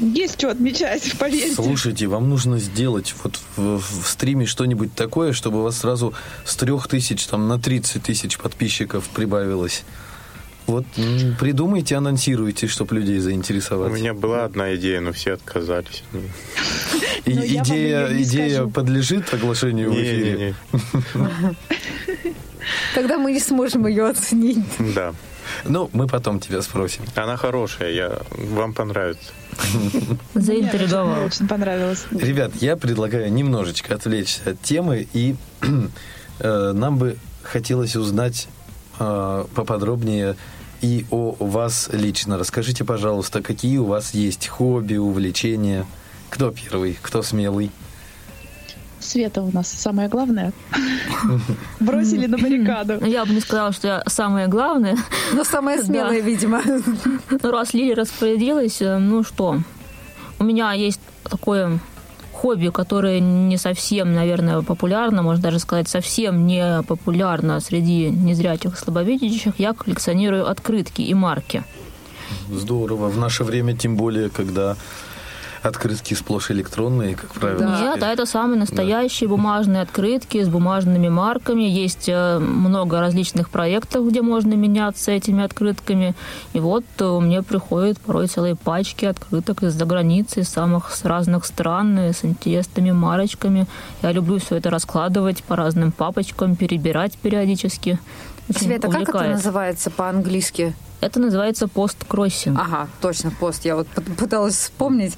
есть 0.00 0.34
что 0.38 0.50
отмечать, 0.50 1.12
поверьте. 1.18 1.54
Слушайте, 1.54 2.06
вам 2.06 2.28
нужно 2.28 2.58
сделать 2.58 3.14
вот 3.22 3.38
в, 3.56 3.78
в 3.80 4.08
стриме 4.08 4.46
что-нибудь 4.46 4.94
такое, 4.94 5.32
чтобы 5.32 5.60
у 5.60 5.62
вас 5.62 5.78
сразу 5.78 6.14
с 6.44 6.56
трех 6.56 6.88
тысяч 6.88 7.24
там 7.26 7.48
на 7.48 7.58
30 7.58 8.02
тысяч 8.02 8.38
подписчиков 8.38 9.08
прибавилось. 9.08 9.84
Вот 10.66 10.84
придумайте, 11.40 11.96
анонсируйте, 11.96 12.68
чтобы 12.68 12.94
людей 12.94 13.18
У 13.18 13.20
заинтересовать. 13.20 13.92
меня 13.92 14.14
была 14.14 14.44
одна 14.44 14.74
идея, 14.76 15.00
но 15.00 15.12
все 15.12 15.32
отказались. 15.32 16.04
И- 17.24 17.32
идея 17.32 18.08
не 18.08 18.22
идея 18.22 18.66
подлежит 18.66 19.32
оглашению 19.34 19.92
в 19.92 19.96
эфире? 19.96 20.54
Тогда 22.94 23.18
мы 23.18 23.32
не 23.32 23.40
сможем 23.40 23.86
ее 23.86 24.08
оценить. 24.08 24.58
Да. 24.94 25.12
Ну, 25.64 25.90
мы 25.92 26.06
потом 26.06 26.40
тебя 26.40 26.62
спросим. 26.62 27.04
Она 27.14 27.36
хорошая, 27.36 27.90
я... 27.92 28.18
вам 28.30 28.74
понравится. 28.74 29.32
Заинтриговал. 30.34 31.24
очень 31.24 31.46
понравилось. 31.46 32.04
Ребят, 32.10 32.52
я 32.60 32.76
предлагаю 32.76 33.32
немножечко 33.32 33.94
отвлечься 33.94 34.50
от 34.50 34.62
темы, 34.62 35.06
и 35.12 35.36
э, 36.40 36.72
нам 36.72 36.98
бы 36.98 37.16
хотелось 37.42 37.96
узнать 37.96 38.48
э, 38.98 39.44
поподробнее 39.54 40.36
и 40.80 41.06
о 41.10 41.36
вас 41.38 41.88
лично. 41.92 42.38
Расскажите, 42.38 42.84
пожалуйста, 42.84 43.42
какие 43.42 43.78
у 43.78 43.84
вас 43.84 44.14
есть 44.14 44.48
хобби, 44.48 44.96
увлечения? 44.96 45.86
Кто 46.28 46.50
первый, 46.50 46.98
кто 47.00 47.22
смелый? 47.22 47.70
Света 49.02 49.42
у 49.42 49.50
нас 49.52 49.68
самое 49.68 50.08
главное. 50.08 50.52
Бросили 51.80 52.26
на 52.26 52.38
баррикаду. 52.38 52.98
Ну, 53.00 53.06
Я 53.06 53.24
бы 53.24 53.34
не 53.34 53.40
сказала, 53.40 53.72
что 53.72 53.88
я 53.88 54.02
самое 54.06 54.48
главное. 54.48 54.96
Но 55.32 55.44
самая 55.44 55.82
смелая, 55.82 56.20
видимо. 56.20 56.62
Ну, 57.30 57.50
раз 57.50 57.74
Лили 57.74 57.92
распорядилась, 57.92 58.80
э, 58.80 58.98
ну 58.98 59.22
что, 59.22 59.58
у 60.38 60.44
меня 60.44 60.72
есть 60.72 61.00
такое 61.24 61.80
хобби, 62.32 62.68
которое 62.68 63.20
не 63.20 63.56
совсем, 63.56 64.14
наверное, 64.14 64.62
популярно, 64.62 65.22
можно 65.22 65.42
даже 65.42 65.58
сказать, 65.60 65.88
совсем 65.88 66.46
не 66.46 66.82
популярно 66.82 67.60
среди 67.60 68.10
незрячих 68.10 68.74
и 68.74 68.76
слабовидящих. 68.76 69.54
Я 69.58 69.72
коллекционирую 69.72 70.48
открытки 70.48 71.02
и 71.02 71.14
марки. 71.14 71.62
Здорово. 72.50 73.08
В 73.08 73.18
наше 73.18 73.44
время, 73.44 73.76
тем 73.76 73.96
более, 73.96 74.28
когда 74.28 74.76
открытки 75.62 76.14
сплошь 76.14 76.50
электронные, 76.50 77.14
как 77.14 77.30
правило. 77.30 77.60
Да. 77.60 77.80
Нет, 77.80 78.02
а 78.02 78.12
это 78.12 78.26
самые 78.26 78.58
настоящие 78.58 79.28
бумажные 79.28 79.82
открытки 79.82 80.42
с 80.42 80.48
бумажными 80.48 81.08
марками. 81.08 81.62
Есть 81.62 82.08
э, 82.08 82.38
много 82.38 83.00
различных 83.00 83.48
проектов, 83.48 84.08
где 84.08 84.22
можно 84.22 84.54
меняться 84.54 85.12
этими 85.12 85.44
открытками. 85.44 86.14
И 86.52 86.60
вот 86.60 86.84
э, 86.98 87.18
мне 87.20 87.42
приходят 87.42 87.98
порой 88.00 88.26
целые 88.26 88.56
пачки 88.56 89.04
открыток 89.04 89.62
из-за 89.62 89.84
границы, 89.84 90.40
из 90.40 90.48
самых 90.48 90.90
с 90.90 91.04
разных 91.04 91.44
стран, 91.44 91.98
э, 91.98 92.12
с 92.12 92.24
интересными 92.24 92.90
марочками. 92.90 93.66
Я 94.02 94.12
люблю 94.12 94.38
все 94.38 94.56
это 94.56 94.70
раскладывать 94.70 95.44
по 95.44 95.56
разным 95.56 95.92
папочкам, 95.92 96.56
перебирать 96.56 97.16
периодически. 97.18 97.98
Очень 98.48 98.66
Света, 98.66 98.88
как 98.88 99.08
это 99.08 99.28
называется 99.28 99.90
по-английски? 99.90 100.74
Это 101.02 101.18
называется 101.18 101.66
посткроссинг. 101.66 102.58
Ага, 102.58 102.88
точно, 103.00 103.32
пост. 103.32 103.64
Я 103.64 103.74
вот 103.74 103.88
пыталась 104.16 104.54
вспомнить. 104.54 105.14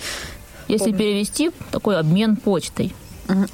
Если 0.66 0.86
помню. 0.86 0.98
перевести, 0.98 1.50
такой 1.70 1.98
обмен 1.98 2.36
почтой. 2.36 2.94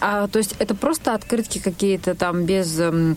А, 0.00 0.28
то 0.28 0.38
есть 0.38 0.54
это 0.60 0.76
просто 0.76 1.14
открытки 1.14 1.58
какие-то 1.58 2.14
там 2.14 2.44
без 2.44 2.78
а, 2.80 3.16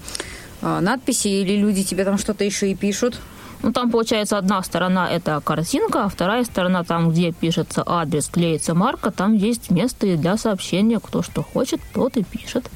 надписей 0.81 1.43
или 1.43 1.55
люди 1.57 1.83
тебе 1.83 2.05
там 2.05 2.17
что-то 2.17 2.43
еще 2.43 2.71
и 2.71 2.75
пишут? 2.75 3.19
Ну, 3.61 3.71
там, 3.71 3.91
получается, 3.91 4.37
одна 4.37 4.63
сторона– 4.63 5.09
это 5.11 5.39
картинка, 5.41 6.05
а 6.05 6.09
вторая 6.09 6.43
сторона, 6.43 6.83
там, 6.83 7.11
где 7.11 7.31
пишется 7.31 7.83
адрес, 7.85 8.27
клеится 8.27 8.73
марка, 8.73 9.11
там 9.11 9.35
есть 9.35 9.69
место 9.69 10.07
и 10.07 10.17
для 10.17 10.37
сообщения. 10.37 10.99
Кто 10.99 11.21
что 11.21 11.43
хочет, 11.43 11.79
тот 11.93 12.17
и 12.17 12.23
пишет. 12.23 12.69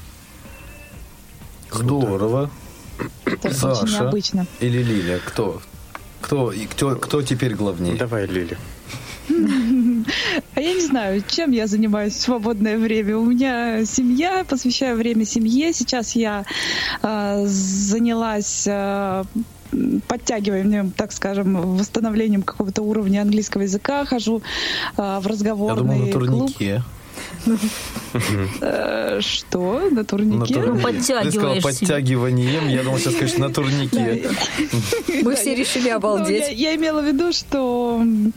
Здорово. 1.72 2.48
Это 3.26 3.48
очень 3.48 3.58
Саша 3.58 3.86
необычно. 3.86 4.46
или 4.60 4.82
Лиля? 4.82 5.18
Кто? 5.26 5.60
Кто, 6.20 6.52
и 6.52 6.66
кто, 6.66 6.96
кто 6.96 7.22
теперь 7.22 7.54
главнее? 7.54 7.96
Давай, 7.96 8.26
Лили. 8.26 8.56
А 10.54 10.60
я 10.60 10.74
не 10.74 10.80
знаю, 10.80 11.22
чем 11.28 11.50
я 11.52 11.66
занимаюсь 11.66 12.14
в 12.14 12.20
свободное 12.20 12.78
время. 12.78 13.16
У 13.18 13.24
меня 13.24 13.84
семья, 13.84 14.44
посвящаю 14.48 14.96
время 14.96 15.24
семье. 15.24 15.72
Сейчас 15.72 16.16
я 16.16 16.44
э, 17.02 17.44
занялась 17.46 18.64
э, 18.66 19.24
подтягиванием, 20.08 20.90
так 20.90 21.12
скажем, 21.12 21.76
восстановлением 21.76 22.42
какого-то 22.42 22.82
уровня 22.82 23.20
английского 23.22 23.62
языка. 23.62 24.04
Хожу 24.06 24.38
э, 24.38 24.40
в 24.96 25.22
Я 25.22 25.28
разговорный 25.28 25.82
думал, 25.82 26.06
на 26.06 26.12
клуб. 26.12 26.12
турнике. 26.12 26.76
Э, 26.76 26.97
что? 29.20 29.88
На 29.90 30.04
турнике? 30.04 30.58
На 30.58 30.66
турнике. 30.66 30.92
Ты 31.22 31.30
сказал 31.30 31.54
подтягиваешь 31.54 31.62
подтягиванием. 31.62 32.68
Я 32.68 32.82
думал, 32.82 32.98
сейчас 32.98 33.14
скажешь 33.14 33.36
на 33.38 33.50
турнике. 33.50 34.28
Мы 35.22 35.34
все 35.34 35.54
решили 35.54 35.88
Ну, 35.90 35.96
обалдеть. 35.96 36.52
я, 36.52 36.74
имела 36.76 37.00
в 37.00 37.06
виду, 37.06 37.32
что 37.32 37.98
м, 38.00 38.32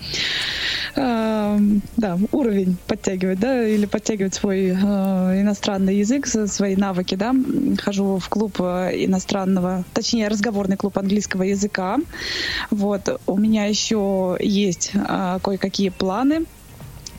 э, 0.95 1.57
да, 1.97 2.17
уровень 2.31 2.77
подтягивать, 2.87 3.39
да, 3.39 3.67
или 3.67 3.85
подтягивать 3.85 4.33
свой 4.33 4.67
э, 4.69 4.73
иностранный 5.41 5.97
язык, 5.97 6.27
свои 6.27 6.75
навыки, 6.75 7.15
да. 7.15 7.35
Хожу 7.81 8.17
в 8.17 8.29
клуб 8.29 8.55
э, 8.59 8.91
иностранного, 9.05 9.83
точнее, 9.93 10.27
разговорный 10.27 10.77
клуб 10.77 10.97
английского 10.97 11.43
языка. 11.43 11.97
Вот. 12.69 13.19
У 13.27 13.37
меня 13.37 13.65
еще 13.65 14.37
есть 14.39 14.91
э, 14.93 15.39
кое-какие 15.43 15.89
планы. 15.89 16.45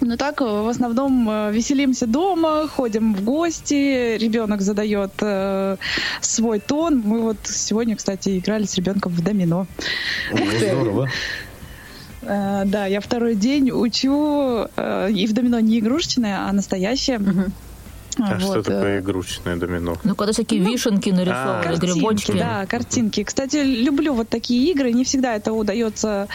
Ну 0.04 0.16
так, 0.16 0.40
э, 0.40 0.44
в 0.44 0.68
основном 0.68 1.30
э, 1.30 1.52
веселимся 1.52 2.06
дома, 2.06 2.66
ходим 2.66 3.14
в 3.14 3.22
гости, 3.22 4.16
ребенок 4.18 4.60
задает 4.60 5.12
э, 5.20 5.76
свой 6.20 6.58
тон. 6.58 7.02
Мы 7.04 7.20
вот 7.22 7.36
сегодня, 7.44 7.94
кстати, 7.94 8.38
играли 8.38 8.64
с 8.64 8.74
ребенком 8.74 9.12
в 9.12 9.22
домино. 9.22 9.66
О, 10.32 10.36
Здорово. 10.58 11.08
Э, 12.22 12.62
да, 12.64 12.86
я 12.86 13.00
второй 13.00 13.36
день 13.36 13.70
учу, 13.70 14.66
э, 14.76 15.10
и 15.12 15.26
в 15.26 15.32
домино 15.32 15.60
не 15.60 15.78
игрушечное, 15.78 16.48
а 16.48 16.52
настоящее. 16.52 17.20
А 18.18 18.38
что 18.38 18.48
Вот, 18.48 18.56
э, 18.58 18.62
такое 18.62 19.00
игрушечное 19.00 19.56
домино? 19.56 19.96
Ну, 20.04 20.14
когда 20.14 20.32
всякие 20.32 20.60
вишенки 20.60 21.10
нарисованы, 21.10 21.62
Картинки, 21.62 21.92
грибочки. 21.94 22.32
да, 22.32 22.66
картинки. 22.66 23.24
Кстати, 23.24 23.56
люблю 23.56 24.14
вот 24.14 24.28
такие 24.28 24.70
игры. 24.72 24.92
Не 24.92 25.04
всегда 25.04 25.34
это 25.34 25.52
удается 25.52 26.28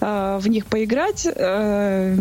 э, 0.00 0.38
в 0.40 0.48
них 0.48 0.66
поиграть. 0.66 1.26
Э, 1.26 2.16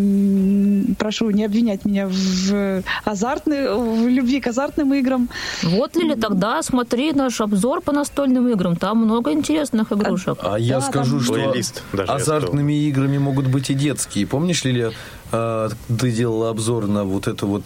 прошу 0.98 1.30
не 1.32 1.46
обвинять 1.46 1.86
меня 1.86 2.08
в 2.10 2.84
азартной, 3.06 3.76
в 3.78 4.08
любви 4.08 4.40
к 4.42 4.48
азартным 4.48 4.94
играм. 4.94 5.30
Вот, 5.64 5.96
Лили, 5.96 6.16
тогда 6.16 6.62
смотри 6.62 7.14
наш 7.14 7.42
обзор 7.42 7.82
по 7.82 7.92
настольным 7.92 8.48
играм. 8.50 8.76
Там 8.76 9.00
много 9.00 9.32
интересных 9.32 9.92
игрушек. 9.92 10.38
А 10.44 10.58
я 10.58 10.80
Да, 10.80 10.82
скажу, 10.82 11.12
там- 11.18 11.22
что 11.24 11.34
Плейлист 11.34 11.84
даже 11.94 12.12
я 12.12 12.16
азартными 12.16 12.74
играми 12.88 13.18
могут 13.18 13.48
быть 13.48 13.70
и 13.70 13.74
детские. 13.74 14.28
Помнишь, 14.28 14.64
Лилия, 14.64 14.92
э, 15.32 15.70
ты 16.00 16.12
делала 16.12 16.50
обзор 16.50 16.88
на 16.88 17.04
вот 17.04 17.28
эту 17.28 17.48
вот 17.48 17.66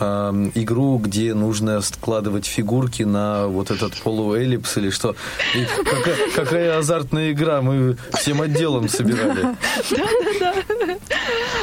э, 0.00 0.50
игру, 0.54 0.98
где 0.98 1.34
нужно 1.34 1.80
складывать 1.80 2.46
фигурки 2.46 3.02
на 3.02 3.46
вот 3.46 3.70
этот 3.70 3.94
полуэллипс 4.02 4.76
или 4.76 4.90
что? 4.90 5.16
И 5.54 5.66
какая, 5.84 6.16
какая 6.34 6.78
азартная 6.78 7.32
игра, 7.32 7.62
мы 7.62 7.96
всем 8.12 8.40
отделом 8.42 8.88
собирали. 8.88 9.56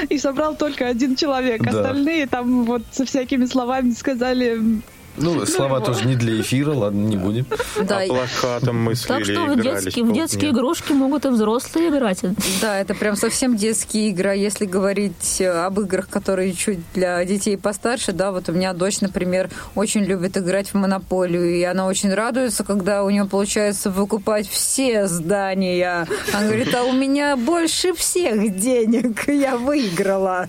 И 0.10 0.18
собрал 0.18 0.56
только 0.56 0.88
один 0.88 1.16
человек. 1.16 1.64
Да. 1.64 1.70
Остальные 1.72 2.28
там 2.28 2.66
вот 2.66 2.84
со 2.92 3.06
всякими 3.06 3.46
словами 3.46 3.92
сказали 3.92 4.82
Ну, 5.18 5.46
слова 5.46 5.80
тоже 5.80 6.06
не 6.06 6.16
для 6.16 6.42
эфира, 6.42 6.72
ладно, 6.74 7.02
не 7.06 7.18
будем. 7.18 7.46
Да, 7.82 8.00
А 8.00 8.08
плакатом 8.08 8.78
мыслили, 8.84 9.08
Так 9.08 9.26
что 9.26 9.46
в 9.46 9.62
детские, 9.62 10.06
в 10.06 10.14
детские 10.14 10.52
игрушки 10.52 10.92
могут 10.92 11.26
и 11.26 11.30
взрослые 11.30 11.90
играть. 11.90 12.22
Да, 12.62 12.80
это 12.80 12.96
прям 12.96 13.16
совсем 13.16 13.56
детские 13.56 14.10
игры. 14.10 14.30
А 14.30 14.34
Если 14.34 14.66
говорить 14.66 15.40
э, 15.40 15.48
об 15.50 15.80
играх, 15.80 16.10
которые 16.10 16.54
чуть 16.54 16.80
для 16.94 17.24
детей 17.26 17.58
постарше, 17.58 18.12
да, 18.12 18.32
вот 18.32 18.50
у 18.50 18.54
меня 18.54 18.74
дочь, 18.74 19.02
например, 19.02 19.50
очень 19.76 20.02
любит 20.02 20.38
играть 20.38 20.70
в 20.70 20.74
монополию, 20.76 21.54
и 21.56 21.62
она 21.64 21.86
очень 21.86 22.14
радуется, 22.14 22.64
когда 22.64 23.04
у 23.04 23.10
нее 23.10 23.26
получается 23.26 23.92
выкупать 23.92 24.48
все 24.50 25.08
здания. 25.08 26.08
Она 26.34 26.46
говорит, 26.46 26.74
а 26.74 26.84
у 26.84 26.92
меня 26.94 27.38
больше 27.38 27.94
всех 27.94 28.58
денег, 28.58 29.28
я 29.28 29.58
выиграла. 29.58 30.48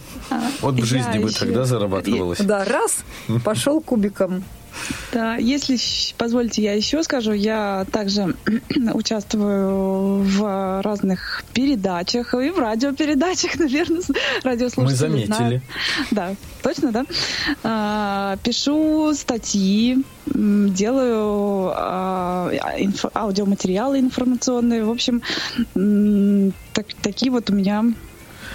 Вот 0.60 0.74
в 0.74 0.78
Я 0.78 0.84
жизни 0.84 1.18
бы 1.18 1.28
еще- 1.28 1.40
тогда 1.40 1.64
зарабатывалось. 1.64 2.38
Да, 2.40 2.64
раз, 2.64 2.98
пошел 3.44 3.80
кубиком. 3.80 4.42
Да, 5.12 5.36
если 5.36 5.76
позволите, 6.18 6.62
я 6.62 6.72
еще 6.74 7.02
скажу, 7.02 7.32
я 7.32 7.86
также 7.92 8.34
участвую 8.94 10.22
в 10.22 10.82
разных 10.82 11.44
передачах 11.52 12.34
и 12.34 12.50
в 12.50 12.58
радиопередачах, 12.58 13.54
наверное, 13.58 14.00
радиослушатели 14.42 14.82
Мы 14.92 14.96
заметили. 14.96 15.26
знают. 15.34 15.62
Да, 16.10 16.34
точно, 16.62 16.92
да? 16.92 17.04
А, 17.62 18.36
пишу 18.42 19.14
статьи, 19.14 20.04
делаю 20.26 21.72
а, 21.74 22.50
инфо- 22.78 23.10
аудиоматериалы 23.14 23.98
информационные, 24.00 24.84
в 24.84 24.90
общем, 24.90 25.22
так- 26.72 26.94
такие 27.02 27.30
вот 27.30 27.50
у 27.50 27.54
меня 27.54 27.84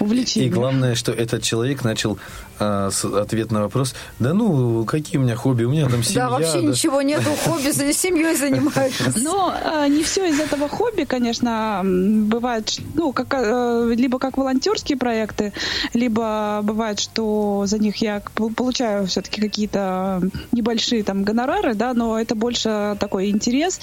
увлечения. 0.00 0.46
И 0.46 0.50
главное, 0.50 0.94
что 0.94 1.12
этот 1.12 1.42
человек 1.42 1.84
начал 1.84 2.18
а, 2.60 2.90
с- 2.90 3.04
ответ 3.04 3.50
на 3.50 3.62
вопрос, 3.62 3.94
да 4.18 4.34
ну, 4.34 4.84
какие 4.84 5.16
у 5.18 5.22
меня 5.22 5.34
хобби, 5.34 5.64
у 5.64 5.70
меня 5.70 5.88
там 5.88 6.02
семья. 6.04 6.24
Да, 6.24 6.30
вообще 6.30 6.60
да». 6.60 6.68
ничего 6.68 7.02
нету, 7.02 7.30
хобби, 7.44 7.70
за- 7.70 7.92
семьей 7.92 8.36
занимаюсь. 8.36 8.92
Но 9.16 9.54
э, 9.64 9.88
не 9.88 10.02
все 10.02 10.28
из 10.28 10.38
этого 10.38 10.68
хобби, 10.68 11.04
конечно, 11.04 11.80
бывает, 11.84 12.78
ну, 12.94 13.12
как, 13.12 13.28
э, 13.32 13.94
либо 13.96 14.18
как 14.18 14.36
волонтерские 14.36 14.98
проекты, 14.98 15.52
либо 15.94 16.60
бывает, 16.62 17.00
что 17.00 17.64
за 17.66 17.78
них 17.78 17.96
я 17.96 18.22
получаю 18.56 19.06
все-таки 19.06 19.40
какие-то 19.40 20.22
небольшие 20.52 21.02
там 21.02 21.24
гонорары, 21.24 21.74
да, 21.74 21.94
но 21.94 22.20
это 22.20 22.34
больше 22.34 22.96
такой 23.00 23.30
интерес, 23.30 23.80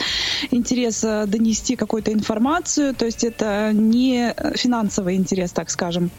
интерес 0.51 1.01
донести 1.01 1.75
какую-то 1.75 2.13
информацию, 2.13 2.93
то 2.93 3.05
есть 3.05 3.23
это 3.23 3.71
не 3.73 4.33
финансовый 4.55 5.15
интерес, 5.15 5.51
так 5.51 5.69
скажем. 5.69 6.11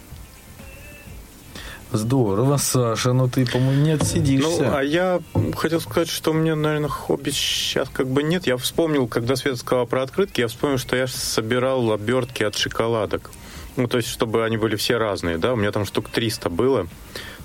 Здорово, 1.90 2.58
Саша, 2.58 3.12
но 3.12 3.28
ты, 3.28 3.46
по-моему, 3.46 3.82
не 3.82 3.92
отсидишься. 3.92 4.62
Ну, 4.62 4.76
а 4.76 4.82
я 4.82 5.20
хотел 5.56 5.80
сказать, 5.80 6.08
что 6.08 6.32
у 6.32 6.34
меня, 6.34 6.54
наверное, 6.54 6.88
хобби 6.88 7.30
сейчас 7.30 7.88
как 7.88 8.08
бы 8.08 8.22
нет. 8.22 8.46
Я 8.46 8.58
вспомнил, 8.58 9.08
когда 9.08 9.36
Света 9.36 9.56
сказала 9.56 9.86
про 9.86 10.02
открытки, 10.02 10.42
я 10.42 10.48
вспомнил, 10.48 10.78
что 10.78 10.96
я 10.96 11.06
собирал 11.06 11.92
обертки 11.92 12.42
от 12.42 12.56
шоколадок. 12.56 13.30
Ну, 13.76 13.86
то 13.86 13.96
есть, 13.96 14.08
чтобы 14.08 14.44
они 14.44 14.56
были 14.56 14.76
все 14.76 14.98
разные, 14.98 15.38
да, 15.38 15.52
у 15.52 15.56
меня 15.56 15.72
там 15.72 15.86
штук 15.86 16.08
300 16.10 16.50
было. 16.50 16.88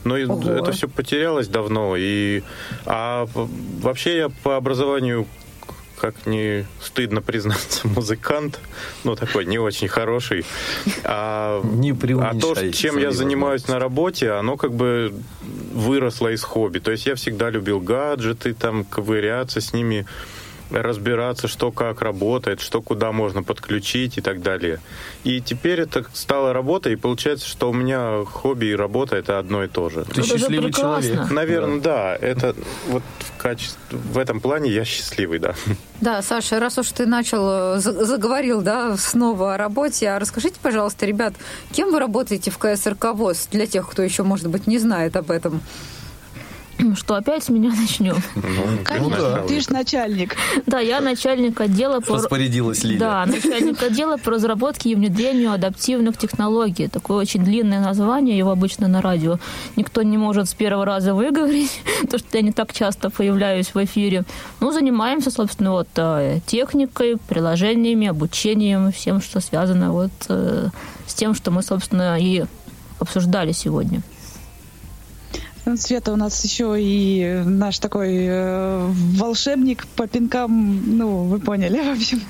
Но 0.04 0.16
Ого. 0.16 0.52
это 0.52 0.72
все 0.74 0.89
потерялось 0.89 1.48
давно. 1.48 1.96
И... 1.96 2.44
А 2.86 3.28
вообще 3.34 4.18
я 4.18 4.30
по 4.30 4.58
образованию 4.58 5.26
как 6.04 6.26
не 6.26 6.66
стыдно 6.82 7.22
признаться, 7.22 7.88
музыкант, 7.95 8.60
ну, 9.06 9.16
такой 9.16 9.45
не 9.45 9.58
очень 9.58 9.88
хороший. 9.88 10.45
А, 11.06 11.64
Не 11.64 11.91
а 12.20 12.38
то, 12.38 12.72
чем 12.74 12.97
я 12.97 13.12
занимаюсь 13.12 13.70
на 13.70 13.80
работе, 13.80 14.32
оно 14.32 14.58
как 14.58 14.74
бы 14.74 15.14
выросло 15.74 16.28
из 16.34 16.43
хобби. 16.43 16.80
То 16.80 16.91
есть 16.91 17.06
я 17.06 17.16
всегда 17.16 17.49
любил 17.49 17.80
гаджеты, 17.80 18.54
там, 18.54 18.84
ковыряться 18.84 19.62
с 19.62 19.72
ними, 19.72 20.06
разбираться, 20.72 21.47
что 21.47 21.72
как 21.72 22.01
работает, 22.01 22.61
что 22.61 22.82
куда 22.82 23.11
можно 23.11 23.43
подключить 23.43 24.18
и 24.18 24.22
так 24.22 24.41
далее. 24.41 24.80
И 25.24 25.41
теперь 25.41 25.82
это 25.82 26.05
стало 26.14 26.53
работой, 26.53 26.93
и 26.93 26.95
получается, 26.95 27.47
что 27.47 27.70
у 27.70 27.74
меня 27.74 28.24
хобби 28.26 28.68
и 28.68 28.76
работа 28.76 29.16
это 29.16 29.39
одно 29.39 29.64
и 29.64 29.68
то 29.68 29.89
же. 29.89 30.03
Ты 30.05 30.11
Это 30.11 30.24
же 30.24 30.38
счастливый 30.38 30.72
человек. 30.74 31.30
Наверное, 31.32 31.80
да. 31.80 32.16
Это 32.16 32.55
вот 32.88 33.03
в 33.20 33.41
качестве 33.41 33.78
в 33.91 34.18
этом 34.18 34.39
плане 34.39 34.72
я 34.72 34.86
счастливый, 34.86 35.39
да. 35.39 35.53
Да, 36.01 36.22
Саша, 36.22 36.59
раз 36.59 36.78
уж 36.78 36.91
ты 36.91 37.05
начал, 37.05 37.76
э, 37.76 37.80
за- 37.80 38.05
заговорил, 38.05 38.61
да, 38.61 38.97
снова 38.97 39.53
о 39.53 39.57
работе, 39.57 40.09
а 40.09 40.20
расскажите, 40.20 40.55
пожалуйста, 40.61 41.05
ребят, 41.05 41.34
кем 41.72 41.91
вы 41.91 41.99
работаете 41.99 42.51
в 42.51 42.57
КСРК 42.57 43.14
ВОЗ, 43.14 43.47
для 43.51 43.68
тех, 43.68 43.89
кто 43.89 44.01
еще, 44.01 44.24
может 44.24 44.47
быть, 44.47 44.68
не 44.68 44.80
знает 44.80 45.16
об 45.16 45.32
этом? 45.32 45.61
Что 46.96 47.16
опять 47.16 47.44
с 47.44 47.50
меня 47.50 47.70
начнем? 47.70 48.16
Конечно, 48.84 49.18
да. 49.18 49.44
ты 49.48 49.60
же 49.60 49.72
начальник. 49.72 50.36
Да, 50.66 50.80
я 50.80 51.02
начальник 51.02 51.60
отдела 51.62 52.00
по... 52.00 52.16
Распорядилась 52.16 52.84
Лиля. 52.84 53.00
Да, 53.00 53.26
начальник 53.26 53.82
отдела 53.82 54.18
по 54.18 54.32
разработке 54.32 54.92
и 54.92 54.96
внедрению 54.96 55.52
адаптивных 55.52 56.18
технологий. 56.18 56.88
Такое 56.88 57.18
очень 57.18 57.44
длинное 57.44 57.80
название, 57.80 58.38
его 58.38 58.52
обычно 58.52 58.88
на 58.88 59.02
радио 59.02 59.40
никто 59.76 60.02
не 60.04 60.18
может 60.18 60.50
с 60.50 60.54
первого 60.54 60.86
раза 60.86 61.14
выговорить, 61.14 61.72
потому 62.02 62.20
что 62.20 62.38
я 62.38 62.44
не 62.44 62.52
так 62.52 62.74
часто 62.74 63.10
появляюсь 63.10 63.74
в 63.74 63.84
эфире. 63.84 64.24
Ну, 64.60 64.72
занимаемся, 64.72 65.32
собственно, 65.32 65.72
вот 65.72 65.88
э, 65.96 66.40
техникой, 66.46 67.18
приложениями, 67.18 68.08
обучением, 68.08 68.92
всем, 68.92 69.22
что 69.22 69.40
связано 69.40 69.92
вот 69.92 70.12
э, 70.30 70.70
с 71.08 71.14
тем, 71.14 71.34
что 71.36 71.52
мы, 71.52 71.64
собственно, 71.64 72.18
и 72.20 72.46
обсуждали 73.00 73.52
сегодня. 73.52 74.02
Света 75.78 76.11
у 76.11 76.16
нас 76.18 76.43
еще 76.43 76.76
и 76.78 77.41
наш 77.45 77.80
такой 77.80 78.09
э, 78.28 78.86
волшебник 79.18 79.88
по 79.95 80.07
пинкам, 80.07 80.97
ну, 80.97 81.24
вы 81.26 81.39
поняли, 81.39 81.80
в 81.95 81.97
общем. 81.97 82.22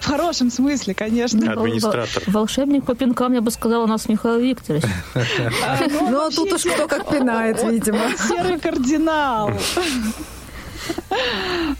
В 0.00 0.04
хорошем 0.06 0.50
смысле, 0.50 0.92
конечно. 0.94 1.52
Администратор. 1.52 2.22
Вол- 2.26 2.40
Волшебник 2.40 2.84
по 2.84 2.96
пинкам, 2.96 3.32
я 3.32 3.40
бы 3.40 3.50
сказала, 3.52 3.84
у 3.84 3.86
нас 3.86 4.08
Михаил 4.08 4.40
Викторович. 4.40 4.82
А, 5.14 5.78
ну, 5.88 6.00
Ну, 6.10 6.16
а 6.18 6.24
вообще 6.24 6.36
тут 6.36 6.52
уж 6.54 6.62
кто 6.64 6.88
как 6.88 7.08
пинает, 7.08 7.62
видимо. 7.62 8.00
Серый 8.28 8.58
кардинал. 8.58 9.52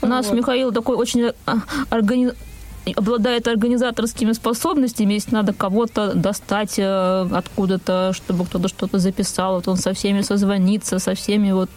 У 0.01 0.07
нас. 0.07 0.31
Михаил 0.31 0.71
такой 0.71 0.95
очень 0.95 1.33
а, 1.45 1.57
органи- 1.91 2.33
обладает 2.95 3.47
организаторскими 3.47 4.33
способностями, 4.33 5.13
если 5.13 5.33
надо 5.33 5.53
кого-то 5.53 6.13
достать 6.13 6.75
э, 6.77 7.27
откуда-то, 7.31 8.13
чтобы 8.13 8.45
кто-то 8.45 8.67
что-то 8.67 8.99
записал, 8.99 9.55
вот 9.55 9.67
он 9.67 9.77
со 9.77 9.93
всеми 9.93 10.21
созвонится, 10.21 10.99
со 10.99 11.13
всеми 11.13 11.51
вот 11.51 11.69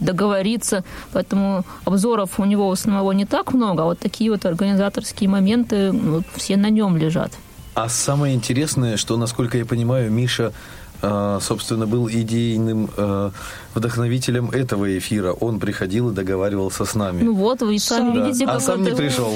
договорится, 0.00 0.84
поэтому 1.12 1.64
обзоров 1.84 2.38
у 2.38 2.44
него 2.44 2.74
самого 2.76 3.12
не 3.12 3.24
так 3.24 3.54
много, 3.54 3.82
а 3.82 3.86
вот 3.86 3.98
такие 3.98 4.30
вот 4.30 4.44
организаторские 4.44 5.28
моменты 5.28 5.92
ну, 5.92 6.16
вот 6.16 6.24
все 6.36 6.56
на 6.56 6.70
нем 6.70 6.96
лежат. 6.96 7.32
А 7.74 7.90
самое 7.90 8.34
интересное, 8.34 8.96
что, 8.96 9.18
насколько 9.18 9.58
я 9.58 9.66
понимаю, 9.66 10.10
Миша, 10.10 10.52
собственно, 11.00 11.86
был 11.86 12.08
идейным 12.08 12.90
э, 12.96 13.30
вдохновителем 13.74 14.50
этого 14.50 14.98
эфира. 14.98 15.32
Он 15.32 15.60
приходил 15.60 16.10
и 16.10 16.14
договаривался 16.14 16.84
с 16.84 16.94
нами. 16.94 17.22
Ну 17.22 17.34
вот, 17.34 17.60
вы 17.62 17.78
сами 17.78 18.14
Да. 18.18 18.26
видите, 18.26 18.44
а 18.46 18.54
как 18.54 18.60
сам 18.62 18.82
не 18.82 18.90
пришел. 18.94 19.32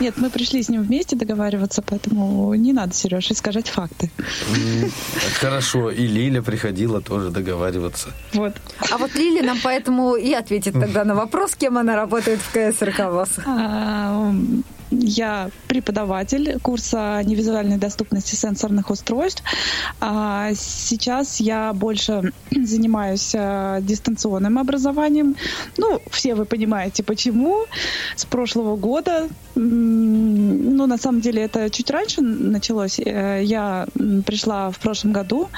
Нет, 0.00 0.14
мы 0.16 0.28
пришли 0.30 0.60
с 0.62 0.68
ним 0.68 0.82
вместе 0.82 1.14
договариваться, 1.16 1.80
поэтому 1.82 2.52
не 2.54 2.72
надо, 2.72 2.94
Сереж, 2.94 3.30
искажать 3.30 3.68
факты. 3.68 4.10
Хорошо, 5.40 5.90
и 5.90 6.06
Лиля 6.06 6.42
приходила 6.42 7.00
тоже 7.00 7.30
договариваться. 7.30 8.08
Вот. 8.32 8.54
А 8.90 8.98
вот 8.98 9.14
Лили 9.14 9.40
нам 9.40 9.58
поэтому 9.62 10.16
и 10.16 10.32
ответит 10.32 10.72
тогда 10.74 11.04
на 11.04 11.14
вопрос, 11.14 11.54
кем 11.54 11.78
она 11.78 11.94
работает 11.94 12.40
в 12.40 12.50
КСРК 12.52 13.10
ВОЗ. 13.12 13.28
Я 15.00 15.50
преподаватель 15.68 16.58
курса 16.60 17.20
невизуальной 17.24 17.78
доступности 17.78 18.34
сенсорных 18.34 18.90
устройств. 18.90 19.42
А 20.00 20.52
Сейчас 20.54 21.40
я 21.40 21.72
больше 21.72 22.32
занимаюсь 22.50 23.32
а, 23.36 23.80
дистанционным 23.80 24.58
образованием. 24.58 25.36
Ну, 25.76 26.00
все 26.10 26.34
вы 26.34 26.44
понимаете, 26.44 27.02
почему. 27.02 27.64
С 28.16 28.24
прошлого 28.24 28.76
года, 28.76 29.28
ну, 29.54 30.86
на 30.86 30.98
самом 30.98 31.20
деле, 31.20 31.42
это 31.42 31.70
чуть 31.70 31.90
раньше 31.90 32.20
началось. 32.20 32.98
Э, 32.98 33.40
Я 33.42 33.86
пришла 34.26 34.70
в 34.70 34.78
прошлом 34.78 35.12
году, 35.12 35.48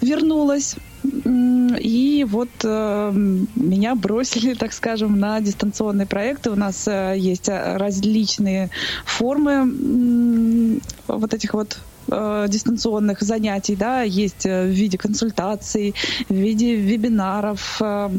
вернулась. 0.00 0.76
И 1.02 2.26
вот 2.28 2.48
э, 2.62 3.12
меня 3.14 3.94
бросили, 3.94 4.54
так 4.58 4.72
скажем, 4.72 5.18
на 5.18 5.40
дистанционные 5.40 6.06
проекты. 6.06 6.50
У 6.50 6.56
нас 6.56 6.86
э, 6.86 7.14
есть 7.16 7.48
э, 7.48 7.76
различные 7.76 8.70
формы 9.04 9.52
м, 9.52 10.80
вот 11.06 11.32
этих 11.32 11.54
вот 11.54 11.78
э, 12.08 12.46
дистанционных 12.48 13.22
занятий, 13.22 13.76
да, 13.76 14.02
есть 14.02 14.44
э, 14.44 14.64
в 14.64 14.70
виде 14.70 14.98
консультаций, 14.98 15.94
в 16.28 16.34
виде 16.34 16.76
вебинаров, 16.76 17.80
э, 17.80 18.10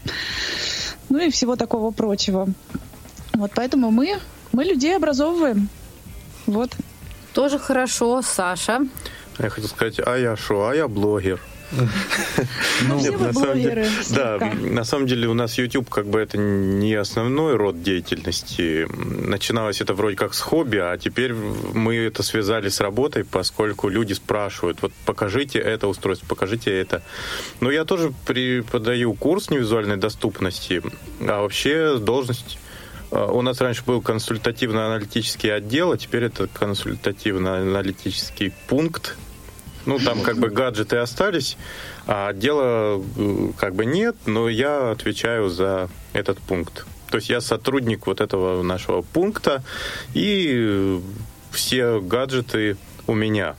ну 1.10 1.20
и 1.20 1.30
всего 1.30 1.56
такого 1.56 1.92
прочего. 1.92 2.48
Вот 3.34 3.52
поэтому 3.54 3.92
мы, 3.92 4.18
мы 4.54 4.64
людей 4.64 4.96
образовываем. 4.96 5.70
Вот. 6.48 6.72
Тоже 7.34 7.60
хорошо, 7.60 8.22
Саша. 8.22 8.88
Я 9.40 9.50
хотел 9.50 9.70
сказать, 9.70 10.00
а 10.06 10.18
я 10.18 10.36
шо, 10.36 10.68
а 10.68 10.76
я 10.76 10.88
блогер. 10.88 11.40
Ну, 12.88 12.96
на 13.18 13.34
самом 13.34 13.62
деле- 13.62 13.88
да, 14.10 14.38
на 14.62 14.84
самом 14.84 15.08
деле 15.08 15.28
у 15.28 15.34
нас 15.34 15.58
YouTube 15.58 15.90
как 15.90 16.08
бы 16.08 16.20
это 16.20 16.38
не 16.38 16.94
основной 16.96 17.56
род 17.56 17.84
деятельности. 17.84 18.88
Начиналось 19.28 19.82
это 19.82 19.94
вроде 19.94 20.16
как 20.16 20.34
с 20.34 20.42
хобби, 20.42 20.78
а 20.78 20.98
теперь 20.98 21.34
мы 21.34 21.96
это 21.96 22.24
связали 22.24 22.70
с 22.70 22.80
работой, 22.82 23.24
поскольку 23.24 23.90
люди 23.90 24.14
спрашивают, 24.14 24.82
вот 24.82 24.92
покажите 25.06 25.60
это 25.60 25.88
устройство, 25.88 26.28
покажите 26.28 26.72
это. 26.72 27.02
Но 27.60 27.72
я 27.72 27.86
тоже 27.86 28.14
преподаю 28.26 29.14
курс 29.14 29.50
невизуальной 29.50 29.98
доступности, 29.98 30.82
а 31.22 31.42
вообще 31.42 31.98
должность 31.98 32.58
э, 33.12 33.28
у 33.32 33.42
нас 33.42 33.62
раньше 33.62 33.84
был 33.86 34.02
консультативно-аналитический 34.02 35.54
отдел, 35.54 35.92
а 35.92 35.98
теперь 35.98 36.24
это 36.24 36.48
консультативно-аналитический 36.48 38.52
пункт. 38.68 39.16
Ну, 39.86 40.00
там 40.00 40.22
как 40.22 40.38
бы 40.38 40.50
гаджеты 40.50 40.98
остались, 40.98 41.58
а 42.08 42.30
отдела 42.30 43.02
э, 43.18 43.50
как 43.58 43.76
бы 43.76 43.86
нет, 43.86 44.16
но 44.26 44.50
я 44.50 44.92
отвечаю 44.92 45.50
за 45.50 45.90
этот 46.14 46.40
пункт. 46.40 46.86
То 47.10 47.18
есть 47.18 47.30
я 47.30 47.42
сотрудник 47.42 48.08
вот 48.08 48.22
этого 48.22 48.64
нашего 48.64 49.02
пункта, 49.02 49.64
и 50.14 51.02
все 51.52 52.00
гаджеты 52.00 52.78
у 53.08 53.14
меня. 53.14 53.56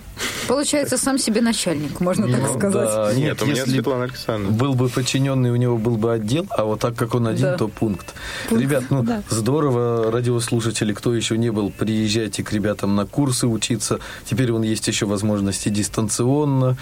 Получается, 0.49 0.99
сам 0.99 1.19
себе 1.19 1.41
начальник, 1.41 2.01
можно 2.01 2.29
так 2.31 2.41
Ну, 2.43 2.59
сказать. 2.59 2.73
да, 2.73 3.13
Нет, 3.15 3.41
у 3.43 3.47
меня 3.47 3.57
если 3.57 3.71
Светлана 3.71 4.05
Александровна. 4.05 4.57
был 4.59 4.75
бы 4.75 4.89
подчиненный, 4.89 5.51
у 5.51 5.57
него 5.57 5.79
был 5.79 5.97
бы 5.97 6.13
отдел, 6.13 6.47
а 6.51 6.65
вот 6.65 6.81
так 6.81 6.95
как 6.97 7.15
он 7.15 7.27
один, 7.29 7.43
Да. 7.43 7.57
то 7.59 7.69
пункт. 7.69 8.15
Ребят, 8.51 8.85
ну 8.91 9.03
да. 9.03 9.23
здорово, 9.31 10.11
радиослушатели, 10.11 10.93
кто 10.93 11.15
еще 11.15 11.39
не 11.39 11.51
был, 11.51 11.71
приезжайте 11.71 12.43
к 12.43 12.53
ребятам 12.53 12.97
на 12.97 13.07
курсы 13.07 13.47
учиться. 13.47 14.01
Теперь 14.29 14.53
вон 14.53 14.63
есть 14.63 14.87
еще 14.89 15.07
возможности 15.07 15.69
дистанционно 15.69 16.77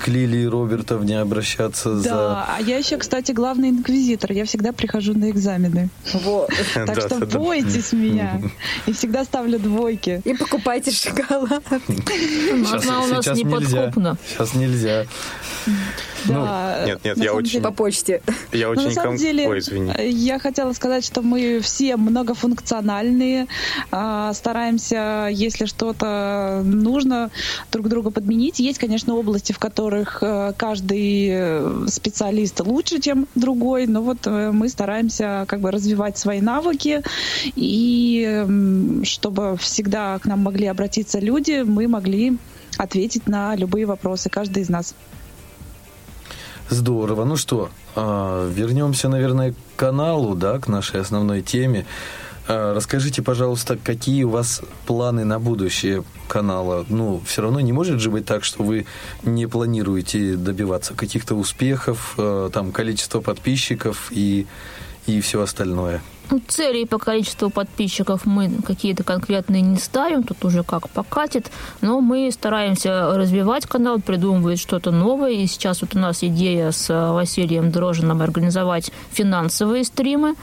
к 0.00 0.08
Лилии 0.08 0.46
Робертовне 0.46 1.20
обращаться 1.20 1.96
за... 1.98 2.08
Да, 2.08 2.46
а 2.56 2.60
я 2.62 2.78
еще, 2.78 2.96
кстати, 2.96 3.32
главный 3.32 3.68
инквизитор. 3.68 4.32
Я 4.32 4.44
всегда 4.46 4.72
прихожу 4.72 5.12
на 5.14 5.30
экзамены. 5.30 5.90
Вот. 6.12 6.50
Так 6.74 6.86
Да, 6.94 7.00
что 7.00 7.20
да, 7.20 7.26
да. 7.26 7.38
бойтесь 7.38 7.92
меня. 7.92 8.40
И 8.86 8.92
всегда 8.92 9.24
ставлю 9.24 9.58
двойки. 9.58 10.22
И 10.24 10.34
покупайте 10.34 10.90
шоколад. 10.90 11.62
Она 12.82 13.02
у 13.02 13.06
нас 13.06 13.26
не 13.26 13.44
подкупна. 13.44 14.16
Сейчас 14.26 14.54
нельзя. 14.54 15.06
Да, 16.28 16.82
Нет, 16.86 17.04
нет, 17.04 17.16
на 17.16 17.22
я 17.24 17.34
очень- 17.34 17.50
деле- 17.52 17.64
По 17.64 17.70
почте. 17.70 18.22
Я 18.52 18.66
Ну, 18.66 18.72
очень 18.72 18.84
на 18.84 18.90
самом 18.92 19.08
ком- 19.10 19.16
деле, 19.18 19.48
Ой, 19.48 19.58
извини. 19.58 19.92
я 20.08 20.38
хотела 20.38 20.72
сказать, 20.72 21.04
что 21.04 21.22
мы 21.22 21.60
все 21.62 21.96
многофункциональные, 21.96 23.46
а, 23.90 24.32
стараемся, 24.34 25.28
если 25.30 25.66
что-то 25.66 26.62
нужно, 26.64 27.30
друг 27.72 27.88
друга 27.88 28.10
подменить. 28.10 28.58
Есть, 28.60 28.78
конечно, 28.78 29.14
области, 29.14 29.52
в 29.52 29.58
которых 29.58 30.18
э, 30.22 30.52
каждый 30.56 31.88
специалист 31.88 32.60
лучше, 32.60 33.00
чем 33.00 33.26
другой, 33.34 33.86
но 33.86 34.02
вот 34.02 34.18
э, 34.26 34.50
мы 34.52 34.68
стараемся 34.68 35.44
как 35.48 35.60
бы 35.60 35.70
развивать 35.70 36.18
свои 36.18 36.40
навыки, 36.40 37.02
и 37.56 39.00
чтобы 39.04 39.56
всегда 39.58 40.18
к 40.18 40.26
нам 40.26 40.40
могли 40.40 40.66
обратиться 40.66 41.18
люди, 41.18 41.62
мы 41.64 41.88
могли 41.88 42.36
ответить 42.78 43.26
на 43.28 43.54
любые 43.56 43.86
вопросы, 43.86 44.28
каждый 44.30 44.62
из 44.62 44.68
нас. 44.68 44.94
Здорово. 46.70 47.24
Ну 47.24 47.36
что, 47.36 47.70
а, 47.94 48.48
вернемся, 48.50 49.08
наверное, 49.08 49.52
к 49.52 49.56
каналу, 49.76 50.34
да, 50.34 50.58
к 50.58 50.68
нашей 50.68 51.00
основной 51.00 51.42
теме. 51.42 51.86
А, 52.48 52.74
Расскажите, 52.74 53.22
пожалуйста, 53.22 53.78
какие 53.82 54.24
у 54.24 54.30
вас 54.30 54.62
планы 54.86 55.24
на 55.24 55.38
будущее 55.38 56.04
канала? 56.26 56.84
Ну, 56.88 57.20
все 57.26 57.42
равно 57.42 57.60
не 57.60 57.72
может 57.72 58.00
же 58.00 58.10
быть 58.10 58.24
так, 58.24 58.44
что 58.44 58.62
вы 58.62 58.86
не 59.22 59.46
планируете 59.46 60.36
добиваться 60.36 60.94
каких-то 60.94 61.34
успехов, 61.34 62.14
э, 62.18 62.50
там, 62.52 62.72
количества 62.72 63.20
подписчиков 63.20 64.08
и, 64.10 64.46
и 65.06 65.20
все 65.20 65.42
остальное. 65.42 66.00
Ну, 66.30 66.40
Целей 66.48 66.86
по 66.86 66.98
количеству 66.98 67.50
подписчиков 67.50 68.24
мы 68.24 68.50
какие-то 68.66 69.04
конкретные 69.04 69.62
не 69.62 69.76
ставим, 69.76 70.22
тут 70.22 70.44
уже 70.44 70.62
как 70.62 70.88
покатит, 70.88 71.50
но 71.80 72.00
мы 72.00 72.30
стараемся 72.32 73.14
развивать 73.14 73.66
канал, 73.66 74.00
придумывать 74.00 74.58
что-то 74.58 74.90
новое, 74.90 75.32
и 75.32 75.46
сейчас 75.46 75.82
вот 75.82 75.94
у 75.94 75.98
нас 75.98 76.24
идея 76.24 76.70
с 76.70 76.88
э, 76.88 77.12
Василием 77.12 77.70
Дрожиным 77.70 78.22
организовать 78.22 78.90
финансовые 79.10 79.84
стримы, 79.84 80.34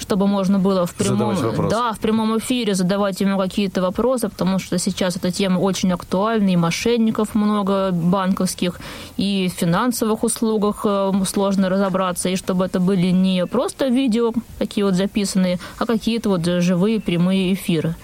чтобы 0.00 0.26
можно 0.26 0.58
было 0.58 0.86
в 0.86 0.94
прямом, 0.94 1.36
да, 1.68 1.92
в 1.92 1.98
прямом 1.98 2.38
эфире 2.38 2.74
задавать 2.74 3.20
ему 3.20 3.38
какие-то 3.38 3.82
вопросы, 3.82 4.28
потому 4.28 4.58
что 4.58 4.78
сейчас 4.78 5.16
эта 5.16 5.30
тема 5.30 5.58
очень 5.58 5.92
актуальна, 5.92 6.48
и 6.50 6.56
мошенников 6.56 7.34
много 7.34 7.90
банковских, 7.92 8.80
и 9.16 9.50
в 9.54 9.58
финансовых 9.58 10.24
услугах 10.24 10.82
э, 10.84 11.12
сложно 11.26 11.68
разобраться, 11.68 12.28
и 12.28 12.36
чтобы 12.36 12.64
это 12.64 12.80
были 12.80 13.10
не 13.10 13.46
просто 13.46 13.88
видео, 13.88 14.32
такие 14.58 14.84
вот 14.84 14.94
записанные, 14.94 15.58
а 15.78 15.86
какие-то 15.86 16.30
вот 16.30 16.44
живые 16.44 17.00
прямые 17.00 17.52
эфиры. 17.52 17.94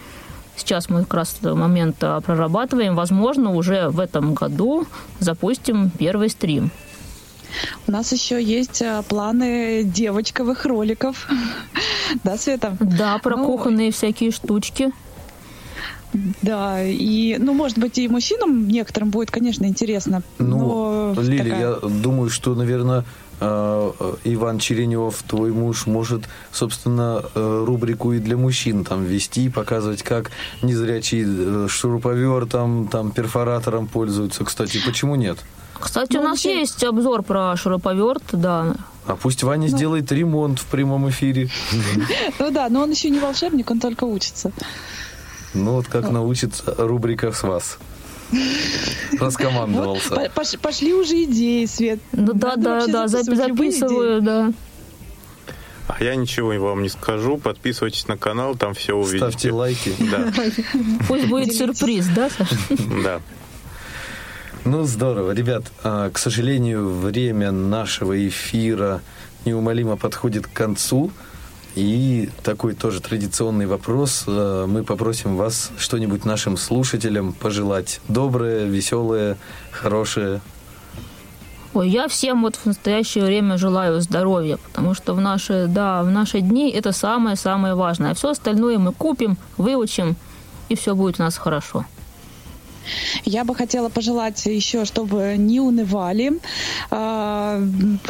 Сейчас 0.56 0.88
мы 0.88 1.02
как 1.02 1.14
раз 1.14 1.36
этот 1.38 1.54
момент 1.54 1.98
прорабатываем. 1.98 2.96
Возможно, 2.96 3.54
уже 3.54 3.88
в 3.90 4.00
этом 4.00 4.32
году 4.32 4.86
запустим 5.20 5.90
первый 5.90 6.30
стрим. 6.30 6.70
У 7.86 7.92
нас 7.92 8.12
еще 8.12 8.42
есть 8.42 8.82
э, 8.82 9.02
планы 9.08 9.82
девочковых 9.84 10.64
роликов. 10.66 11.26
Да, 12.24 12.38
Света? 12.38 12.76
Да, 12.80 13.18
про 13.18 13.36
Ну, 13.36 13.46
кухонные 13.46 13.90
всякие 13.90 14.30
штучки. 14.30 14.92
Да, 16.42 16.82
и, 16.82 17.36
ну, 17.38 17.52
может 17.52 17.78
быть, 17.78 17.98
и 17.98 18.08
мужчинам 18.08 18.68
некоторым 18.68 19.10
будет, 19.10 19.30
конечно, 19.30 19.66
интересно. 19.66 20.22
Ну, 20.38 21.12
но 21.14 21.20
Лили, 21.20 21.50
такая- 21.50 21.60
я 21.60 21.74
думаю, 21.88 22.30
что, 22.30 22.54
наверное, 22.54 23.04
э, 23.40 23.92
э, 24.00 24.14
Иван 24.24 24.58
Черенев, 24.60 25.22
твой 25.28 25.50
муж, 25.52 25.86
может, 25.86 26.22
собственно, 26.52 27.22
э, 27.34 27.64
рубрику 27.66 28.12
и 28.12 28.18
для 28.18 28.36
мужчин 28.36 28.84
там 28.84 29.04
вести, 29.04 29.50
показывать, 29.50 30.02
как 30.02 30.30
незрячий 30.62 31.24
э, 31.26 31.66
шуруповертом, 31.68 32.88
там, 32.88 33.10
перфоратором 33.10 33.86
пользуются. 33.88 34.44
Кстати, 34.44 34.80
почему 34.86 35.16
нет? 35.16 35.38
Кстати, 35.80 36.14
Ну, 36.14 36.20
у 36.20 36.22
нас 36.24 36.30
вообще- 36.44 36.60
есть 36.60 36.82
обзор 36.84 37.22
про 37.22 37.56
шуруповерт, 37.56 38.22
да. 38.32 38.74
А 39.06 39.14
пусть 39.16 39.42
Ваня 39.42 39.68
сделает 39.68 40.10
ремонт 40.10 40.58
в 40.58 40.64
прямом 40.66 41.08
эфире. 41.10 41.48
Ну 42.38 42.50
да, 42.50 42.68
но 42.68 42.82
он 42.82 42.90
еще 42.90 43.08
не 43.10 43.20
волшебник, 43.20 43.70
он 43.70 43.78
только 43.80 44.04
учится. 44.04 44.52
Ну 45.54 45.72
вот 45.72 45.86
как 45.86 46.10
научится 46.10 46.74
рубрика 46.76 47.32
с 47.32 47.42
вас. 47.42 47.78
Раскомандовался. 49.18 50.10
По- 50.14 50.40
пош- 50.40 50.58
пошли 50.58 50.92
уже 50.94 51.24
идеи, 51.24 51.64
Свет. 51.66 52.00
Ну 52.12 52.32
да, 52.34 52.48
Надо 52.56 52.62
да, 52.62 52.86
да, 52.86 53.08
записывать 53.08 53.38
записываю, 53.48 54.20
да. 54.22 54.52
А 55.88 56.02
я 56.02 56.16
ничего 56.16 56.48
вам 56.58 56.82
не 56.82 56.88
скажу. 56.88 57.38
Подписывайтесь 57.38 58.08
на 58.08 58.18
канал, 58.18 58.56
там 58.56 58.74
все 58.74 58.94
увидите. 58.94 59.18
Ставьте 59.18 59.52
лайки. 59.52 59.94
Да, 60.10 60.32
Пусть 61.06 61.28
будет 61.28 61.54
сюрприз, 61.54 62.06
да, 62.08 62.28
Саша? 62.28 62.56
да. 63.02 63.20
Ну, 64.66 64.82
здорово. 64.82 65.30
Ребят, 65.30 65.62
а, 65.84 66.10
к 66.10 66.18
сожалению, 66.18 66.88
время 66.88 67.52
нашего 67.52 68.26
эфира 68.26 69.00
неумолимо 69.44 69.96
подходит 69.96 70.48
к 70.48 70.52
концу. 70.52 71.12
И 71.76 72.30
такой 72.42 72.74
тоже 72.74 73.00
традиционный 73.00 73.66
вопрос. 73.66 74.24
А, 74.26 74.66
Мы 74.66 74.82
попросим 74.82 75.36
вас 75.36 75.70
что-нибудь 75.78 76.24
нашим 76.24 76.56
слушателям 76.56 77.32
пожелать. 77.32 78.00
Доброе, 78.08 78.64
веселое, 78.64 79.38
хорошее. 79.70 80.40
Ой, 81.72 81.88
я 81.88 82.08
всем 82.08 82.42
вот 82.42 82.56
в 82.56 82.66
настоящее 82.66 83.24
время 83.24 83.58
желаю 83.58 84.00
здоровья, 84.00 84.56
потому 84.56 84.94
что 84.94 85.14
в 85.14 85.20
наши, 85.20 85.66
да, 85.68 86.02
в 86.02 86.10
наши 86.10 86.40
дни 86.40 86.72
это 86.72 86.90
самое-самое 86.90 87.76
важное. 87.76 88.10
А 88.10 88.14
все 88.14 88.30
остальное 88.30 88.78
мы 88.78 88.92
купим, 88.92 89.38
выучим, 89.58 90.16
и 90.68 90.74
все 90.74 90.96
будет 90.96 91.20
у 91.20 91.22
нас 91.22 91.36
хорошо. 91.36 91.84
Я 93.24 93.44
бы 93.44 93.54
хотела 93.54 93.88
пожелать 93.88 94.44
еще, 94.46 94.84
чтобы 94.84 95.34
не 95.36 95.60
унывали, 95.60 96.32
а, 96.90 97.62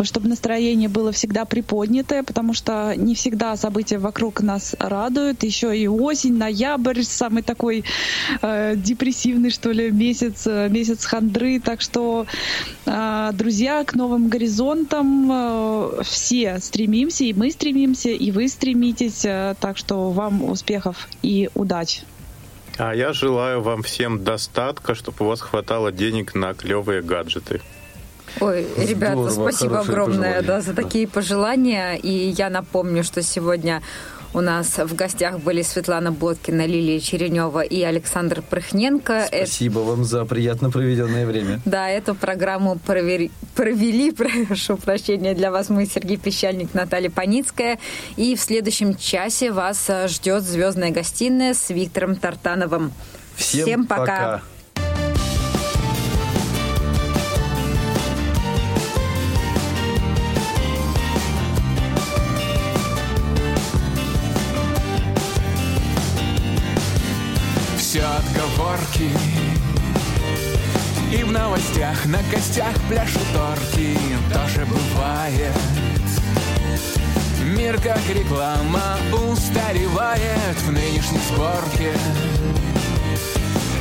чтобы 0.02 0.28
настроение 0.28 0.88
было 0.88 1.12
всегда 1.12 1.44
приподнятое, 1.44 2.22
потому 2.22 2.54
что 2.54 2.94
не 2.96 3.14
всегда 3.14 3.56
события 3.56 3.98
вокруг 3.98 4.40
нас 4.42 4.74
радуют. 4.78 5.42
Еще 5.42 5.76
и 5.76 5.86
осень, 5.86 6.36
ноябрь, 6.36 7.02
самый 7.02 7.42
такой 7.42 7.84
э, 8.42 8.74
депрессивный, 8.76 9.50
что 9.50 9.70
ли, 9.70 9.90
месяц, 9.90 10.46
э, 10.46 10.68
месяц 10.68 11.04
хандры. 11.04 11.60
Так 11.60 11.80
что, 11.80 12.26
друзья, 12.84 13.84
к 13.84 13.94
новым 13.94 14.28
горизонтам 14.28 16.02
все 16.02 16.58
стремимся, 16.60 17.24
и 17.24 17.32
мы 17.32 17.50
стремимся, 17.50 18.10
и 18.10 18.30
вы 18.30 18.48
стремитесь. 18.48 19.22
Так 19.60 19.76
что 19.76 20.10
вам 20.10 20.44
успехов 20.44 21.08
и 21.22 21.50
удачи. 21.54 22.02
А 22.78 22.94
я 22.94 23.12
желаю 23.12 23.62
вам 23.62 23.82
всем 23.82 24.22
достатка, 24.22 24.94
чтобы 24.94 25.24
у 25.24 25.28
вас 25.28 25.40
хватало 25.40 25.92
денег 25.92 26.34
на 26.34 26.52
клевые 26.54 27.02
гаджеты. 27.02 27.62
Ой, 28.40 28.66
ребята, 28.76 29.30
Здорово, 29.30 29.50
спасибо 29.50 29.80
огромное 29.80 30.42
да, 30.42 30.60
за 30.60 30.74
такие 30.74 31.08
пожелания. 31.08 31.94
И 31.94 32.10
я 32.10 32.50
напомню, 32.50 33.02
что 33.02 33.22
сегодня 33.22 33.82
У 34.32 34.40
нас 34.40 34.78
в 34.78 34.94
гостях 34.94 35.40
были 35.40 35.62
Светлана 35.62 36.12
Боткина, 36.12 36.66
Лилия 36.66 37.00
Черенева 37.00 37.60
и 37.60 37.82
Александр 37.82 38.42
Прыхненко. 38.42 39.26
Спасибо 39.28 39.80
вам 39.80 40.04
за 40.04 40.24
приятно 40.24 40.70
проведенное 40.70 41.26
время. 41.26 41.60
Да, 41.64 41.88
эту 41.88 42.14
программу 42.14 42.78
провери... 42.78 43.30
провели, 43.54 44.10
прошу 44.48 44.76
прощения, 44.76 45.34
для 45.34 45.50
вас 45.50 45.68
мы, 45.68 45.86
Сергей 45.86 46.16
Пещальник, 46.16 46.74
Наталья 46.74 47.10
Паницкая. 47.10 47.78
И 48.16 48.34
в 48.36 48.40
следующем 48.40 48.96
часе 48.96 49.52
вас 49.52 49.90
ждет 50.06 50.42
«Звездная 50.42 50.90
гостиная» 50.90 51.54
с 51.54 51.70
Виктором 51.70 52.16
Тартановым. 52.16 52.92
Всем, 53.36 53.62
Всем 53.64 53.86
пока. 53.86 54.04
пока. 54.04 54.42
Новостях 71.76 72.06
на 72.06 72.22
костях 72.34 72.74
пляшут 72.88 73.22
торки 73.34 73.98
Тоже 74.32 74.64
бывает. 74.64 75.52
Мир 77.44 77.78
как 77.78 78.00
реклама 78.08 78.96
устаревает 79.30 80.56
в 80.64 80.72
нынешней 80.72 81.18
сборке. 81.28 81.92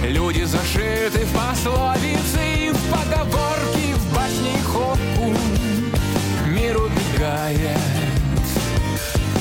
Люди 0.03 0.43
зашиты 0.43 1.25
в 1.25 1.33
пословицы, 1.33 2.73
в 2.73 2.91
поговорки, 2.91 3.93
в 3.93 4.13
басни 4.13 4.55
и 4.55 6.49
Мир 6.49 6.77
убегает 6.77 7.79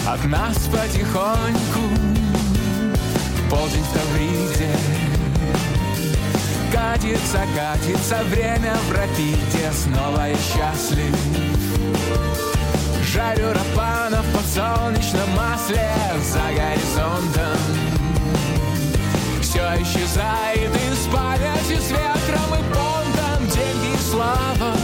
от 0.07 0.25
нас 0.27 0.57
потихоньку. 0.69 1.91
Полдень 3.51 3.83
в 3.83 3.93
Тавриде 3.93 4.94
Катится, 6.95 7.41
катится 7.57 8.23
время 8.27 8.73
в 8.89 8.93
рапиде 8.93 9.73
Снова 9.73 10.29
я 10.29 10.37
счастлив. 10.37 11.13
Жарю 13.03 13.49
рапанов 13.49 14.25
под 14.33 14.47
солнечном 14.47 15.29
масле 15.35 15.91
За 16.23 16.39
горизонтом. 16.55 17.59
Все 19.43 19.83
исчезает 19.83 20.71
из 20.71 21.13
памяти 21.13 21.81
с 21.81 21.91
ветром 21.91 22.55
и 22.55 22.63
понтом. 22.73 23.49
Деньги 23.53 23.95
и 23.95 24.11
слава. 24.13 24.77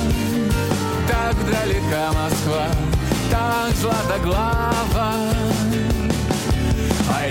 Так 1.07 1.37
далека 1.49 2.11
Москва 2.13 2.67
Так 3.31 3.73
златоглава 3.77 4.73
а 4.97 6.00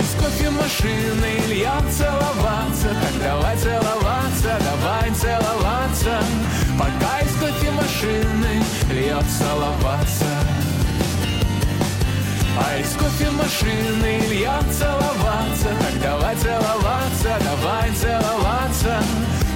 из 0.00 0.14
кофемашины 0.14 1.40
Илья 1.46 1.80
целоваться. 1.90 2.88
Так 2.88 3.22
давай 3.22 3.56
целоваться, 3.56 4.58
давай 4.58 5.10
целоваться. 5.10 6.22
Пока 6.78 7.20
из 7.20 7.34
кофемашины 7.38 8.62
льет 8.90 9.24
целоваться. 9.38 10.26
А 12.58 12.78
из 12.78 12.92
кофемашины 12.94 14.20
льет 14.30 14.66
целоваться. 14.72 15.68
Так 15.68 16.00
давай 16.02 16.36
целоваться, 16.36 17.38
давай 17.44 17.90
целоваться. 17.92 19.02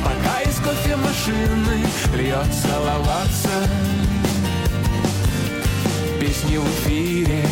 Пока 0.05 0.41
из 0.43 0.57
кофемашины 0.57 1.87
льет 2.17 2.47
целоваться. 2.63 3.51
Песни 6.21 6.57
в 6.59 6.65
эфире 6.65 7.45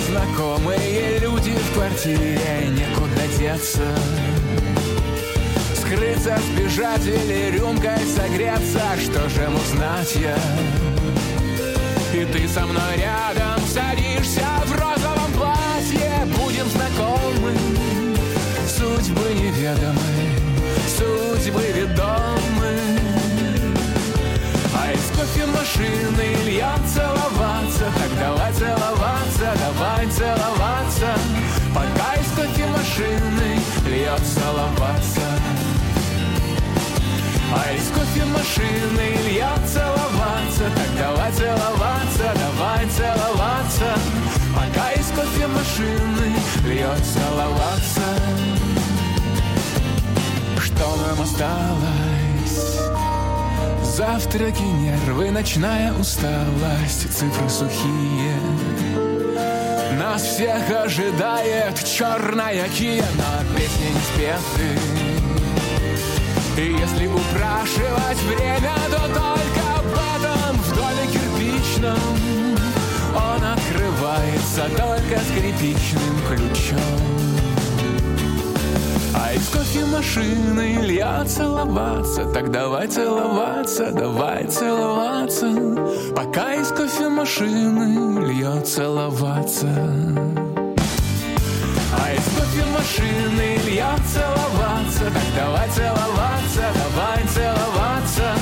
знакомые 0.00 1.18
люди 1.18 1.50
в 1.50 1.74
квартире 1.74 2.38
Некуда 2.70 3.38
деться 3.38 3.86
Скрыться, 5.74 6.38
сбежать 6.52 7.06
или 7.06 7.56
рюмкой 7.56 8.04
согреться 8.06 8.82
Что 9.02 9.28
же 9.28 9.42
ему 9.42 9.58
знать 9.70 10.14
я? 10.16 10.36
И 12.12 12.24
ты 12.24 12.48
со 12.48 12.66
мной 12.66 12.96
рядом 12.96 13.45
кофемашины 38.76 39.28
льет 39.28 39.68
целоваться 39.68 40.64
Так 40.74 40.98
давай 40.98 41.32
целоваться, 41.32 42.32
давай 42.34 42.86
целоваться 42.86 43.94
Пока 44.54 44.92
из 44.92 45.06
кофемашины 45.08 46.36
льет 46.64 47.00
целоваться 47.04 48.02
Что 50.60 50.96
нам 51.06 51.22
осталось? 51.22 52.76
Завтраки, 53.82 54.60
нервы, 54.60 55.30
ночная 55.30 55.90
усталость, 55.94 57.10
цифры 57.14 57.48
сухие. 57.48 58.36
Нас 59.98 60.22
всех 60.22 60.70
ожидает 60.70 61.82
черная 61.82 62.68
кия, 62.68 63.06
но 63.16 63.56
песни 63.56 63.86
не 63.86 64.00
спеты. 64.00 64.95
Если 66.56 67.06
упрашивать 67.06 68.22
время, 68.22 68.72
то 68.90 69.00
только 69.08 69.62
об 69.76 69.92
этом 69.92 70.56
в 70.58 70.74
доме 70.74 71.06
кирпичном. 71.12 71.98
Он 73.14 73.44
открывается 73.44 74.62
только 74.74 75.20
скрипичным 75.20 76.16
ключом. 76.26 77.26
А 79.14 79.34
из 79.34 79.46
кофемашины 79.48 80.76
Илья 80.80 81.24
целоваться 81.24 82.24
Так 82.26 82.50
давай 82.50 82.86
целоваться, 82.86 83.90
давай 83.90 84.46
целоваться 84.46 85.54
Пока 86.14 86.54
из 86.54 86.68
кофемашины 86.68 88.26
льет 88.26 88.68
целоваться 88.68 89.68
а 91.92 92.12
из 92.12 92.24
кофемашины 92.36 93.56
льет 93.64 94.00
целоваться. 94.86 95.04
Так 95.04 95.22
давай 95.36 95.68
целоваться, 95.70 96.62
давай 96.74 97.24
целоваться. 97.28 98.34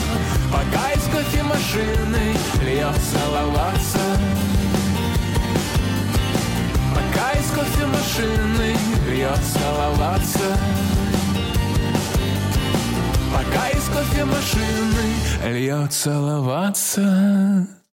Пока 0.52 0.92
из 0.92 1.04
кофемашины 1.04 2.36
льет 2.62 2.96
целоваться. 3.12 3.98
Пока 6.94 7.32
из 7.32 7.50
кофемашины 7.50 8.76
льет 9.10 9.40
целоваться. 9.52 10.58
Пока 13.32 13.68
из 13.70 13.88
кофемашины 13.88 15.52
льет 15.52 15.92
целоваться 15.92 17.66